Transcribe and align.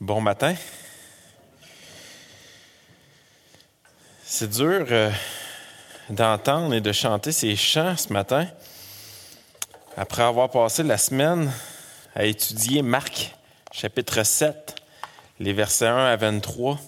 Bon 0.00 0.22
matin. 0.22 0.54
C'est 4.24 4.48
dur 4.48 4.86
euh, 4.90 5.10
d'entendre 6.08 6.72
et 6.72 6.80
de 6.80 6.90
chanter 6.90 7.32
ces 7.32 7.54
chants 7.54 7.98
ce 7.98 8.10
matin 8.10 8.48
après 9.98 10.22
avoir 10.22 10.48
passé 10.48 10.84
la 10.84 10.96
semaine 10.96 11.52
à 12.14 12.24
étudier 12.24 12.80
Marc 12.80 13.36
chapitre 13.72 14.22
7, 14.22 14.74
les 15.38 15.52
versets 15.52 15.88
1 15.88 16.06
à 16.06 16.16
23. 16.16 16.80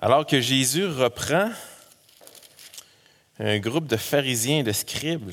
Alors 0.00 0.24
que 0.24 0.40
Jésus 0.40 0.86
reprend 0.86 1.50
un 3.40 3.58
groupe 3.58 3.88
de 3.88 3.98
pharisiens 3.98 4.60
et 4.60 4.62
de 4.62 4.72
scribes 4.72 5.32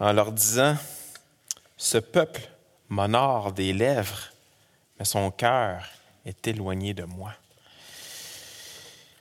en 0.00 0.12
leur 0.12 0.32
disant, 0.32 0.76
Ce 1.76 1.98
peuple 1.98 2.40
m'honore 2.88 3.52
des 3.52 3.72
lèvres 3.72 4.33
mais 4.98 5.04
son 5.04 5.30
cœur 5.30 5.88
est 6.24 6.46
éloigné 6.46 6.94
de 6.94 7.04
moi. 7.04 7.32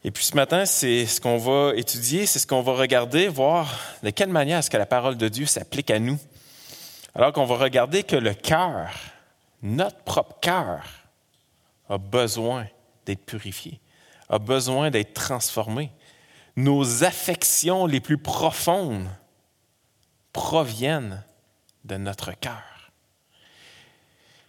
Et 0.05 0.11
puis 0.11 0.25
ce 0.25 0.35
matin, 0.35 0.65
c'est 0.65 1.05
ce 1.05 1.21
qu'on 1.21 1.37
va 1.37 1.73
étudier, 1.75 2.25
c'est 2.25 2.39
ce 2.39 2.47
qu'on 2.47 2.61
va 2.61 2.73
regarder, 2.73 3.27
voir 3.29 3.79
de 4.03 4.09
quelle 4.09 4.29
manière 4.29 4.59
est-ce 4.59 4.69
que 4.69 4.77
la 4.77 4.85
parole 4.85 5.17
de 5.17 5.29
Dieu 5.29 5.45
s'applique 5.45 5.91
à 5.91 5.99
nous. 5.99 6.19
Alors 7.15 7.31
qu'on 7.31 7.45
va 7.45 7.55
regarder 7.55 8.03
que 8.03 8.15
le 8.15 8.33
cœur, 8.33 8.91
notre 9.61 9.99
propre 9.99 10.39
cœur, 10.41 10.83
a 11.89 11.97
besoin 11.97 12.67
d'être 13.05 13.25
purifié, 13.25 13.79
a 14.29 14.39
besoin 14.39 14.89
d'être 14.89 15.13
transformé. 15.13 15.91
Nos 16.55 17.03
affections 17.03 17.85
les 17.85 17.99
plus 17.99 18.17
profondes 18.17 19.09
proviennent 20.33 21.23
de 21.85 21.95
notre 21.95 22.31
cœur. 22.33 22.72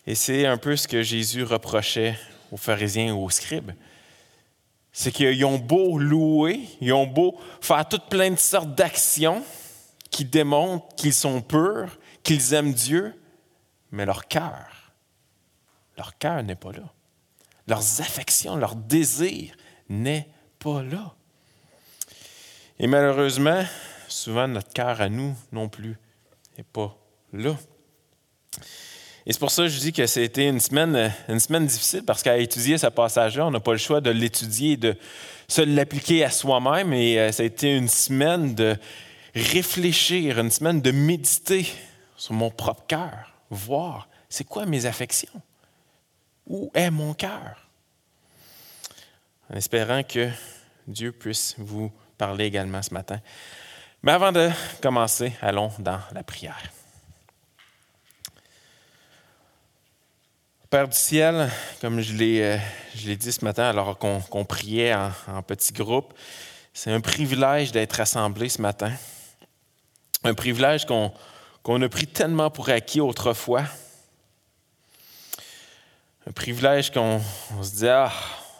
Et 0.06 0.14
c'est 0.14 0.46
un 0.46 0.56
peu 0.56 0.76
ce 0.76 0.86
que 0.86 1.02
Jésus 1.02 1.44
reprochait 1.44 2.18
aux 2.52 2.56
pharisiens 2.56 3.14
ou 3.14 3.24
aux 3.24 3.30
scribes. 3.30 3.72
C'est 4.92 5.10
qu'ils 5.10 5.44
ont 5.44 5.58
beau 5.58 5.98
louer, 5.98 6.60
ils 6.80 6.92
ont 6.92 7.06
beau 7.06 7.38
faire 7.60 7.88
toutes 7.88 8.08
plein 8.08 8.30
de 8.30 8.38
sortes 8.38 8.74
d'actions 8.74 9.42
qui 10.10 10.24
démontrent 10.24 10.94
qu'ils 10.94 11.14
sont 11.14 11.40
purs, 11.40 11.98
qu'ils 12.22 12.54
aiment 12.54 12.72
Dieu, 12.72 13.12
mais 13.90 14.06
leur 14.06 14.28
cœur, 14.28 14.92
leur 15.96 16.16
cœur 16.18 16.42
n'est 16.42 16.54
pas 16.54 16.72
là. 16.72 16.92
Leurs 17.66 18.00
affections, 18.00 18.56
leur 18.56 18.76
désir 18.76 19.56
n'est 19.88 20.28
pas 20.58 20.82
là. 20.82 21.14
Et 22.78 22.86
malheureusement, 22.86 23.64
souvent 24.08 24.46
notre 24.46 24.72
cœur 24.72 25.00
à 25.00 25.08
nous 25.08 25.34
non 25.50 25.68
plus 25.68 25.96
n'est 26.56 26.64
pas 26.64 26.96
là. 27.32 27.56
Et 29.26 29.32
c'est 29.32 29.38
pour 29.38 29.50
ça 29.50 29.62
que 29.62 29.68
je 29.68 29.78
dis 29.78 29.92
que 29.92 30.06
c'était 30.06 30.48
une 30.48 30.60
semaine, 30.60 31.12
une 31.28 31.40
semaine 31.40 31.66
difficile 31.66 32.02
parce 32.02 32.22
qu'à 32.22 32.36
étudier 32.36 32.76
ce 32.76 32.88
passage-là, 32.88 33.46
on 33.46 33.50
n'a 33.50 33.60
pas 33.60 33.72
le 33.72 33.78
choix 33.78 34.00
de 34.00 34.10
l'étudier 34.10 34.72
et 34.72 34.76
de 34.76 34.96
se 35.48 35.62
l'appliquer 35.62 36.24
à 36.24 36.30
soi-même. 36.30 36.92
Et 36.92 37.18
euh, 37.18 37.32
ça 37.32 37.42
a 37.42 37.46
été 37.46 37.74
une 37.74 37.88
semaine 37.88 38.54
de 38.54 38.76
réfléchir, 39.34 40.38
une 40.38 40.50
semaine 40.50 40.80
de 40.82 40.90
méditer 40.90 41.66
sur 42.16 42.34
mon 42.34 42.50
propre 42.50 42.84
cœur, 42.86 43.32
voir 43.50 44.08
c'est 44.28 44.44
quoi 44.44 44.66
mes 44.66 44.84
affections, 44.84 45.40
où 46.46 46.70
est 46.74 46.90
mon 46.90 47.14
cœur? 47.14 47.68
En 49.50 49.56
espérant 49.56 50.02
que 50.02 50.28
Dieu 50.86 51.12
puisse 51.12 51.54
vous 51.58 51.90
parler 52.18 52.46
également 52.46 52.82
ce 52.82 52.92
matin. 52.92 53.20
Mais 54.02 54.12
avant 54.12 54.32
de 54.32 54.50
commencer, 54.82 55.32
allons 55.40 55.70
dans 55.78 56.00
la 56.12 56.22
prière. 56.22 56.62
Père 60.74 60.88
du 60.88 60.96
ciel, 60.96 61.48
comme 61.80 62.00
je 62.00 62.12
l'ai, 62.14 62.42
euh, 62.42 63.14
dit 63.14 63.30
ce 63.30 63.44
matin 63.44 63.62
alors 63.62 63.96
qu'on, 63.96 64.44
priait 64.44 64.92
en, 64.92 65.40
petit 65.40 65.72
groupe, 65.72 66.12
c'est 66.72 66.90
un 66.90 67.00
privilège 67.00 67.70
d'être 67.70 67.92
rassemblés 67.92 68.48
ce 68.48 68.60
matin. 68.60 68.90
Un 70.24 70.34
privilège 70.34 70.84
qu'on, 70.84 71.12
a 71.80 71.88
pris 71.88 72.08
tellement 72.08 72.50
pour 72.50 72.70
acquis 72.70 73.00
autrefois. 73.00 73.62
Un 76.26 76.32
privilège 76.32 76.90
qu'on 76.90 77.20
se 77.62 77.76
dit, 77.76 77.86
ah, 77.86 78.10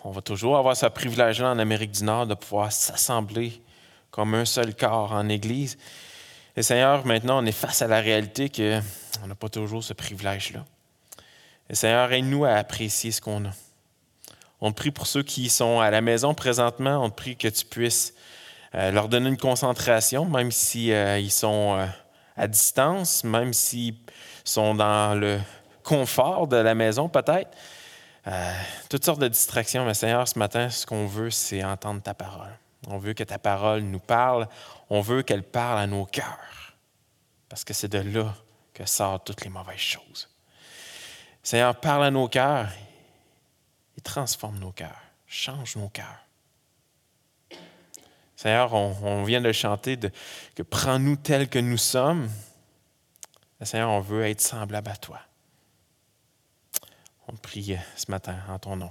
on 0.04 0.12
va 0.12 0.22
toujours 0.22 0.56
avoir 0.56 0.76
ce 0.76 0.86
privilège-là 0.86 1.50
en 1.50 1.58
Amérique 1.58 1.90
du 1.90 2.04
Nord 2.04 2.28
de 2.28 2.34
pouvoir 2.34 2.70
s'assembler 2.70 3.60
comme 4.12 4.34
un 4.34 4.44
seul 4.44 4.76
corps 4.76 5.10
en 5.10 5.28
Église. 5.28 5.76
Et 6.56 6.62
Seigneur, 6.62 7.04
maintenant, 7.04 7.42
on 7.42 7.44
est 7.46 7.50
face 7.50 7.82
à 7.82 7.88
la 7.88 7.98
réalité 7.98 8.50
qu'on 8.50 9.26
n'a 9.26 9.34
pas 9.34 9.48
toujours 9.48 9.82
ce 9.82 9.94
privilège-là. 9.94 10.64
Seigneur, 11.70 12.12
aide-nous 12.12 12.44
à 12.44 12.52
apprécier 12.52 13.10
ce 13.10 13.20
qu'on 13.20 13.46
a. 13.46 13.50
On 14.60 14.70
te 14.70 14.76
prie 14.76 14.90
pour 14.90 15.06
ceux 15.06 15.22
qui 15.22 15.48
sont 15.48 15.80
à 15.80 15.90
la 15.90 16.00
maison 16.00 16.34
présentement, 16.34 17.02
on 17.02 17.10
te 17.10 17.16
prie 17.16 17.36
que 17.36 17.48
tu 17.48 17.64
puisses 17.64 18.14
euh, 18.74 18.90
leur 18.90 19.08
donner 19.08 19.28
une 19.28 19.38
concentration, 19.38 20.24
même 20.24 20.50
s'ils 20.50 20.82
si, 20.82 20.92
euh, 20.92 21.28
sont 21.28 21.76
euh, 21.78 21.86
à 22.36 22.48
distance, 22.48 23.24
même 23.24 23.52
s'ils 23.52 23.94
sont 24.44 24.74
dans 24.74 25.18
le 25.18 25.38
confort 25.82 26.48
de 26.48 26.56
la 26.56 26.74
maison 26.74 27.08
peut-être. 27.08 27.50
toutes 28.88 29.04
sortes 29.04 29.20
de 29.20 29.28
distractions, 29.28 29.84
mais 29.84 29.94
Seigneur, 29.94 30.26
ce 30.26 30.38
matin, 30.38 30.70
ce 30.70 30.86
qu'on 30.86 31.06
veut, 31.06 31.30
c'est 31.30 31.62
entendre 31.62 32.02
ta 32.02 32.14
parole. 32.14 32.58
On 32.88 32.98
veut 32.98 33.12
que 33.12 33.24
ta 33.24 33.38
parole 33.38 33.80
nous 33.80 33.98
parle, 33.98 34.48
on 34.90 35.00
veut 35.00 35.22
qu'elle 35.22 35.42
parle 35.42 35.78
à 35.78 35.86
nos 35.86 36.04
cœurs, 36.04 36.74
parce 37.48 37.64
que 37.64 37.74
c'est 37.74 37.88
de 37.88 37.98
là 37.98 38.34
que 38.72 38.86
sortent 38.86 39.26
toutes 39.26 39.44
les 39.44 39.50
mauvaises 39.50 39.78
choses. 39.78 40.28
Seigneur, 41.44 41.76
parle 41.76 42.06
à 42.06 42.10
nos 42.10 42.26
cœurs 42.26 42.70
et 43.98 44.00
transforme 44.00 44.58
nos 44.58 44.72
cœurs, 44.72 45.02
change 45.26 45.76
nos 45.76 45.90
cœurs. 45.90 46.24
Seigneur, 48.34 48.72
on, 48.72 49.24
vient 49.24 49.42
de 49.42 49.52
chanter 49.52 49.96
de, 49.96 50.10
que 50.54 50.62
prends-nous 50.62 51.16
tels 51.16 51.48
que 51.50 51.58
nous 51.58 51.76
sommes. 51.76 52.30
Seigneur, 53.60 53.90
on 53.90 54.00
veut 54.00 54.24
être 54.24 54.40
semblable 54.40 54.90
à 54.90 54.96
toi. 54.96 55.20
On 57.28 57.36
prie 57.36 57.76
ce 57.94 58.10
matin 58.10 58.36
en 58.48 58.58
ton 58.58 58.76
nom. 58.76 58.90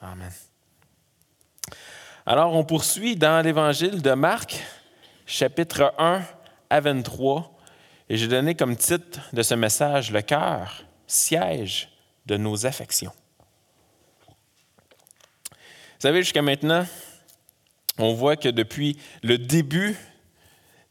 Amen. 0.00 0.32
Alors, 2.24 2.54
on 2.54 2.64
poursuit 2.64 3.16
dans 3.16 3.44
l'évangile 3.44 4.00
de 4.00 4.12
Marc, 4.12 4.62
chapitre 5.26 5.92
1 5.98 6.22
à 6.70 6.80
23, 6.80 7.52
et 8.08 8.16
j'ai 8.16 8.28
donné 8.28 8.54
comme 8.54 8.76
titre 8.76 9.20
de 9.32 9.42
ce 9.42 9.54
message 9.54 10.12
Le 10.12 10.22
cœur 10.22 10.84
siège 11.10 11.88
de 12.26 12.36
nos 12.36 12.66
affections. 12.66 13.12
Vous 15.50 16.06
savez, 16.06 16.22
jusqu'à 16.22 16.42
maintenant, 16.42 16.86
on 17.98 18.14
voit 18.14 18.36
que 18.36 18.48
depuis 18.48 18.96
le 19.22 19.36
début 19.36 19.96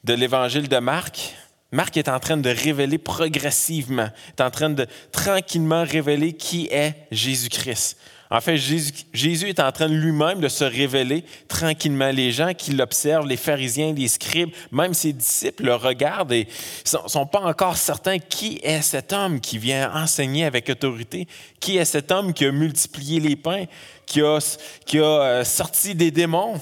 de 0.04 0.14
l'évangile 0.14 0.68
de 0.68 0.78
Marc, 0.78 1.36
Marc 1.72 1.98
est 1.98 2.10
en 2.10 2.20
train 2.20 2.38
de 2.38 2.50
révéler 2.50 2.98
progressivement, 2.98 4.10
est 4.30 4.42
en 4.42 4.52
train 4.52 4.70
de 4.70 4.88
tranquillement 5.12 5.84
révéler 5.84 6.34
qui 6.34 6.68
est 6.72 7.08
Jésus-Christ. 7.12 7.98
En 8.32 8.42
fait, 8.42 8.58
Jésus, 8.58 9.50
est 9.50 9.60
en 9.60 9.72
train 9.72 9.88
lui-même 9.88 10.40
de 10.40 10.50
se 10.50 10.64
révéler 10.64 11.24
tranquillement. 11.48 12.12
Les 12.12 12.32
gens 12.32 12.54
qui 12.54 12.72
l'observent, 12.74 13.26
les 13.26 13.38
pharisiens, 13.38 13.92
les 13.92 14.08
scribes, 14.08 14.52
même 14.72 14.94
ses 14.94 15.14
disciples 15.14 15.64
le 15.64 15.74
regardent 15.74 16.34
et 16.34 16.46
ne 16.46 17.10
sont, 17.10 17.26
pas 17.26 17.40
encore 17.40 17.76
certains 17.76 18.20
qui 18.20 18.60
est 18.62 18.84
cet 18.84 19.14
homme 19.14 19.40
qui 19.40 19.58
vient 19.58 19.92
enseigner 19.96 20.46
avec 20.46 20.70
autorité, 20.70 21.28
qui 21.60 21.78
est 21.78 21.86
cet 21.86 22.12
homme 22.12 22.34
qui 22.34 22.46
a 22.46 22.52
multiplié 22.52 23.20
les 23.20 23.36
pains, 23.36 23.66
qui 24.06 24.22
a, 24.22 24.38
qui 24.86 25.00
a 25.00 25.04
euh, 25.04 25.44
sorti 25.44 25.96
des 25.96 26.12
démons. 26.12 26.62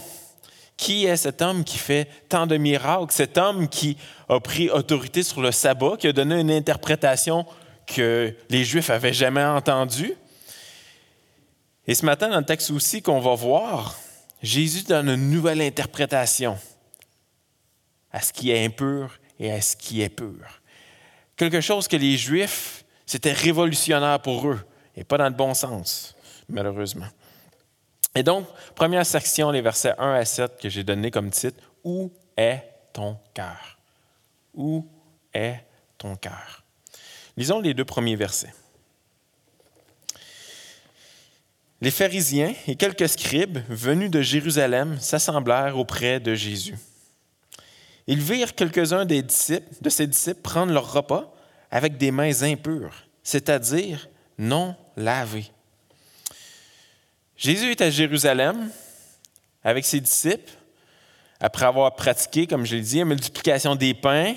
Qui 0.78 1.06
est 1.06 1.18
cet 1.18 1.42
homme 1.42 1.64
qui 1.64 1.80
fait 1.80 2.08
tant 2.30 2.46
de 2.46 2.56
miracles, 2.56 3.12
cet 3.12 3.40
homme 3.40 3.68
qui 3.68 3.98
a 4.30 4.40
pris 4.40 4.70
autorité 4.70 5.24
sur 5.24 5.42
le 5.42 5.52
sabbat, 5.52 5.98
qui 5.98 6.06
a 6.08 6.14
donné 6.14 6.40
une 6.40 6.52
interprétation 6.52 7.48
que 7.88 8.32
les 8.52 8.64
Juifs 8.64 8.92
avaient 8.92 9.12
jamais 9.12 9.44
entendue? 9.44 10.14
Et 11.88 11.96
ce 11.96 12.06
matin, 12.06 12.30
dans 12.30 12.40
le 12.40 12.46
texte 12.46 12.70
aussi 12.72 13.02
qu'on 13.02 13.22
va 13.22 13.34
voir, 13.34 13.98
Jésus 14.42 14.84
donne 14.84 15.10
une 15.10 15.32
nouvelle 15.32 15.62
interprétation 15.62 16.58
à 18.12 18.22
ce 18.22 18.34
qui 18.34 18.52
est 18.52 18.66
impur 18.66 19.18
et 19.40 19.52
à 19.52 19.62
ce 19.62 19.76
qui 19.76 20.02
est 20.02 20.10
pur. 20.10 20.62
Quelque 21.38 21.62
chose 21.62 21.88
que 21.88 21.96
les 21.96 22.18
Juifs, 22.18 22.84
c'était 23.06 23.32
révolutionnaire 23.32 24.22
pour 24.22 24.48
eux, 24.48 24.60
et 24.96 25.04
pas 25.04 25.18
dans 25.18 25.30
le 25.30 25.36
bon 25.36 25.54
sens, 25.54 26.16
malheureusement. 26.50 27.08
Et 28.16 28.24
donc, 28.24 28.48
première 28.76 29.06
section, 29.06 29.52
les 29.52 29.62
versets 29.62 29.94
1 29.98 30.14
à 30.14 30.26
7 30.26 30.60
que 30.60 30.70
j'ai 30.70 30.84
donné 30.84 31.12
comme 31.12 31.30
titre, 31.30 31.64
Où 31.84 32.12
est 32.36 32.64
ton 32.92 33.18
cœur? 33.34 33.78
Où 34.56 34.88
est 35.34 35.60
ton 35.98 36.16
cœur? 36.16 36.64
Lisons 37.38 37.60
les 37.60 37.76
deux 37.76 37.86
premiers 37.86 38.16
versets. 38.16 38.54
Les 41.80 41.92
pharisiens 41.92 42.54
et 42.68 42.76
quelques 42.76 43.08
scribes 43.08 43.60
venus 43.70 44.10
de 44.10 44.22
Jérusalem 44.22 44.98
s'assemblèrent 45.00 45.78
auprès 45.78 46.20
de 46.20 46.34
Jésus. 46.34 46.76
Ils 48.08 48.20
virent 48.20 48.56
quelques-uns 48.56 49.06
des 49.06 49.22
disciples, 49.22 49.76
de 49.82 49.90
ses 49.90 50.08
disciples 50.08 50.42
prendre 50.42 50.74
leur 50.74 50.92
repas 50.92 51.32
avec 51.70 51.98
des 51.98 52.10
mains 52.10 52.42
impures, 52.42 53.04
c'est-à-dire 53.22 54.10
non 54.40 54.76
lavées. 54.96 55.52
Jésus 57.36 57.72
est 57.72 57.82
à 57.82 57.92
Jérusalem 57.92 58.72
avec 59.64 59.86
ses 59.86 60.00
disciples, 60.00 60.54
après 61.40 61.68
avoir 61.68 61.96
pratiqué, 61.96 62.48
comme 62.48 62.66
je 62.66 62.78
l'ai 62.78 62.82
dit, 62.82 62.98
la 62.98 63.06
multiplication 63.06 63.76
des 63.76 63.94
pains, 63.94 64.34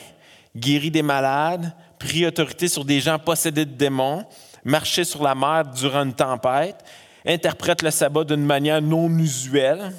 guéri 0.55 0.91
des 0.91 1.03
malades, 1.03 1.75
pris 1.99 2.27
autorité 2.27 2.69
sur 2.69 2.85
des 2.85 3.01
gens 3.01 3.19
possédés 3.19 3.65
de 3.65 3.73
démons, 3.73 4.27
marché 4.65 5.05
sur 5.05 5.23
la 5.23 5.35
mer 5.35 5.65
durant 5.65 6.03
une 6.03 6.15
tempête, 6.15 6.85
interprète 7.27 7.83
le 7.83 7.91
sabbat 7.91 8.25
d'une 8.25 8.45
manière 8.45 8.83
non 8.83 9.09
usuelle. 9.19 9.93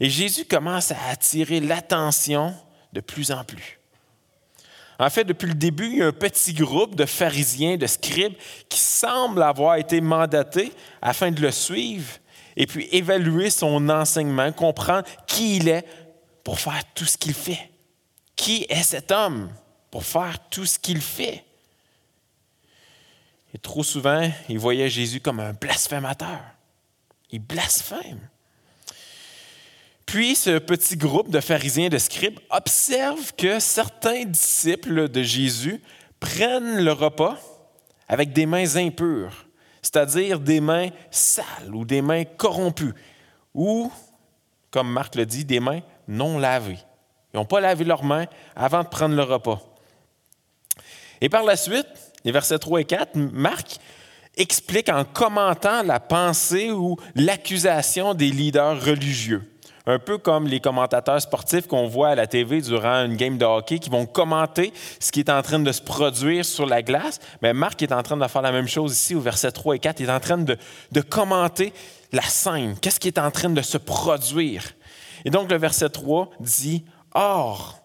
Et 0.00 0.08
Jésus 0.08 0.44
commence 0.44 0.92
à 0.92 0.96
attirer 1.10 1.60
l'attention 1.60 2.54
de 2.92 3.00
plus 3.00 3.30
en 3.30 3.44
plus. 3.44 3.78
En 5.00 5.10
fait, 5.10 5.24
depuis 5.24 5.46
le 5.46 5.54
début, 5.54 5.86
il 5.86 5.98
y 5.98 6.02
a 6.02 6.06
un 6.06 6.12
petit 6.12 6.52
groupe 6.52 6.96
de 6.96 7.04
pharisiens, 7.04 7.76
de 7.76 7.86
scribes, 7.86 8.34
qui 8.68 8.80
semble 8.80 9.42
avoir 9.42 9.76
été 9.76 10.00
mandatés 10.00 10.72
afin 11.00 11.30
de 11.30 11.40
le 11.40 11.52
suivre 11.52 12.08
et 12.56 12.66
puis 12.66 12.88
évaluer 12.90 13.50
son 13.50 13.88
enseignement, 13.88 14.50
comprendre 14.50 15.06
qui 15.26 15.58
il 15.58 15.68
est 15.68 15.86
pour 16.42 16.58
faire 16.58 16.82
tout 16.94 17.04
ce 17.04 17.16
qu'il 17.16 17.34
fait. 17.34 17.70
Qui 18.34 18.66
est 18.68 18.82
cet 18.82 19.12
homme 19.12 19.50
pour 19.90 20.04
faire 20.04 20.36
tout 20.50 20.66
ce 20.66 20.78
qu'il 20.78 21.00
fait? 21.00 21.44
Et 23.54 23.58
trop 23.58 23.82
souvent, 23.82 24.30
ils 24.48 24.58
voyaient 24.58 24.90
Jésus 24.90 25.20
comme 25.20 25.40
un 25.40 25.52
blasphémateur. 25.52 26.40
Il 27.30 27.40
blasphème. 27.40 28.20
Puis 30.06 30.36
ce 30.36 30.58
petit 30.58 30.96
groupe 30.96 31.30
de 31.30 31.40
pharisiens 31.40 31.90
de 31.90 31.98
scribes 31.98 32.38
observe 32.50 33.34
que 33.34 33.60
certains 33.60 34.24
disciples 34.24 35.08
de 35.08 35.22
Jésus 35.22 35.82
prennent 36.18 36.82
le 36.82 36.92
repas 36.92 37.36
avec 38.08 38.32
des 38.32 38.46
mains 38.46 38.76
impures, 38.76 39.46
c'est-à-dire 39.82 40.40
des 40.40 40.60
mains 40.60 40.88
sales 41.10 41.74
ou 41.74 41.84
des 41.84 42.00
mains 42.00 42.24
corrompues, 42.24 42.94
ou, 43.52 43.92
comme 44.70 44.90
Marc 44.90 45.14
le 45.14 45.26
dit, 45.26 45.44
des 45.44 45.60
mains 45.60 45.80
non 46.06 46.38
lavées. 46.38 46.78
Ils 47.32 47.36
n'ont 47.36 47.44
pas 47.44 47.60
lavé 47.60 47.84
leurs 47.84 48.04
mains 48.04 48.26
avant 48.56 48.82
de 48.82 48.88
prendre 48.88 49.14
le 49.14 49.22
repas. 49.22 49.60
Et 51.20 51.28
par 51.28 51.42
la 51.42 51.56
suite, 51.56 52.07
les 52.24 52.32
versets 52.32 52.58
3 52.58 52.80
et 52.80 52.84
4, 52.84 53.16
Marc 53.16 53.78
explique 54.36 54.88
en 54.88 55.04
commentant 55.04 55.82
la 55.82 56.00
pensée 56.00 56.70
ou 56.70 56.96
l'accusation 57.14 58.14
des 58.14 58.30
leaders 58.30 58.80
religieux 58.82 59.42
un 59.88 59.98
peu 59.98 60.18
comme 60.18 60.46
les 60.46 60.60
commentateurs 60.60 61.20
sportifs 61.20 61.66
qu'on 61.66 61.86
voit 61.86 62.10
à 62.10 62.14
la 62.14 62.26
TV 62.26 62.60
durant 62.60 63.04
une 63.04 63.16
game 63.16 63.38
de 63.38 63.44
hockey 63.46 63.78
qui 63.78 63.88
vont 63.88 64.04
commenter 64.04 64.72
ce 65.00 65.10
qui 65.10 65.20
est 65.20 65.30
en 65.30 65.40
train 65.40 65.58
de 65.58 65.72
se 65.72 65.80
produire 65.80 66.44
sur 66.44 66.66
la 66.66 66.82
glace. 66.82 67.20
Mais 67.40 67.54
Marc 67.54 67.80
est 67.80 67.92
en 67.92 68.02
train 68.02 68.18
de 68.18 68.26
faire 68.26 68.42
la 68.42 68.52
même 68.52 68.68
chose 68.68 68.92
ici 68.92 69.14
au 69.14 69.20
verset 69.20 69.50
3 69.50 69.76
et 69.76 69.78
4. 69.78 70.00
Il 70.00 70.10
est 70.10 70.12
en 70.12 70.20
train 70.20 70.36
de, 70.36 70.58
de 70.92 71.00
commenter 71.00 71.72
la 72.12 72.22
scène. 72.22 72.76
Qu'est-ce 72.78 73.00
qui 73.00 73.08
est 73.08 73.18
en 73.18 73.30
train 73.30 73.48
de 73.48 73.62
se 73.62 73.78
produire? 73.78 74.62
Et 75.24 75.30
donc 75.30 75.50
le 75.50 75.56
verset 75.56 75.88
3 75.88 76.30
dit, 76.38 76.84
Or, 77.14 77.80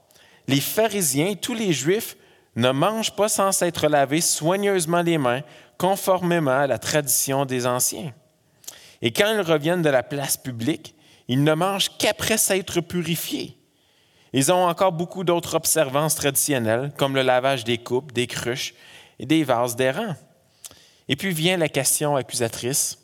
les 0.50 0.59
pharisiens 0.59 1.35
tous 1.35 1.53
les 1.53 1.71
juifs 1.71 2.18
ne 2.56 2.72
mangent 2.72 3.16
pas 3.16 3.30
sans 3.30 3.52
s'être 3.52 3.88
lavés 3.88 4.22
soigneusement 4.22 5.02
les 5.02 5.18
mains, 5.18 5.42
conformément 5.78 6.52
à 6.52 6.68
la 6.68 6.78
tradition 6.78 7.46
des 7.46 7.66
anciens. 7.66 8.14
Et 9.02 9.12
quand 9.12 9.34
ils 9.34 9.42
reviennent 9.42 9.82
de 9.82 9.90
la 9.90 10.04
place 10.04 10.38
publique, 10.38 10.96
ils 11.28 11.44
ne 11.44 11.54
mangent 11.54 11.90
qu'après 11.98 12.38
s'être 12.38 12.82
purifiés. 12.82 13.58
Ils 14.34 14.52
ont 14.52 14.66
encore 14.66 14.92
beaucoup 14.92 15.24
d'autres 15.24 15.56
observances 15.56 16.16
traditionnelles, 16.16 16.92
comme 16.98 17.16
le 17.16 17.22
lavage 17.22 17.64
des 17.64 17.78
coupes, 17.78 18.12
des 18.12 18.28
cruches 18.28 18.74
et 19.20 19.26
des 19.26 19.44
vases 19.44 19.76
d'airain. 19.76 20.16
Et 21.08 21.16
puis 21.16 21.32
vient 21.32 21.58
la 21.58 21.70
question 21.70 22.16
accusatrice, 22.16 22.98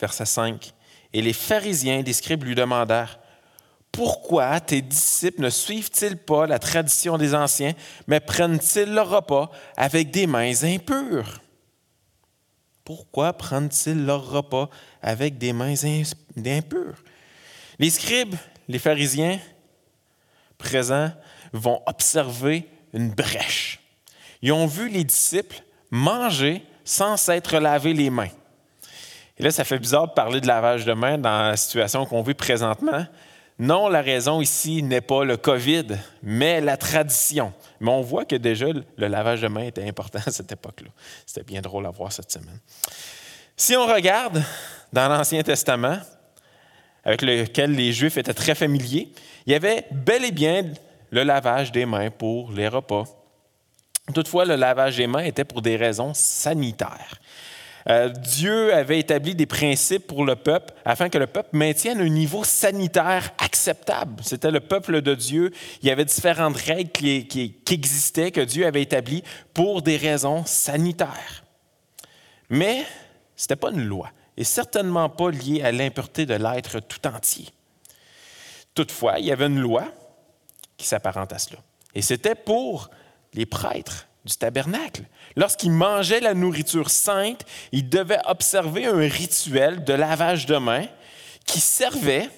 verset 0.00 0.26
5. 0.26 0.72
Et 1.12 1.22
les 1.22 1.32
pharisiens 1.32 1.98
et 1.98 2.02
les 2.02 2.12
scribes 2.12 2.44
lui 2.44 2.54
demandèrent 2.54 3.18
Pourquoi 3.96 4.60
tes 4.60 4.82
disciples 4.82 5.40
ne 5.40 5.48
suivent-ils 5.48 6.18
pas 6.18 6.46
la 6.46 6.58
tradition 6.58 7.16
des 7.16 7.34
anciens, 7.34 7.72
mais 8.06 8.20
prennent-ils 8.20 8.92
leur 8.92 9.08
repas 9.08 9.50
avec 9.74 10.10
des 10.10 10.26
mains 10.26 10.52
impures? 10.64 11.40
Pourquoi 12.84 13.32
prennent-ils 13.32 14.04
leur 14.04 14.28
repas 14.28 14.68
avec 15.00 15.38
des 15.38 15.54
mains 15.54 15.74
impures? 16.44 17.02
Les 17.78 17.88
scribes, 17.88 18.34
les 18.68 18.78
pharisiens 18.78 19.40
présents 20.58 21.10
vont 21.54 21.80
observer 21.86 22.68
une 22.92 23.08
brèche. 23.10 23.80
Ils 24.42 24.52
ont 24.52 24.66
vu 24.66 24.90
les 24.90 25.04
disciples 25.04 25.62
manger 25.90 26.62
sans 26.84 27.16
s'être 27.16 27.58
lavé 27.58 27.94
les 27.94 28.10
mains. 28.10 28.28
Et 29.38 29.42
là, 29.42 29.50
ça 29.50 29.64
fait 29.64 29.78
bizarre 29.78 30.08
de 30.08 30.12
parler 30.12 30.42
de 30.42 30.46
lavage 30.46 30.84
de 30.84 30.92
mains 30.92 31.16
dans 31.16 31.48
la 31.48 31.56
situation 31.56 32.04
qu'on 32.04 32.22
vit 32.22 32.34
présentement, 32.34 33.06
non, 33.58 33.88
la 33.88 34.02
raison 34.02 34.42
ici 34.42 34.82
n'est 34.82 35.00
pas 35.00 35.24
le 35.24 35.38
COVID, 35.38 35.86
mais 36.22 36.60
la 36.60 36.76
tradition. 36.76 37.54
Mais 37.80 37.90
on 37.90 38.02
voit 38.02 38.26
que 38.26 38.36
déjà, 38.36 38.66
le 38.66 39.06
lavage 39.06 39.40
de 39.40 39.48
mains 39.48 39.64
était 39.64 39.86
important 39.86 40.18
à 40.26 40.30
cette 40.30 40.52
époque-là. 40.52 40.90
C'était 41.24 41.44
bien 41.44 41.62
drôle 41.62 41.86
à 41.86 41.90
voir 41.90 42.12
cette 42.12 42.30
semaine. 42.30 42.60
Si 43.56 43.74
on 43.74 43.86
regarde 43.86 44.42
dans 44.92 45.08
l'Ancien 45.08 45.42
Testament, 45.42 45.98
avec 47.02 47.22
lequel 47.22 47.72
les 47.72 47.92
Juifs 47.92 48.18
étaient 48.18 48.34
très 48.34 48.54
familiers, 48.54 49.12
il 49.46 49.52
y 49.52 49.56
avait 49.56 49.86
bel 49.90 50.24
et 50.24 50.32
bien 50.32 50.64
le 51.10 51.22
lavage 51.22 51.72
des 51.72 51.86
mains 51.86 52.10
pour 52.10 52.52
les 52.52 52.68
repas. 52.68 53.04
Toutefois, 54.12 54.44
le 54.44 54.56
lavage 54.56 54.98
des 54.98 55.06
mains 55.06 55.24
était 55.24 55.44
pour 55.44 55.62
des 55.62 55.76
raisons 55.76 56.12
sanitaires. 56.12 57.18
Euh, 57.88 58.08
Dieu 58.08 58.74
avait 58.74 58.98
établi 58.98 59.34
des 59.34 59.46
principes 59.46 60.06
pour 60.06 60.24
le 60.24 60.34
peuple 60.34 60.74
afin 60.84 61.08
que 61.08 61.18
le 61.18 61.26
peuple 61.26 61.50
maintienne 61.52 62.00
un 62.00 62.08
niveau 62.08 62.42
sanitaire 62.42 63.32
acceptable. 63.38 64.22
C'était 64.24 64.50
le 64.50 64.60
peuple 64.60 65.02
de 65.02 65.14
Dieu. 65.14 65.52
Il 65.82 65.88
y 65.88 65.90
avait 65.90 66.04
différentes 66.04 66.56
règles 66.56 66.90
qui, 66.90 67.56
existaient, 67.70 68.32
que 68.32 68.40
Dieu 68.40 68.66
avait 68.66 68.82
établies 68.82 69.22
pour 69.54 69.82
des 69.82 69.96
raisons 69.96 70.44
sanitaires. 70.44 71.44
Mais 72.50 72.84
ce 73.36 73.44
n'était 73.44 73.56
pas 73.56 73.70
une 73.70 73.84
loi 73.84 74.10
et 74.36 74.44
certainement 74.44 75.08
pas 75.08 75.30
lié 75.30 75.62
à 75.62 75.70
l'impureté 75.70 76.26
de 76.26 76.34
l'être 76.34 76.80
tout 76.80 77.06
entier. 77.06 77.48
Toutefois, 78.74 79.18
il 79.20 79.26
y 79.26 79.32
avait 79.32 79.46
une 79.46 79.60
loi 79.60 79.84
qui 80.76 80.86
s'apparente 80.86 81.32
à 81.32 81.38
cela. 81.38 81.60
Et 81.94 82.02
c'était 82.02 82.34
pour 82.34 82.90
les 83.32 83.46
prêtres 83.46 84.06
du 84.26 84.36
tabernacle. 84.36 85.04
Lorsqu'ils 85.36 85.72
mangeaient 85.72 86.20
la 86.20 86.34
nourriture 86.34 86.90
sainte, 86.90 87.46
ils 87.72 87.88
devaient 87.88 88.20
observer 88.26 88.86
un 88.86 89.08
rituel 89.08 89.84
de 89.84 89.94
lavage 89.94 90.44
de 90.46 90.56
mains 90.56 90.86
qui 91.46 91.60
servait 91.60 92.28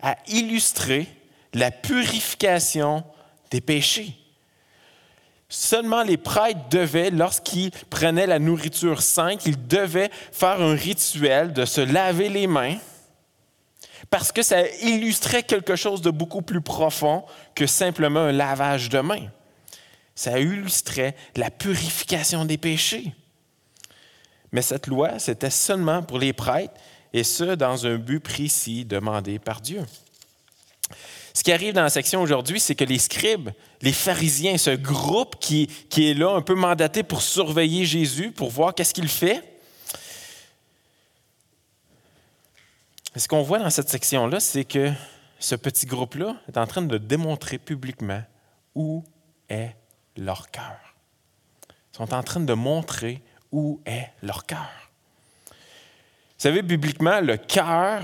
à 0.00 0.16
illustrer 0.28 1.08
la 1.54 1.70
purification 1.70 3.02
des 3.50 3.60
péchés. 3.60 4.14
Seulement 5.48 6.02
les 6.02 6.18
prêtres 6.18 6.68
devaient, 6.70 7.10
lorsqu'ils 7.10 7.70
prenaient 7.88 8.26
la 8.26 8.38
nourriture 8.38 9.00
sainte, 9.00 9.46
ils 9.46 9.66
devaient 9.66 10.10
faire 10.30 10.60
un 10.60 10.74
rituel 10.74 11.54
de 11.54 11.64
se 11.64 11.80
laver 11.80 12.28
les 12.28 12.46
mains 12.46 12.76
parce 14.10 14.30
que 14.30 14.42
ça 14.42 14.68
illustrait 14.82 15.42
quelque 15.42 15.74
chose 15.74 16.02
de 16.02 16.10
beaucoup 16.10 16.42
plus 16.42 16.60
profond 16.60 17.24
que 17.54 17.66
simplement 17.66 18.20
un 18.20 18.32
lavage 18.32 18.90
de 18.90 19.00
mains 19.00 19.28
ça 20.18 20.40
illustrait 20.40 21.14
la 21.36 21.48
purification 21.48 22.44
des 22.44 22.58
péchés. 22.58 23.14
Mais 24.50 24.62
cette 24.62 24.88
loi, 24.88 25.20
c'était 25.20 25.48
seulement 25.48 26.02
pour 26.02 26.18
les 26.18 26.32
prêtres, 26.32 26.74
et 27.12 27.22
ce, 27.22 27.54
dans 27.54 27.86
un 27.86 27.98
but 27.98 28.18
précis 28.18 28.84
demandé 28.84 29.38
par 29.38 29.60
Dieu. 29.60 29.86
Ce 31.32 31.44
qui 31.44 31.52
arrive 31.52 31.72
dans 31.72 31.84
la 31.84 31.88
section 31.88 32.20
aujourd'hui, 32.20 32.58
c'est 32.58 32.74
que 32.74 32.82
les 32.82 32.98
scribes, 32.98 33.50
les 33.80 33.92
pharisiens, 33.92 34.58
ce 34.58 34.70
groupe 34.70 35.38
qui, 35.38 35.68
est 35.96 36.14
là, 36.14 36.34
un 36.34 36.42
peu 36.42 36.56
mandaté 36.56 37.04
pour 37.04 37.22
surveiller 37.22 37.84
Jésus, 37.84 38.32
pour 38.32 38.50
voir 38.50 38.74
qu'est-ce 38.74 38.94
qu'il 38.94 39.06
fait, 39.06 39.44
ce 43.14 43.28
qu'on 43.28 43.42
voit 43.42 43.60
dans 43.60 43.70
cette 43.70 43.88
section-là, 43.88 44.40
c'est 44.40 44.64
que 44.64 44.90
ce 45.38 45.54
petit 45.54 45.86
groupe-là 45.86 46.34
est 46.48 46.58
en 46.58 46.66
train 46.66 46.82
de 46.82 46.98
démontrer 46.98 47.58
publiquement 47.58 48.24
où 48.74 49.04
est 49.48 49.77
leur 50.18 50.50
cœur. 50.50 50.76
Ils 51.92 51.96
sont 51.96 52.14
en 52.14 52.22
train 52.22 52.40
de 52.40 52.52
montrer 52.52 53.22
où 53.50 53.80
est 53.86 54.08
leur 54.22 54.44
cœur. 54.44 54.68
Vous 55.48 56.42
savez, 56.42 56.62
bibliquement, 56.62 57.20
le 57.20 57.36
cœur, 57.36 58.02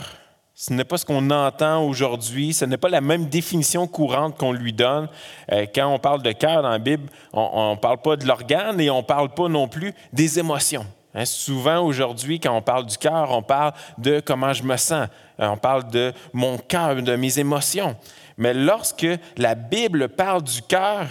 ce 0.54 0.72
n'est 0.72 0.84
pas 0.84 0.98
ce 0.98 1.04
qu'on 1.04 1.30
entend 1.30 1.84
aujourd'hui, 1.84 2.52
ce 2.52 2.64
n'est 2.64 2.76
pas 2.76 2.88
la 2.88 3.00
même 3.00 3.26
définition 3.26 3.86
courante 3.86 4.38
qu'on 4.38 4.52
lui 4.52 4.72
donne. 4.72 5.08
Euh, 5.52 5.66
quand 5.72 5.86
on 5.92 5.98
parle 5.98 6.22
de 6.22 6.32
cœur 6.32 6.62
dans 6.62 6.70
la 6.70 6.78
Bible, 6.78 7.08
on 7.32 7.72
ne 7.72 7.76
parle 7.76 7.98
pas 7.98 8.16
de 8.16 8.26
l'organe 8.26 8.80
et 8.80 8.90
on 8.90 8.98
ne 8.98 9.02
parle 9.02 9.34
pas 9.34 9.48
non 9.48 9.68
plus 9.68 9.92
des 10.12 10.38
émotions. 10.38 10.86
Hein, 11.14 11.24
souvent 11.24 11.80
aujourd'hui, 11.84 12.40
quand 12.40 12.56
on 12.56 12.62
parle 12.62 12.86
du 12.86 12.98
cœur, 12.98 13.30
on 13.30 13.42
parle 13.42 13.72
de 13.98 14.20
comment 14.20 14.52
je 14.52 14.64
me 14.64 14.76
sens, 14.76 15.08
euh, 15.38 15.46
on 15.46 15.56
parle 15.56 15.88
de 15.90 16.12
mon 16.32 16.58
cœur, 16.58 16.96
de 16.96 17.16
mes 17.16 17.38
émotions. 17.38 17.96
Mais 18.36 18.52
lorsque 18.52 19.06
la 19.36 19.54
Bible 19.54 20.08
parle 20.08 20.42
du 20.42 20.60
cœur, 20.62 21.06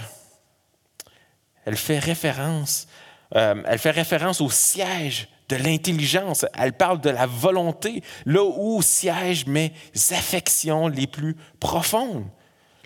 elle 1.66 1.78
fait 1.78 2.00
référence, 2.00 2.88
euh, 3.36 3.62
elle 3.66 3.80
fait 3.80 3.92
référence 3.92 4.42
au 4.42 4.50
siège 4.50 5.28
de 5.50 5.56
l'intelligence, 5.56 6.46
elle 6.58 6.74
parle 6.74 7.02
de 7.02 7.10
la 7.10 7.26
volonté, 7.26 8.02
là 8.26 8.44
où 8.44 8.82
siègent 8.82 9.46
mes 9.46 9.74
affections 10.12 10.88
les 10.88 11.08
plus 11.08 11.36
profondes. 11.60 12.26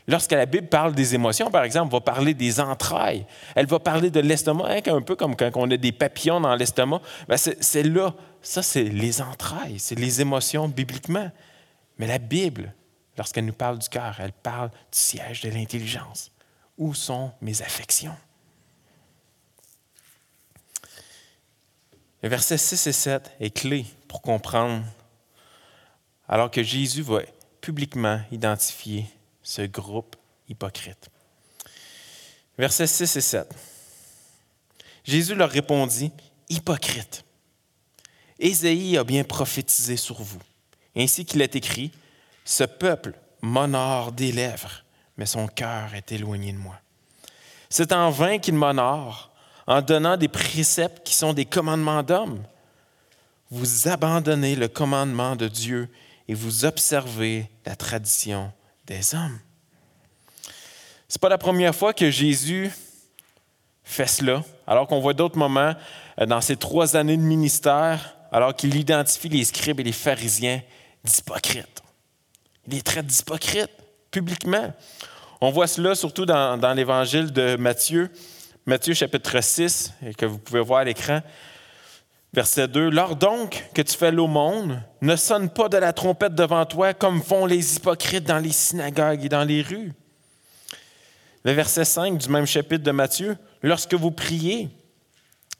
Lorsque 0.10 0.32
la 0.32 0.46
Bible 0.46 0.68
parle 0.68 0.96
des 0.96 1.16
émotions, 1.16 1.52
par 1.52 1.66
exemple, 1.66 1.92
va 1.92 2.00
parler 2.00 2.34
des 2.34 2.62
entrailles. 2.62 3.26
Elle 3.56 3.66
va 3.66 3.78
parler 3.78 4.10
de 4.10 4.22
l'estomac, 4.22 4.70
hein, 4.70 4.82
un 4.88 5.02
peu 5.02 5.18
comme 5.18 5.36
quand 5.36 5.52
on 5.56 5.70
a 5.70 5.76
des 5.76 5.92
papillons 5.92 6.40
dans 6.40 6.56
l'estomac. 6.56 7.02
Ben, 7.28 7.36
c'est 7.36 7.84
là, 7.84 8.14
ça 8.42 8.64
c'est 8.64 8.86
les 8.86 9.22
entrailles, 9.22 9.80
c'est 9.80 10.00
les 10.00 10.22
émotions 10.22 10.70
bibliquement. 10.70 11.30
Mais 11.98 12.08
la 12.08 12.20
Bible, 12.20 12.74
lorsqu'elle 13.18 13.46
nous 13.46 13.54
parle 13.54 13.80
du 13.80 13.90
cœur, 13.90 14.16
elle 14.20 14.32
parle 14.32 14.70
du 14.70 14.98
siège 14.98 15.42
de 15.42 15.50
l'intelligence. 15.50 16.32
Où 16.78 16.94
sont 16.94 17.32
mes 17.42 17.62
affections? 17.62 18.16
Le 22.24 22.30
verset 22.30 22.58
6 22.58 22.88
et 22.88 22.92
7 22.92 23.32
est 23.40 23.56
clé 23.56 23.86
pour 24.08 24.22
comprendre, 24.22 24.84
alors 26.28 26.50
que 26.50 26.64
Jésus 26.64 27.04
va 27.04 27.22
publiquement 27.62 28.20
identifier 28.32 29.06
ce 29.44 29.62
groupe 29.62 30.16
hypocrite. 30.50 31.10
Versets 32.58 32.88
6 32.88 33.16
et 33.18 33.22
7. 33.22 33.56
Jésus 35.04 35.36
leur 35.36 35.50
répondit, 35.50 36.12
Hypocrite, 36.50 37.24
Ésaïe 38.40 38.98
a 38.98 39.04
bien 39.04 39.24
prophétisé 39.24 39.96
sur 39.96 40.22
vous, 40.22 40.42
ainsi 40.96 41.26
qu'il 41.26 41.42
est 41.42 41.56
écrit, 41.56 41.92
Ce 42.46 42.64
peuple 42.64 43.14
m'honore 43.42 44.12
des 44.12 44.32
lèvres, 44.32 44.84
mais 45.18 45.26
son 45.26 45.48
cœur 45.48 45.94
est 45.94 46.12
éloigné 46.12 46.52
de 46.52 46.58
moi. 46.58 46.80
C'est 47.70 47.92
en 47.92 48.10
vain 48.10 48.40
qu'il 48.40 48.56
m'honore 48.56 49.27
en 49.68 49.82
donnant 49.82 50.18
des 50.18 50.30
préceptes 50.30 51.06
qui 51.06 51.14
sont 51.14 51.34
des 51.34 51.46
commandements 51.46 52.02
d'hommes. 52.02 52.42
Vous 53.52 53.88
abandonnez 53.88 54.56
le 54.56 54.68
commandement 54.68 55.36
de 55.36 55.48
Dieu 55.48 55.90
et 56.28 56.34
vous 56.34 56.66
observez 56.66 57.50
la 57.66 57.76
tradition 57.76 58.52
des 58.86 59.14
hommes. 59.14 59.40
Ce 61.10 61.18
n'est 61.18 61.20
pas 61.22 61.30
la 61.30 61.38
première 61.38 61.76
fois 61.76 61.94
que 61.94 62.10
Jésus 62.10 62.72
fait 63.84 64.08
cela, 64.08 64.44
alors 64.66 64.88
qu'on 64.88 65.00
voit 65.00 65.14
d'autres 65.14 65.38
moments 65.38 65.74
euh, 66.20 66.26
dans 66.26 66.42
ses 66.42 66.58
trois 66.58 66.98
années 66.98 67.16
de 67.16 67.22
ministère, 67.22 68.18
alors 68.32 68.54
qu'il 68.54 68.76
identifie 68.76 69.30
les 69.30 69.46
scribes 69.46 69.80
et 69.80 69.84
les 69.84 69.94
pharisiens 69.94 70.62
d'hypocrites. 71.06 71.82
Il 72.68 72.74
les 72.74 72.82
traite 72.82 73.08
d'hypocrites 73.08 73.72
publiquement. 74.12 74.74
On 75.40 75.52
voit 75.52 75.68
cela 75.68 75.96
surtout 75.96 76.26
dans, 76.26 76.58
dans 76.58 76.74
l'évangile 76.74 77.32
de 77.32 77.56
Matthieu, 77.56 78.12
Matthieu 78.70 78.94
chapitre 78.94 79.42
6, 79.42 79.94
et 80.06 80.14
que 80.14 80.26
vous 80.26 80.40
pouvez 80.40 80.60
voir 80.60 80.82
à 80.82 80.84
l'écran. 80.84 81.22
Verset 82.34 82.68
2, 82.68 82.90
Lors 82.90 83.16
donc 83.16 83.64
que 83.74 83.82
tu 83.82 83.96
fais 83.96 84.12
l'aumône, 84.12 84.84
ne 85.00 85.16
sonne 85.16 85.50
pas 85.50 85.70
de 85.70 85.78
la 85.78 85.94
trompette 85.94 86.36
devant 86.36 86.66
toi 86.66 86.94
comme 86.94 87.24
font 87.24 87.46
les 87.46 87.78
hypocrites 87.78 88.26
dans 88.26 88.40
les 88.40 88.52
synagogues 88.52 89.24
et 89.24 89.30
dans 89.30 89.46
les 89.46 89.62
rues. 89.62 89.94
Le 91.46 91.54
verset 91.54 91.86
5 91.86 92.18
du 92.18 92.28
même 92.28 92.46
chapitre 92.46 92.84
de 92.84 92.92
Matthieu, 92.92 93.38
Lorsque 93.62 93.94
vous 93.94 94.12
priez, 94.12 94.68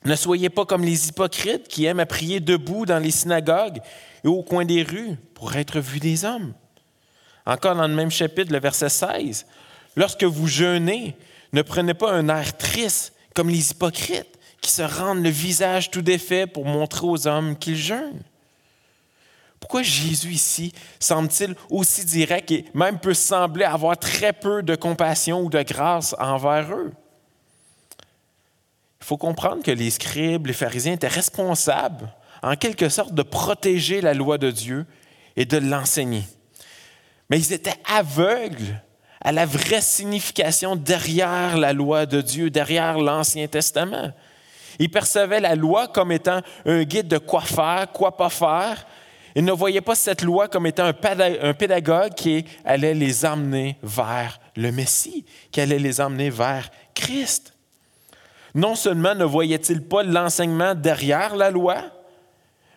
ne 0.04 0.16
soyez 0.18 0.50
pas 0.50 0.66
comme 0.66 0.84
les 0.84 1.08
hypocrites 1.08 1.70
qui 1.70 1.86
aiment 1.86 2.02
à 2.02 2.06
prier 2.06 2.42
debout 2.42 2.86
dans 2.86 3.00
les 3.00 3.12
synagogues 3.12 3.80
et 4.26 4.28
au 4.28 4.44
coin 4.44 4.66
des 4.66 4.84
rues 4.84 5.16
pour 5.34 5.56
être 5.56 5.80
vus 5.80 6.02
des 6.02 6.26
hommes. 6.26 6.54
Encore 7.46 7.76
dans 7.78 7.88
le 7.88 7.96
même 7.96 8.12
chapitre, 8.12 8.52
le 8.52 8.60
verset 8.60 8.90
16, 8.90 9.46
Lorsque 9.96 10.26
vous 10.26 10.48
jeûnez, 10.48 11.16
ne 11.54 11.62
prenez 11.62 11.94
pas 11.94 12.12
un 12.12 12.30
air 12.30 12.58
triste 12.58 13.14
comme 13.34 13.50
les 13.50 13.72
hypocrites 13.72 14.38
qui 14.62 14.72
se 14.72 14.82
rendent 14.82 15.24
le 15.24 15.30
visage 15.30 15.92
tout 15.92 16.02
défait 16.02 16.48
pour 16.48 16.66
montrer 16.66 17.06
aux 17.06 17.28
hommes 17.28 17.58
qu'ils 17.58 17.78
jeûnent. 17.78 18.24
Pourquoi 19.60 19.82
Jésus 19.82 20.32
ici 20.32 20.74
semble-t-il 21.00 21.56
aussi 21.70 22.06
direct 22.06 22.52
et 22.52 22.66
même 22.74 23.00
peut 23.00 23.14
sembler 23.14 23.66
avoir 23.66 23.98
très 23.98 24.34
peu 24.34 24.62
de 24.62 24.76
compassion 24.76 25.42
ou 25.42 25.50
de 25.50 25.62
grâce 25.62 26.16
envers 26.20 26.74
eux? 26.74 26.92
Il 29.02 29.06
faut 29.06 29.18
comprendre 29.18 29.64
que 29.64 29.72
les 29.72 29.90
scribes, 29.90 30.48
les 30.48 30.54
pharisiens 30.54 30.94
étaient 30.94 31.08
responsables, 31.08 32.14
en 32.44 32.56
quelque 32.56 32.90
sorte, 32.90 33.14
de 33.14 33.24
protéger 33.24 34.02
la 34.02 34.14
loi 34.14 34.38
de 34.38 34.52
Dieu 34.52 34.86
et 35.36 35.46
de 35.46 35.58
l'enseigner. 35.58 36.24
Mais 37.30 37.40
ils 37.40 37.54
étaient 37.54 37.80
aveugles 37.86 38.82
à 39.22 39.32
la 39.32 39.46
vraie 39.46 39.82
signification 39.82 40.76
derrière 40.76 41.58
la 41.58 41.74
loi 41.74 42.06
de 42.06 42.22
Dieu, 42.22 42.50
derrière 42.50 42.98
l'Ancien 42.98 43.48
Testament. 43.48 44.12
Ils 44.80 44.92
percevaient 44.92 45.40
la 45.40 45.56
loi 45.56 45.88
comme 45.88 46.12
étant 46.12 46.42
un 46.66 46.84
guide 46.84 47.08
de 47.08 47.18
quoi 47.18 47.42
faire, 47.42 47.92
quoi 47.92 48.16
pas 48.16 48.30
faire. 48.30 48.86
Ils 49.36 49.46
ne 49.46 49.52
voyaient 49.52 49.82
pas 49.82 49.96
cette 49.96 50.22
loi 50.22 50.48
comme 50.48 50.66
étant 50.66 50.86
un 50.86 51.54
pédagogue 51.54 52.14
qui 52.14 52.46
allait 52.66 52.94
les 52.94 53.26
emmener 53.26 53.78
vers 53.84 54.40
le 54.56 54.72
Messie, 54.72 55.26
qui 55.52 55.62
allait 55.62 55.80
les 55.80 56.02
emmener 56.02 56.30
vers 56.30 56.70
Christ. 56.94 57.54
Non 58.56 58.76
seulement 58.76 59.14
ne 59.14 59.26
voyaient-ils 59.26 59.84
pas 59.84 60.04
l'enseignement 60.04 60.74
derrière 60.74 61.36
la 61.36 61.52
loi, 61.52 61.78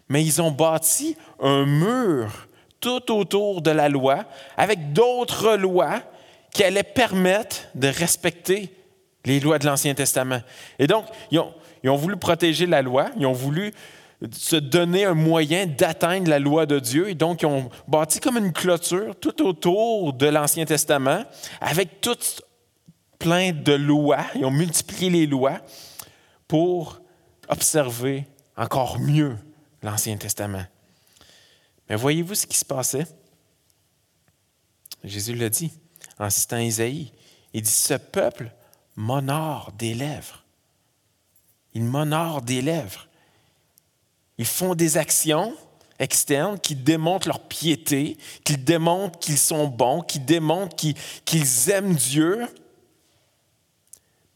mais 0.08 0.22
ils 0.22 0.42
ont 0.42 0.50
bâti 0.50 1.16
un 1.40 1.64
mur 1.64 2.48
tout 2.80 3.12
autour 3.12 3.62
de 3.62 3.70
la 3.70 3.88
loi 3.88 4.24
avec 4.56 4.92
d'autres 4.92 5.56
lois 5.56 6.02
qui 6.52 6.64
allaient 6.64 6.82
permettre 6.82 7.68
de 7.74 7.88
respecter 7.88 8.74
les 9.24 9.40
lois 9.40 9.58
de 9.58 9.66
l'Ancien 9.66 9.94
Testament. 9.94 10.40
Et 10.78 10.86
donc, 10.86 11.06
ils 11.30 11.38
ont, 11.38 11.52
ils 11.82 11.90
ont 11.90 11.96
voulu 11.96 12.16
protéger 12.16 12.66
la 12.66 12.82
loi, 12.82 13.10
ils 13.18 13.26
ont 13.26 13.32
voulu 13.32 13.72
se 14.32 14.56
donner 14.56 15.04
un 15.04 15.14
moyen 15.14 15.66
d'atteindre 15.66 16.28
la 16.28 16.38
loi 16.38 16.66
de 16.66 16.78
Dieu. 16.78 17.08
Et 17.08 17.14
donc, 17.14 17.42
ils 17.42 17.46
ont 17.46 17.70
bâti 17.88 18.20
comme 18.20 18.36
une 18.36 18.52
clôture 18.52 19.16
tout 19.16 19.42
autour 19.46 20.12
de 20.12 20.26
l'Ancien 20.26 20.64
Testament, 20.64 21.24
avec 21.60 22.00
toutes 22.00 22.42
plein 23.18 23.52
de 23.52 23.72
lois. 23.72 24.26
Ils 24.34 24.44
ont 24.44 24.50
multiplié 24.50 25.10
les 25.10 25.26
lois 25.26 25.60
pour 26.48 27.00
observer 27.48 28.26
encore 28.56 28.98
mieux 28.98 29.36
l'Ancien 29.82 30.16
Testament. 30.16 30.64
Mais 31.88 31.96
voyez-vous 31.96 32.34
ce 32.34 32.46
qui 32.46 32.56
se 32.56 32.64
passait? 32.64 33.06
Jésus 35.02 35.34
l'a 35.34 35.48
dit 35.48 35.72
en 36.20 36.30
citant 36.30 36.58
Isaïe. 36.58 37.12
Il 37.52 37.62
dit, 37.62 37.70
ce 37.70 37.94
peuple 37.94 38.52
m'honore 38.96 39.72
des 39.72 39.94
lèvres, 39.94 40.44
ils 41.74 41.82
m'honorent 41.82 42.42
des 42.42 42.62
lèvres. 42.62 43.06
Ils 44.38 44.46
font 44.46 44.74
des 44.74 44.96
actions 44.96 45.54
externes 45.98 46.58
qui 46.58 46.74
démontrent 46.74 47.28
leur 47.28 47.40
piété, 47.40 48.16
qui 48.42 48.56
démontrent 48.56 49.18
qu'ils 49.18 49.38
sont 49.38 49.68
bons, 49.68 50.00
qui 50.00 50.18
démontrent 50.18 50.74
qu'ils 50.76 51.70
aiment 51.70 51.94
Dieu, 51.94 52.46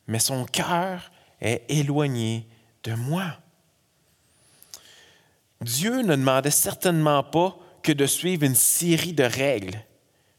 mais 0.07 0.19
son 0.19 0.45
cœur 0.45 1.11
est 1.41 1.65
éloigné 1.69 2.47
de 2.83 2.95
moi. 2.95 3.39
Dieu 5.63 6.03
ne 6.03 6.15
demandait 6.15 6.51
certainement 6.51 7.23
pas 7.23 7.57
que 7.83 7.93
de 7.93 8.07
suivre 8.07 8.45
une 8.45 8.55
série 8.55 9.15
de 9.15 9.25
règles, 9.25 9.83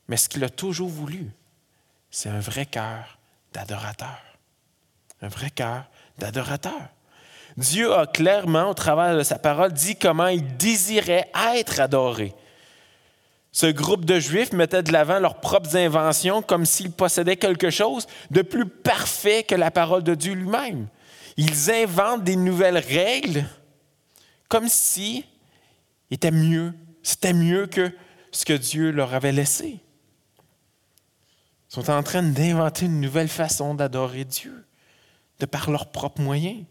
mais 0.07 0.17
ce 0.17 0.29
qu'il 0.29 0.43
a 0.43 0.50
toujours 0.50 0.89
voulu, 0.89 1.31
c'est 2.09 2.29
un 2.29 2.39
vrai 2.39 2.65
cœur 2.65 3.17
d'adorateur. 3.53 4.21
Un 5.21 5.27
vrai 5.27 5.50
cœur 5.50 5.85
d'adorateur. 6.17 6.89
Dieu 7.57 7.93
a 7.93 8.05
clairement, 8.05 8.69
au 8.69 8.74
travers 8.74 9.17
de 9.17 9.24
sa 9.24 9.39
parole, 9.39 9.71
dit 9.71 9.95
comment 9.95 10.27
il 10.27 10.57
désirait 10.57 11.31
être 11.55 11.79
adoré. 11.79 12.33
Ce 13.51 13.67
groupe 13.67 14.03
de 14.03 14.19
Juifs 14.19 14.51
mettait 14.51 14.83
de 14.83 14.91
l'avant 14.91 15.19
leurs 15.19 15.39
propres 15.39 15.77
inventions 15.77 16.41
comme 16.41 16.65
s'ils 16.65 16.91
possédaient 16.91 17.38
quelque 17.38 17.69
chose 17.69 18.05
de 18.29 18.41
plus 18.41 18.65
parfait 18.65 19.43
que 19.43 19.55
la 19.55 19.71
parole 19.71 20.03
de 20.03 20.13
Dieu 20.13 20.33
lui-même. 20.33 20.88
Ils 21.38 21.71
inventent 21.71 22.25
des 22.25 22.35
nouvelles 22.35 22.77
règles 22.77 23.45
comme 24.50 24.67
si 24.67 25.25
était 26.12 26.31
mieux, 26.31 26.74
c'était 27.01 27.33
mieux 27.33 27.67
que 27.67 27.91
ce 28.31 28.43
que 28.43 28.53
Dieu 28.53 28.91
leur 28.91 29.13
avait 29.13 29.31
laissé. 29.31 29.79
Sont 31.75 31.91
en 31.91 32.03
train 32.03 32.24
d'inventer 32.24 32.86
une 32.86 33.01
nouvelle 33.01 33.27
façon 33.27 33.75
d'adorer 33.75 34.24
Dieu 34.24 34.65
de 35.41 35.46
par 35.46 35.70
leurs 35.70 35.91
propres 35.91 36.22
moyens. 36.22 36.63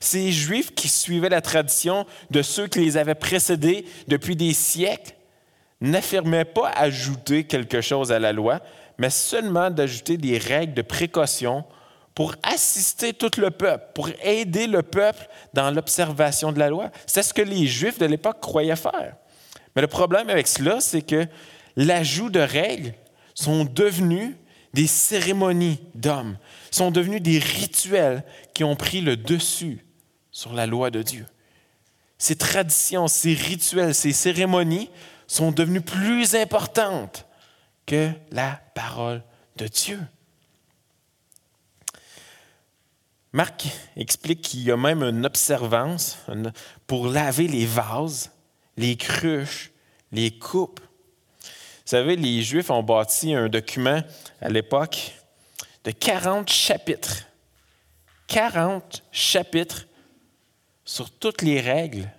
Ces 0.00 0.32
Juifs 0.32 0.74
qui 0.74 0.88
suivaient 0.88 1.28
la 1.28 1.40
tradition 1.40 2.06
de 2.32 2.42
ceux 2.42 2.66
qui 2.66 2.80
les 2.80 2.96
avaient 2.96 3.14
précédés 3.14 3.86
depuis 4.08 4.34
des 4.34 4.52
siècles 4.52 5.14
n'affirmaient 5.80 6.44
pas 6.44 6.70
ajouter 6.70 7.44
quelque 7.44 7.80
chose 7.80 8.10
à 8.10 8.18
la 8.18 8.32
loi, 8.32 8.58
mais 8.98 9.10
seulement 9.10 9.70
d'ajouter 9.70 10.16
des 10.16 10.38
règles 10.38 10.74
de 10.74 10.82
précaution 10.82 11.64
pour 12.16 12.34
assister 12.42 13.12
tout 13.12 13.30
le 13.40 13.52
peuple, 13.52 13.84
pour 13.94 14.10
aider 14.24 14.66
le 14.66 14.82
peuple 14.82 15.28
dans 15.54 15.70
l'observation 15.70 16.50
de 16.50 16.58
la 16.58 16.68
loi. 16.68 16.90
C'est 17.06 17.22
ce 17.22 17.32
que 17.32 17.42
les 17.42 17.68
Juifs 17.68 18.00
de 18.00 18.06
l'époque 18.06 18.40
croyaient 18.40 18.74
faire. 18.74 19.14
Mais 19.76 19.82
le 19.82 19.88
problème 19.88 20.28
avec 20.28 20.48
cela, 20.48 20.80
c'est 20.80 21.02
que 21.02 21.28
l'ajout 21.76 22.28
de 22.28 22.40
règles 22.40 22.94
sont 23.36 23.64
devenus 23.64 24.34
des 24.78 24.86
cérémonies 24.86 25.80
d'hommes, 25.96 26.38
sont 26.70 26.92
devenus 26.92 27.20
des 27.20 27.40
rituels 27.40 28.22
qui 28.54 28.62
ont 28.62 28.76
pris 28.76 29.00
le 29.00 29.16
dessus 29.16 29.84
sur 30.30 30.52
la 30.52 30.68
loi 30.68 30.92
de 30.92 31.02
Dieu. 31.02 31.26
ces 32.16 32.36
traditions, 32.36 33.08
ces 33.08 33.34
rituels, 33.34 33.92
ces 33.92 34.12
cérémonies 34.12 34.88
sont 35.26 35.50
devenues 35.50 35.80
plus 35.80 36.36
importantes 36.36 37.26
que 37.86 38.12
la 38.30 38.60
parole 38.76 39.24
de 39.56 39.66
Dieu. 39.66 39.98
Marc 43.32 43.66
explique 43.96 44.42
qu'il 44.42 44.62
y 44.62 44.70
a 44.70 44.76
même 44.76 45.02
une 45.02 45.26
observance 45.26 46.18
pour 46.86 47.08
laver 47.08 47.48
les 47.48 47.66
vases, 47.66 48.30
les 48.76 48.96
cruches, 48.96 49.72
les 50.12 50.38
coupes. 50.38 50.80
Vous 51.88 51.92
savez, 51.92 52.16
les 52.16 52.42
Juifs 52.42 52.68
ont 52.68 52.82
bâti 52.82 53.32
un 53.32 53.48
document 53.48 54.02
à 54.42 54.50
l'époque 54.50 55.14
de 55.84 55.90
40 55.90 56.50
chapitres. 56.50 57.24
40 58.26 59.04
chapitres 59.10 59.86
sur 60.84 61.10
toutes 61.10 61.40
les 61.40 61.62
règles 61.62 62.12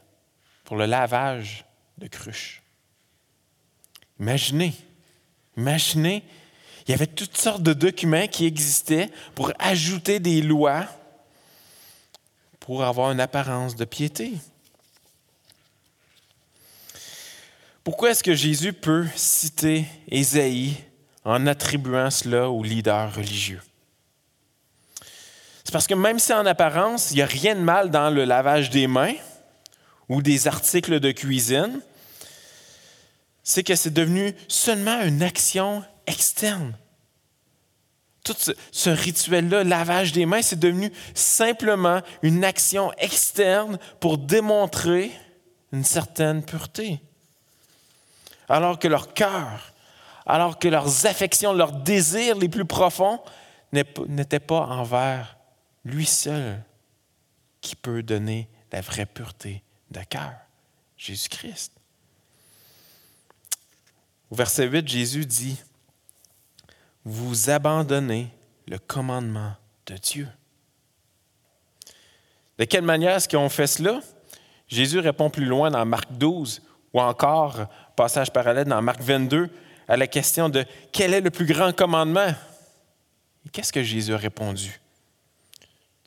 pour 0.63 0.75
le 0.75 0.87
lavage 0.87 1.65
de 1.99 2.07
cruches. 2.07 2.63
Imaginez, 4.19 4.73
imaginez, 5.55 6.23
il 6.87 6.89
y 6.89 6.93
avait 6.95 7.05
toutes 7.05 7.37
sortes 7.37 7.61
de 7.61 7.73
documents 7.73 8.25
qui 8.25 8.47
existaient 8.47 9.11
pour 9.35 9.51
ajouter 9.59 10.19
des 10.19 10.41
lois 10.41 10.87
pour 12.59 12.83
avoir 12.83 13.11
une 13.11 13.19
apparence 13.19 13.75
de 13.75 13.85
piété. 13.85 14.33
Pourquoi 17.83 18.11
est-ce 18.11 18.23
que 18.23 18.35
Jésus 18.35 18.73
peut 18.73 19.07
citer 19.15 19.85
Ésaïe 20.09 20.75
en 21.23 21.47
attribuant 21.47 22.09
cela 22.09 22.49
aux 22.49 22.63
leaders 22.63 23.13
religieux? 23.15 23.61
C'est 25.63 25.71
parce 25.71 25.87
que 25.87 25.93
même 25.93 26.19
si 26.19 26.33
en 26.33 26.45
apparence, 26.45 27.11
il 27.11 27.15
n'y 27.15 27.21
a 27.21 27.27
rien 27.27 27.55
de 27.55 27.61
mal 27.61 27.91
dans 27.91 28.09
le 28.09 28.25
lavage 28.25 28.69
des 28.69 28.87
mains 28.87 29.15
ou 30.07 30.21
des 30.21 30.47
articles 30.47 30.99
de 30.99 31.11
cuisine, 31.11 31.81
c'est 33.43 33.63
que 33.63 33.75
c'est 33.75 33.93
devenu 33.93 34.33
seulement 34.47 35.01
une 35.01 35.23
action 35.23 35.83
externe 36.07 36.75
tout 38.23 38.53
ce, 38.71 38.89
rituel-là, 38.89 39.63
lavage 39.63 40.11
des 40.11 40.25
mains, 40.25 40.41
c'est 40.41 40.59
devenu 40.59 40.91
simplement 41.13 42.01
une 42.21 42.43
action 42.43 42.91
externe 42.97 43.77
pour 43.99 44.17
démontrer 44.17 45.11
une 45.71 45.83
certaine 45.83 46.43
pureté. 46.43 46.99
Alors 48.49 48.79
que 48.79 48.87
leur 48.87 49.13
cœur, 49.13 49.73
alors 50.25 50.59
que 50.59 50.67
leurs 50.67 51.05
affections, 51.05 51.53
leurs 51.53 51.71
désirs 51.71 52.37
les 52.37 52.49
plus 52.49 52.65
profonds 52.65 53.21
n'étaient 53.71 54.39
pas 54.39 54.61
envers 54.61 55.37
lui 55.85 56.05
seul 56.05 56.63
qui 57.61 57.75
peut 57.75 58.03
donner 58.03 58.49
la 58.71 58.81
vraie 58.81 59.05
pureté 59.05 59.63
de 59.91 60.01
cœur, 60.01 60.33
Jésus-Christ. 60.97 61.73
Au 64.31 64.35
verset 64.35 64.67
8, 64.67 64.87
Jésus 64.87 65.25
dit, 65.25 65.59
vous 67.03 67.49
abandonnez 67.49 68.29
le 68.67 68.77
commandement 68.77 69.53
de 69.87 69.95
Dieu. 69.95 70.27
De 72.59 72.65
quelle 72.65 72.83
manière 72.83 73.15
est-ce 73.15 73.27
qu'ils 73.27 73.39
ont 73.39 73.49
fait 73.49 73.67
cela? 73.67 74.01
Jésus 74.67 74.99
répond 74.99 75.29
plus 75.29 75.45
loin 75.45 75.71
dans 75.71 75.85
Marc 75.85 76.11
12 76.11 76.61
ou 76.93 77.01
encore, 77.01 77.67
passage 77.99 78.31
parallèle 78.31 78.63
dans 78.63 78.81
Marc 78.81 79.01
22, 79.01 79.49
à 79.89 79.97
la 79.97 80.07
question 80.07 80.47
de 80.47 80.63
quel 80.93 81.13
est 81.13 81.19
le 81.19 81.31
plus 81.31 81.45
grand 81.45 81.75
commandement? 81.75 82.33
Qu'est-ce 83.51 83.73
que 83.73 83.83
Jésus 83.83 84.13
a 84.13 84.17
répondu? 84.17 84.79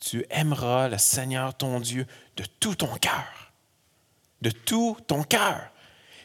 Tu 0.00 0.24
aimeras 0.30 0.88
le 0.88 0.96
Seigneur 0.96 1.54
ton 1.54 1.80
Dieu 1.80 2.06
de 2.38 2.44
tout 2.60 2.76
ton 2.76 2.96
cœur. 2.96 3.52
De 4.40 4.48
tout 4.48 4.96
ton 5.06 5.22
cœur. 5.22 5.70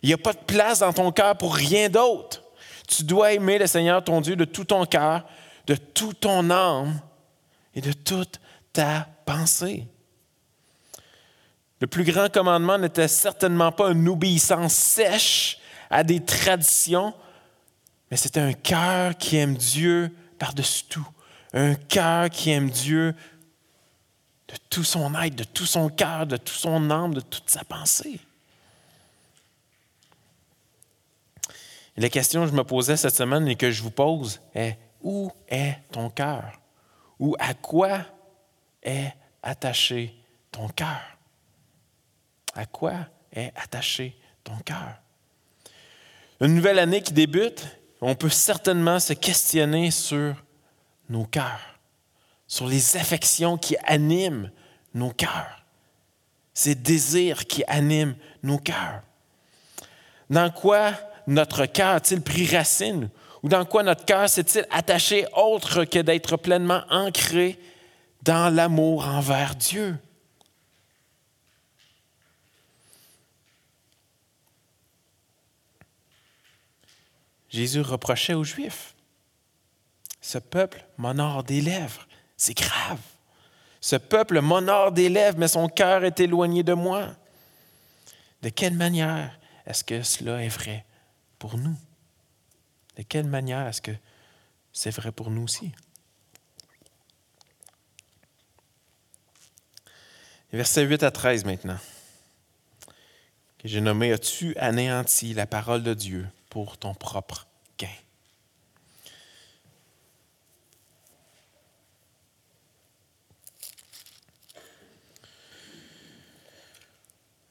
Il 0.01 0.07
n'y 0.07 0.13
a 0.13 0.17
pas 0.17 0.31
de 0.31 0.37
place 0.37 0.79
dans 0.79 0.93
ton 0.93 1.11
cœur 1.11 1.37
pour 1.37 1.53
rien 1.53 1.89
d'autre. 1.89 2.43
Tu 2.87 3.03
dois 3.03 3.33
aimer 3.33 3.57
le 3.57 3.67
Seigneur 3.67 4.01
ton 4.01 4.21
Dieu 4.21 4.37
de 4.37 4.45
tout 4.45 4.63
ton 4.63 4.85
cœur, 4.85 5.27
de 5.65 5.75
toute 5.75 6.21
ton 6.21 6.49
âme 6.49 6.97
et 7.75 7.81
de 7.81 7.91
toute 7.91 8.39
ta 8.71 9.05
pensée. 9.25 9.85
Le 11.79 11.87
plus 11.87 12.03
grand 12.03 12.31
commandement 12.31 12.77
n'était 12.77 13.07
certainement 13.07 13.71
pas 13.71 13.91
une 13.91 14.07
obéissance 14.07 14.73
sèche 14.73 15.59
à 15.89 16.03
des 16.03 16.23
traditions, 16.23 17.13
mais 18.09 18.17
c'était 18.17 18.39
un 18.39 18.53
cœur 18.53 19.15
qui 19.17 19.37
aime 19.37 19.55
Dieu 19.55 20.15
par-dessus 20.39 20.85
tout. 20.85 21.07
Un 21.53 21.75
cœur 21.75 22.29
qui 22.29 22.51
aime 22.51 22.69
Dieu 22.69 23.15
de 24.47 24.55
tout 24.69 24.83
son 24.83 25.13
être, 25.21 25.35
de 25.35 25.43
tout 25.43 25.65
son 25.65 25.89
cœur, 25.89 26.25
de 26.25 26.37
tout 26.37 26.53
son 26.53 26.89
âme, 26.89 27.13
de 27.13 27.21
toute 27.21 27.49
sa 27.49 27.63
pensée. 27.63 28.19
Et 31.95 32.01
la 32.01 32.09
question 32.09 32.43
que 32.43 32.51
je 32.51 32.55
me 32.55 32.63
posais 32.63 32.97
cette 32.97 33.15
semaine 33.15 33.47
et 33.47 33.55
que 33.55 33.71
je 33.71 33.81
vous 33.81 33.91
pose 33.91 34.39
est 34.53 34.77
où 35.01 35.31
est 35.47 35.77
ton 35.91 36.09
cœur? 36.09 36.59
Ou 37.19 37.35
à 37.39 37.53
quoi 37.53 38.01
est 38.83 39.13
attaché 39.41 40.15
ton 40.51 40.67
cœur? 40.69 41.16
À 42.57 42.65
quoi 42.65 42.95
est 43.31 43.53
attaché 43.55 44.17
ton 44.43 44.57
cœur? 44.65 44.95
Une 46.41 46.55
nouvelle 46.55 46.79
année 46.79 47.03
qui 47.03 47.13
débute, 47.13 47.67
on 48.01 48.15
peut 48.15 48.29
certainement 48.29 48.99
se 48.99 49.13
questionner 49.13 49.91
sur 49.91 50.33
nos 51.07 51.25
cœurs, 51.25 51.79
sur 52.47 52.65
les 52.65 52.97
affections 52.97 53.59
qui 53.59 53.75
animent 53.85 54.49
nos 54.95 55.11
cœurs, 55.11 55.65
ces 56.51 56.73
désirs 56.73 57.45
qui 57.45 57.63
animent 57.67 58.15
nos 58.41 58.57
cœurs. 58.57 59.03
Dans 60.31 60.49
quoi 60.49 60.93
notre 61.27 61.67
cœur 61.67 61.89
a-t-il 61.89 62.21
pris 62.21 62.47
racine? 62.47 63.11
Ou 63.43 63.49
dans 63.49 63.65
quoi 63.65 63.83
notre 63.83 64.03
cœur 64.03 64.27
s'est-il 64.27 64.65
attaché 64.71 65.27
autre 65.35 65.85
que 65.85 65.99
d'être 65.99 66.37
pleinement 66.37 66.81
ancré 66.89 67.59
dans 68.23 68.51
l'amour 68.51 69.07
envers 69.07 69.55
Dieu? 69.55 69.95
Jésus 77.57 77.81
reprochait 77.81 78.35
aux 78.35 78.43
Juifs, 78.43 78.95
ce 80.21 80.37
peuple 80.37 80.85
m'honore 80.97 81.43
des 81.43 81.61
lèvres, 81.61 82.07
c'est 82.35 82.55
grave. 82.55 82.99
Ce 83.81 83.95
peuple 83.95 84.41
m'honore 84.41 84.91
des 84.91 85.09
lèvres, 85.09 85.37
mais 85.39 85.47
son 85.47 85.67
cœur 85.67 86.03
est 86.03 86.19
éloigné 86.19 86.63
de 86.63 86.73
moi. 86.73 87.15
De 88.41 88.49
quelle 88.49 88.73
manière 88.73 89.39
est-ce 89.65 89.83
que 89.83 90.01
cela 90.03 90.43
est 90.43 90.49
vrai? 90.49 90.85
pour 91.39 91.57
nous? 91.57 91.75
De 92.95 93.03
quelle 93.03 93.27
manière 93.27 93.67
est-ce 93.67 93.81
que 93.81 93.91
c'est 94.73 94.91
vrai 94.91 95.11
pour 95.11 95.29
nous 95.29 95.43
aussi? 95.43 95.71
Verset 100.51 100.83
8 100.83 101.03
à 101.03 101.11
13 101.11 101.45
maintenant, 101.45 101.77
que 103.59 103.67
j'ai 103.67 103.81
nommé 103.81 104.13
As-tu 104.13 104.57
anéanti 104.57 105.33
la 105.33 105.45
parole 105.45 105.83
de 105.83 105.93
Dieu 105.93 106.27
pour 106.49 106.77
ton 106.77 106.93
propre 106.95 107.47
gain? 107.77 107.87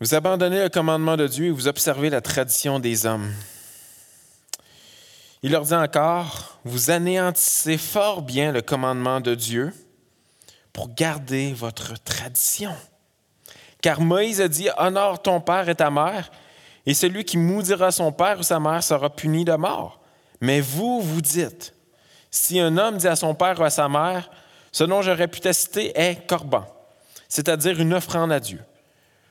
Vous 0.06 0.14
abandonnez 0.14 0.62
le 0.62 0.68
commandement 0.68 1.16
de 1.16 1.26
Dieu 1.26 1.46
et 1.46 1.50
vous 1.50 1.66
observez 1.66 2.10
la 2.10 2.20
tradition 2.20 2.78
des 2.78 3.06
hommes. 3.06 3.28
Il 5.42 5.50
leur 5.50 5.62
dit 5.62 5.74
encore, 5.74 6.60
vous 6.64 6.92
anéantissez 6.92 7.76
fort 7.76 8.22
bien 8.22 8.52
le 8.52 8.62
commandement 8.62 9.20
de 9.20 9.34
Dieu 9.34 9.72
pour 10.72 10.94
garder 10.94 11.52
votre 11.54 12.00
tradition. 12.04 12.72
Car 13.82 14.00
Moïse 14.00 14.40
a 14.40 14.46
dit, 14.46 14.68
honore 14.78 15.22
ton 15.22 15.40
père 15.40 15.68
et 15.68 15.74
ta 15.74 15.90
mère, 15.90 16.30
et 16.86 16.94
celui 16.94 17.24
qui 17.24 17.36
maudira 17.36 17.90
son 17.90 18.12
père 18.12 18.38
ou 18.38 18.44
sa 18.44 18.60
mère 18.60 18.84
sera 18.84 19.10
puni 19.10 19.44
de 19.44 19.54
mort. 19.54 19.98
Mais 20.40 20.60
vous, 20.60 21.00
vous 21.00 21.20
dites, 21.20 21.74
si 22.30 22.60
un 22.60 22.76
homme 22.76 22.98
dit 22.98 23.08
à 23.08 23.16
son 23.16 23.34
père 23.34 23.58
ou 23.58 23.64
à 23.64 23.70
sa 23.70 23.88
mère, 23.88 24.30
ce 24.70 24.84
dont 24.84 25.02
j'aurais 25.02 25.26
pu 25.26 25.40
citer 25.52 25.98
est 26.00 26.28
corban, 26.28 26.64
c'est-à-dire 27.28 27.80
une 27.80 27.92
offrande 27.92 28.30
à 28.30 28.38
Dieu. 28.38 28.60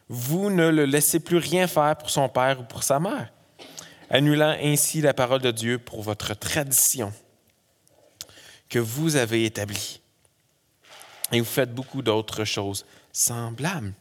Vous 0.08 0.50
ne 0.50 0.68
le 0.68 0.86
laissez 0.86 1.20
plus 1.20 1.38
rien 1.38 1.68
faire 1.68 1.98
pour 1.98 2.10
son 2.10 2.30
père 2.30 2.60
ou 2.60 2.64
pour 2.64 2.84
sa 2.84 3.00
mère 3.00 3.32
annulant 4.10 4.56
ainsi 4.62 5.02
la 5.02 5.14
parole 5.14 5.42
de 5.42 5.52
Dieu 5.52 5.80
pour 5.80 6.02
votre 6.02 6.34
tradition 6.34 7.14
que 8.70 8.80
vous 8.80 9.16
avez 9.16 9.46
établie. 9.46 10.02
Et 11.32 11.40
vous 11.40 11.46
faites 11.46 11.74
beaucoup 11.74 12.02
d'autres 12.02 12.46
choses 12.46 12.86
semblables. 13.12 13.94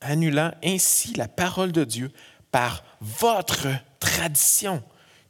Annulant 0.00 0.52
ainsi 0.62 1.14
la 1.14 1.28
parole 1.28 1.72
de 1.72 1.84
Dieu 1.84 2.12
par 2.50 2.84
votre 3.00 3.68
tradition 3.98 4.82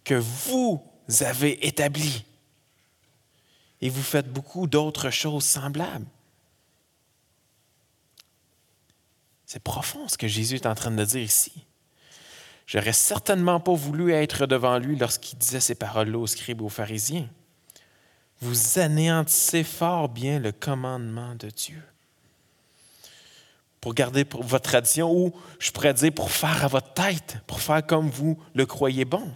que 0.05 0.15
vous 0.15 0.83
avez 1.21 1.67
établie. 1.67 2.25
Et 3.81 3.89
vous 3.89 4.03
faites 4.03 4.33
beaucoup 4.33 4.67
d'autres 4.67 5.11
choses 5.11 5.45
semblables. 5.45 6.07
C'est 9.47 9.63
profond 9.63 10.09
ce 10.09 10.19
que 10.19 10.27
Jésus 10.27 10.57
est 10.57 10.67
en 10.67 10.75
train 10.75 10.91
de 10.91 11.05
dire 11.05 11.23
ici. 11.23 11.53
J'aurais 12.67 12.93
certainement 12.93 13.61
pas 13.61 13.75
voulu 13.75 14.13
être 14.13 14.47
devant 14.47 14.79
lui 14.79 14.97
lorsqu'il 14.97 15.39
disait 15.39 15.61
ces 15.61 15.77
paroles-là 15.77 16.19
aux 16.19 16.27
scribes 16.27 16.61
et 16.63 16.65
aux 16.65 16.69
pharisiens. 16.69 17.29
Vous 18.41 18.81
anéantissez 18.81 19.63
fort 19.63 20.09
bien 20.09 20.41
le 20.41 20.51
commandement 20.51 21.37
de 21.37 21.49
Dieu. 21.49 21.81
Pour 23.81 23.95
garder 23.95 24.25
votre 24.33 24.69
tradition, 24.69 25.13
ou 25.13 25.33
je 25.61 25.71
pourrais 25.71 25.95
dire 25.95 26.13
pour 26.13 26.33
faire 26.33 26.65
à 26.65 26.69
votre 26.69 26.93
tête, 26.93 27.39
pour 27.47 27.61
faire 27.61 27.87
comme 27.87 28.11
vous 28.11 28.37
le 28.53 28.67
croyez 28.67 29.05
bon. 29.05 29.33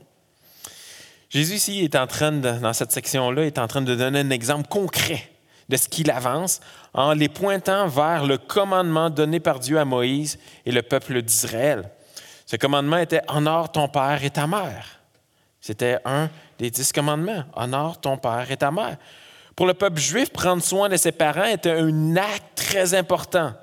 Jésus 1.29 1.55
ici 1.55 1.85
est 1.85 1.95
en 1.95 2.09
train, 2.09 2.33
dans 2.33 2.73
cette 2.73 2.91
section-là, 2.91 3.47
est 3.47 3.59
en 3.59 3.69
train 3.69 3.83
de 3.83 3.95
donner 3.95 4.19
un 4.19 4.31
exemple 4.31 4.67
concret 4.69 5.31
de 5.71 5.77
ce 5.77 5.89
qu'il 5.89 6.11
avance 6.11 6.61
en 6.93 7.15
les 7.15 7.29
pointant 7.29 7.87
vers 7.87 8.27
le 8.27 8.37
commandement 8.39 9.09
donné 9.09 9.39
par 9.39 9.61
Dieu 9.61 9.79
à 9.79 9.85
Moïse 9.85 10.39
et 10.67 10.73
le 10.73 10.83
peuple 10.83 11.23
d'Israël. 11.23 11.89
Ce 12.45 12.57
commandement 12.57 12.99
était 12.99 13.23
Honore 13.29 13.71
ton 13.71 13.89
père 13.89 14.23
et 14.25 14.31
ta 14.31 14.49
mère. 14.49 15.01
C'était 15.61 15.99
un 16.05 16.29
des 16.59 16.71
dix 16.71 16.91
commandements. 16.93 17.45
Honore 17.55 18.01
ton 18.01 18.19
père 18.19 18.51
et 18.51 18.57
ta 18.57 18.73
mère. 18.73 18.97
Pour 19.55 19.67
le 19.67 19.75
peuple 19.75 20.01
juif, 20.01 20.31
prendre 20.31 20.63
soin 20.63 20.89
de 20.89 20.97
ses 20.97 21.13
parents 21.13 21.45
était 21.45 21.71
un 21.71 22.17
acte 22.17 22.57
très 22.57 22.93
important 22.95 23.55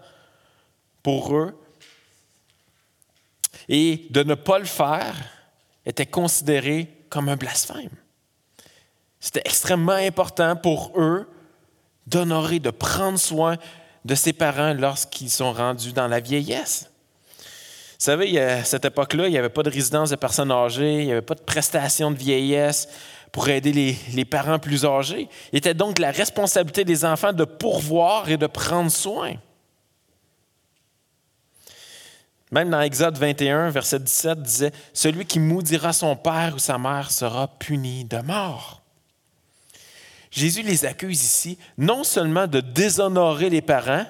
pour 1.04 1.36
eux. 1.36 1.60
Et 3.68 4.08
de 4.10 4.24
ne 4.24 4.36
pas 4.36 4.60
le 4.60 4.66
faire 4.66 5.16
était 5.86 6.06
considéré 6.06 7.06
comme 7.10 7.28
un 7.28 7.36
blasphème. 7.36 7.90
C'était 9.20 9.42
extrêmement 9.44 9.92
important 9.92 10.56
pour 10.56 10.94
eux 10.96 11.28
d'honorer, 12.08 12.60
de 12.60 12.72
prendre 12.72 13.20
soin 13.20 13.58
de 14.06 14.16
ses 14.16 14.34
parents 14.34 14.74
lorsqu'ils 14.74 15.30
sont 15.30 15.54
rendus 15.54 15.94
dans 15.94 16.08
la 16.08 16.20
vieillesse. 16.20 16.90
Vous 18.00 18.06
savez, 18.06 18.40
à 18.40 18.64
cette 18.64 18.86
époque-là, 18.86 19.28
il 19.28 19.32
n'y 19.32 19.38
avait 19.38 19.50
pas 19.50 19.64
de 19.64 19.70
résidence 19.70 20.12
de 20.12 20.16
personnes 20.16 20.52
âgées, 20.52 21.02
il 21.02 21.06
n'y 21.08 21.12
avait 21.12 21.22
pas 21.22 21.36
de 21.36 21.42
prestation 21.42 22.12
de 22.12 22.18
vieillesse 22.18 22.88
pour 23.32 23.50
aider 23.50 23.74
les, 23.74 23.98
les, 24.14 24.26
parents 24.26 24.60
plus 24.60 24.86
âgés. 24.86 25.28
Il 25.52 25.58
était 25.58 25.74
donc 25.74 26.00
la 26.00 26.12
responsabilité 26.12 26.86
des 26.86 27.04
enfants 27.06 27.34
de 27.34 27.44
pourvoir 27.44 28.30
et 28.30 28.38
de 28.38 28.48
prendre 28.48 28.92
soin. 28.92 29.34
Même 32.52 32.70
dans 32.70 32.82
Exode 32.82 33.18
21, 33.18 33.72
verset 33.72 34.00
17, 34.00 34.42
disait 34.42 34.72
Celui 34.94 35.26
qui 35.26 35.40
maudira 35.40 35.92
son 35.92 36.16
père 36.16 36.54
ou 36.56 36.60
sa 36.60 36.78
mère 36.78 37.12
sera 37.12 37.48
puni 37.48 38.06
de 38.06 38.20
mort. 38.20 38.77
Jésus 40.38 40.62
les 40.62 40.86
accuse 40.86 41.24
ici 41.24 41.58
non 41.80 42.04
seulement 42.04 42.46
de 42.46 42.60
déshonorer 42.60 43.50
les 43.50 43.64
parents, 43.64 44.06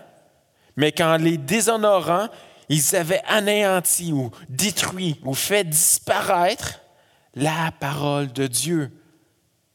mais 0.76 0.92
qu'en 0.92 1.16
les 1.16 1.38
déshonorant, 1.38 2.28
ils 2.68 2.98
avaient 2.98 3.24
anéanti 3.28 4.12
ou 4.12 4.30
détruit 4.50 5.22
ou 5.24 5.34
fait 5.34 5.64
disparaître 5.64 6.82
la 7.34 7.72
parole 7.80 8.34
de 8.34 8.46
Dieu. 8.46 8.92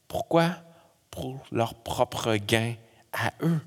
Pourquoi? 0.07 0.51
Pour 1.09 1.43
leur 1.51 1.73
propre 1.73 2.35
gain 2.35 2.75
à 3.13 3.31
eux. 3.41 3.59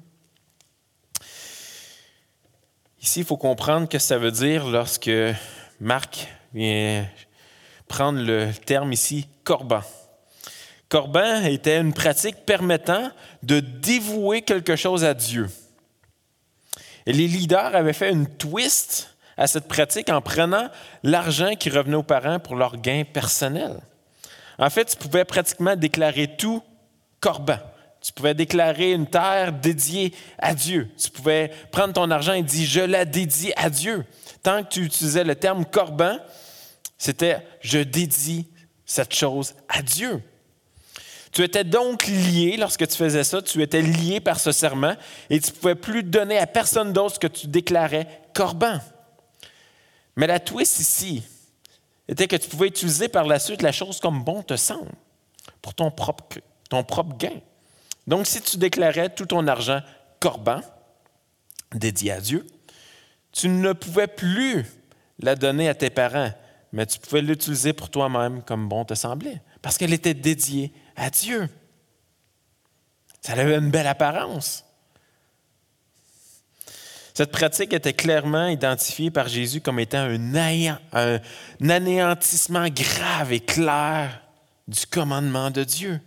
Ici, 3.03 3.21
il 3.21 3.27
faut 3.27 3.37
comprendre 3.37 3.89
que 3.89 3.99
ça 3.99 4.17
veut 4.17 4.31
dire 4.31 4.65
lorsque 4.69 5.11
Marc 5.81 6.29
vient 6.55 7.05
prendre 7.89 8.21
le 8.21 8.53
terme 8.65 8.93
ici 8.93 9.27
corban. 9.43 9.83
Corban 10.97 11.45
était 11.45 11.79
une 11.79 11.93
pratique 11.93 12.47
permettant 12.47 13.11
de 13.43 13.61
dévouer 13.61 14.41
quelque 14.41 14.77
chose 14.77 15.05
à 15.05 15.13
Dieu. 15.13 15.47
Et 17.05 17.13
les 17.13 17.29
leaders 17.29 17.77
avaient 17.77 17.93
fait 17.93 18.11
une 18.11 18.27
twist 18.27 19.15
à 19.37 19.47
cette 19.47 19.69
pratique 19.69 20.09
en 20.09 20.23
prenant 20.23 20.71
l'argent 21.03 21.55
qui 21.55 21.69
revenait 21.69 21.99
aux 21.99 22.03
parents 22.03 22.39
pour 22.39 22.57
leur 22.57 22.79
gain 22.79 23.03
personnel. 23.05 23.79
En 24.59 24.71
fait, 24.71 24.87
tu 24.87 24.97
pouvais 24.97 25.27
pratiquement 25.27 25.77
déclarer 25.77 26.35
tout 26.35 26.63
corban. 27.21 27.59
Tu 28.01 28.15
pouvais 28.15 28.33
déclarer 28.33 28.93
une 28.93 29.07
terre 29.07 29.53
dédiée 29.53 30.15
à 30.39 30.55
Dieu. 30.55 30.89
Tu 30.97 31.11
pouvais 31.11 31.51
prendre 31.73 31.93
ton 31.93 32.11
argent 32.11 32.33
et 32.33 32.43
dire 32.43 32.67
je 32.67 32.81
la 32.81 33.05
dédie 33.05 33.53
à 33.57 33.69
Dieu. 33.69 34.07
Tant 34.43 34.65
que 34.65 34.71
tu 34.71 34.83
utilisais 34.83 35.25
le 35.25 35.35
terme 35.35 35.67
corban, 35.67 36.17
c'était 36.97 37.47
je 37.61 37.81
dédie 37.81 38.49
cette 38.87 39.15
chose 39.15 39.53
à 39.69 39.83
Dieu. 39.83 40.23
Tu 41.33 41.43
étais 41.43 41.65
donc 41.65 42.07
lié, 42.07 42.57
lorsque 42.59 42.87
tu 42.87 42.97
faisais 42.97 43.25
ça, 43.25 43.43
tu 43.43 43.63
étais 43.63 43.83
lié 43.83 44.21
par 44.21 44.41
ce 44.41 44.53
serment 44.53 44.95
et 45.29 45.41
tu 45.41 45.51
ne 45.51 45.57
pouvais 45.57 45.75
plus 45.75 46.03
donner 46.03 46.39
à 46.39 46.47
personne 46.47 46.93
d'autre 46.93 47.17
ce 47.17 47.21
que 47.21 47.27
tu 47.27 47.47
déclarais 47.47 48.07
corban. 48.35 48.79
Mais 50.17 50.27
la 50.27 50.41
twist 50.41 50.81
ici 50.81 51.23
était 52.09 52.29
que 52.29 52.37
tu 52.37 52.49
pouvais 52.49 52.69
utiliser 52.69 53.09
par 53.09 53.25
la 53.25 53.39
suite 53.39 53.63
la 53.63 53.73
chose 53.73 54.01
comme 54.01 54.23
bon 54.23 54.43
te 54.43 54.57
semble 54.57 54.93
pour 55.61 55.75
ton 55.75 55.91
propre, 55.91 56.39
ton 56.71 56.85
propre 56.85 57.17
gain. 57.17 57.41
Donc, 58.07 58.27
si 58.27 58.41
tu 58.41 58.57
déclarais 58.57 59.11
tout 59.11 59.27
ton 59.27 59.47
argent 59.49 59.81
corban, 60.21 60.61
dédié 61.75 62.13
à 62.13 62.21
Dieu, 62.21 62.47
tu 63.33 63.49
ne 63.49 63.73
pouvais 63.73 64.07
plus 64.07 64.65
la 65.19 65.35
donner 65.35 65.69
à 65.69 65.75
tes 65.75 65.91
parents, 65.91 66.31
mais 66.73 66.87
tu 66.87 66.99
pouvais 66.99 67.21
l'utiliser 67.21 67.73
pour 67.73 67.91
toi-même 67.91 68.43
comme 68.43 68.69
bon 68.69 68.85
te 68.85 68.95
semblait, 68.95 69.43
parce 69.61 69.77
qu'elle 69.77 69.93
était 69.93 70.15
dédiée 70.15 70.73
à 70.97 71.11
Dieu. 71.11 71.49
Ça 73.21 73.33
avait 73.33 73.57
une 73.57 73.71
belle 73.71 73.87
apparence. 73.87 74.65
Cette 77.15 77.33
pratique 77.33 77.73
était 77.73 77.95
clairement 77.95 78.49
identifiée 78.49 79.11
par 79.11 79.29
Jésus 79.29 79.61
comme 79.61 79.81
étant 79.81 80.07
un, 80.07 80.79
un 80.93 81.71
anéantissement 81.71 82.69
grave 82.69 83.33
et 83.33 83.41
clair 83.41 84.21
du 84.69 84.87
commandement 84.87 85.51
de 85.51 85.65
Dieu. 85.65 86.01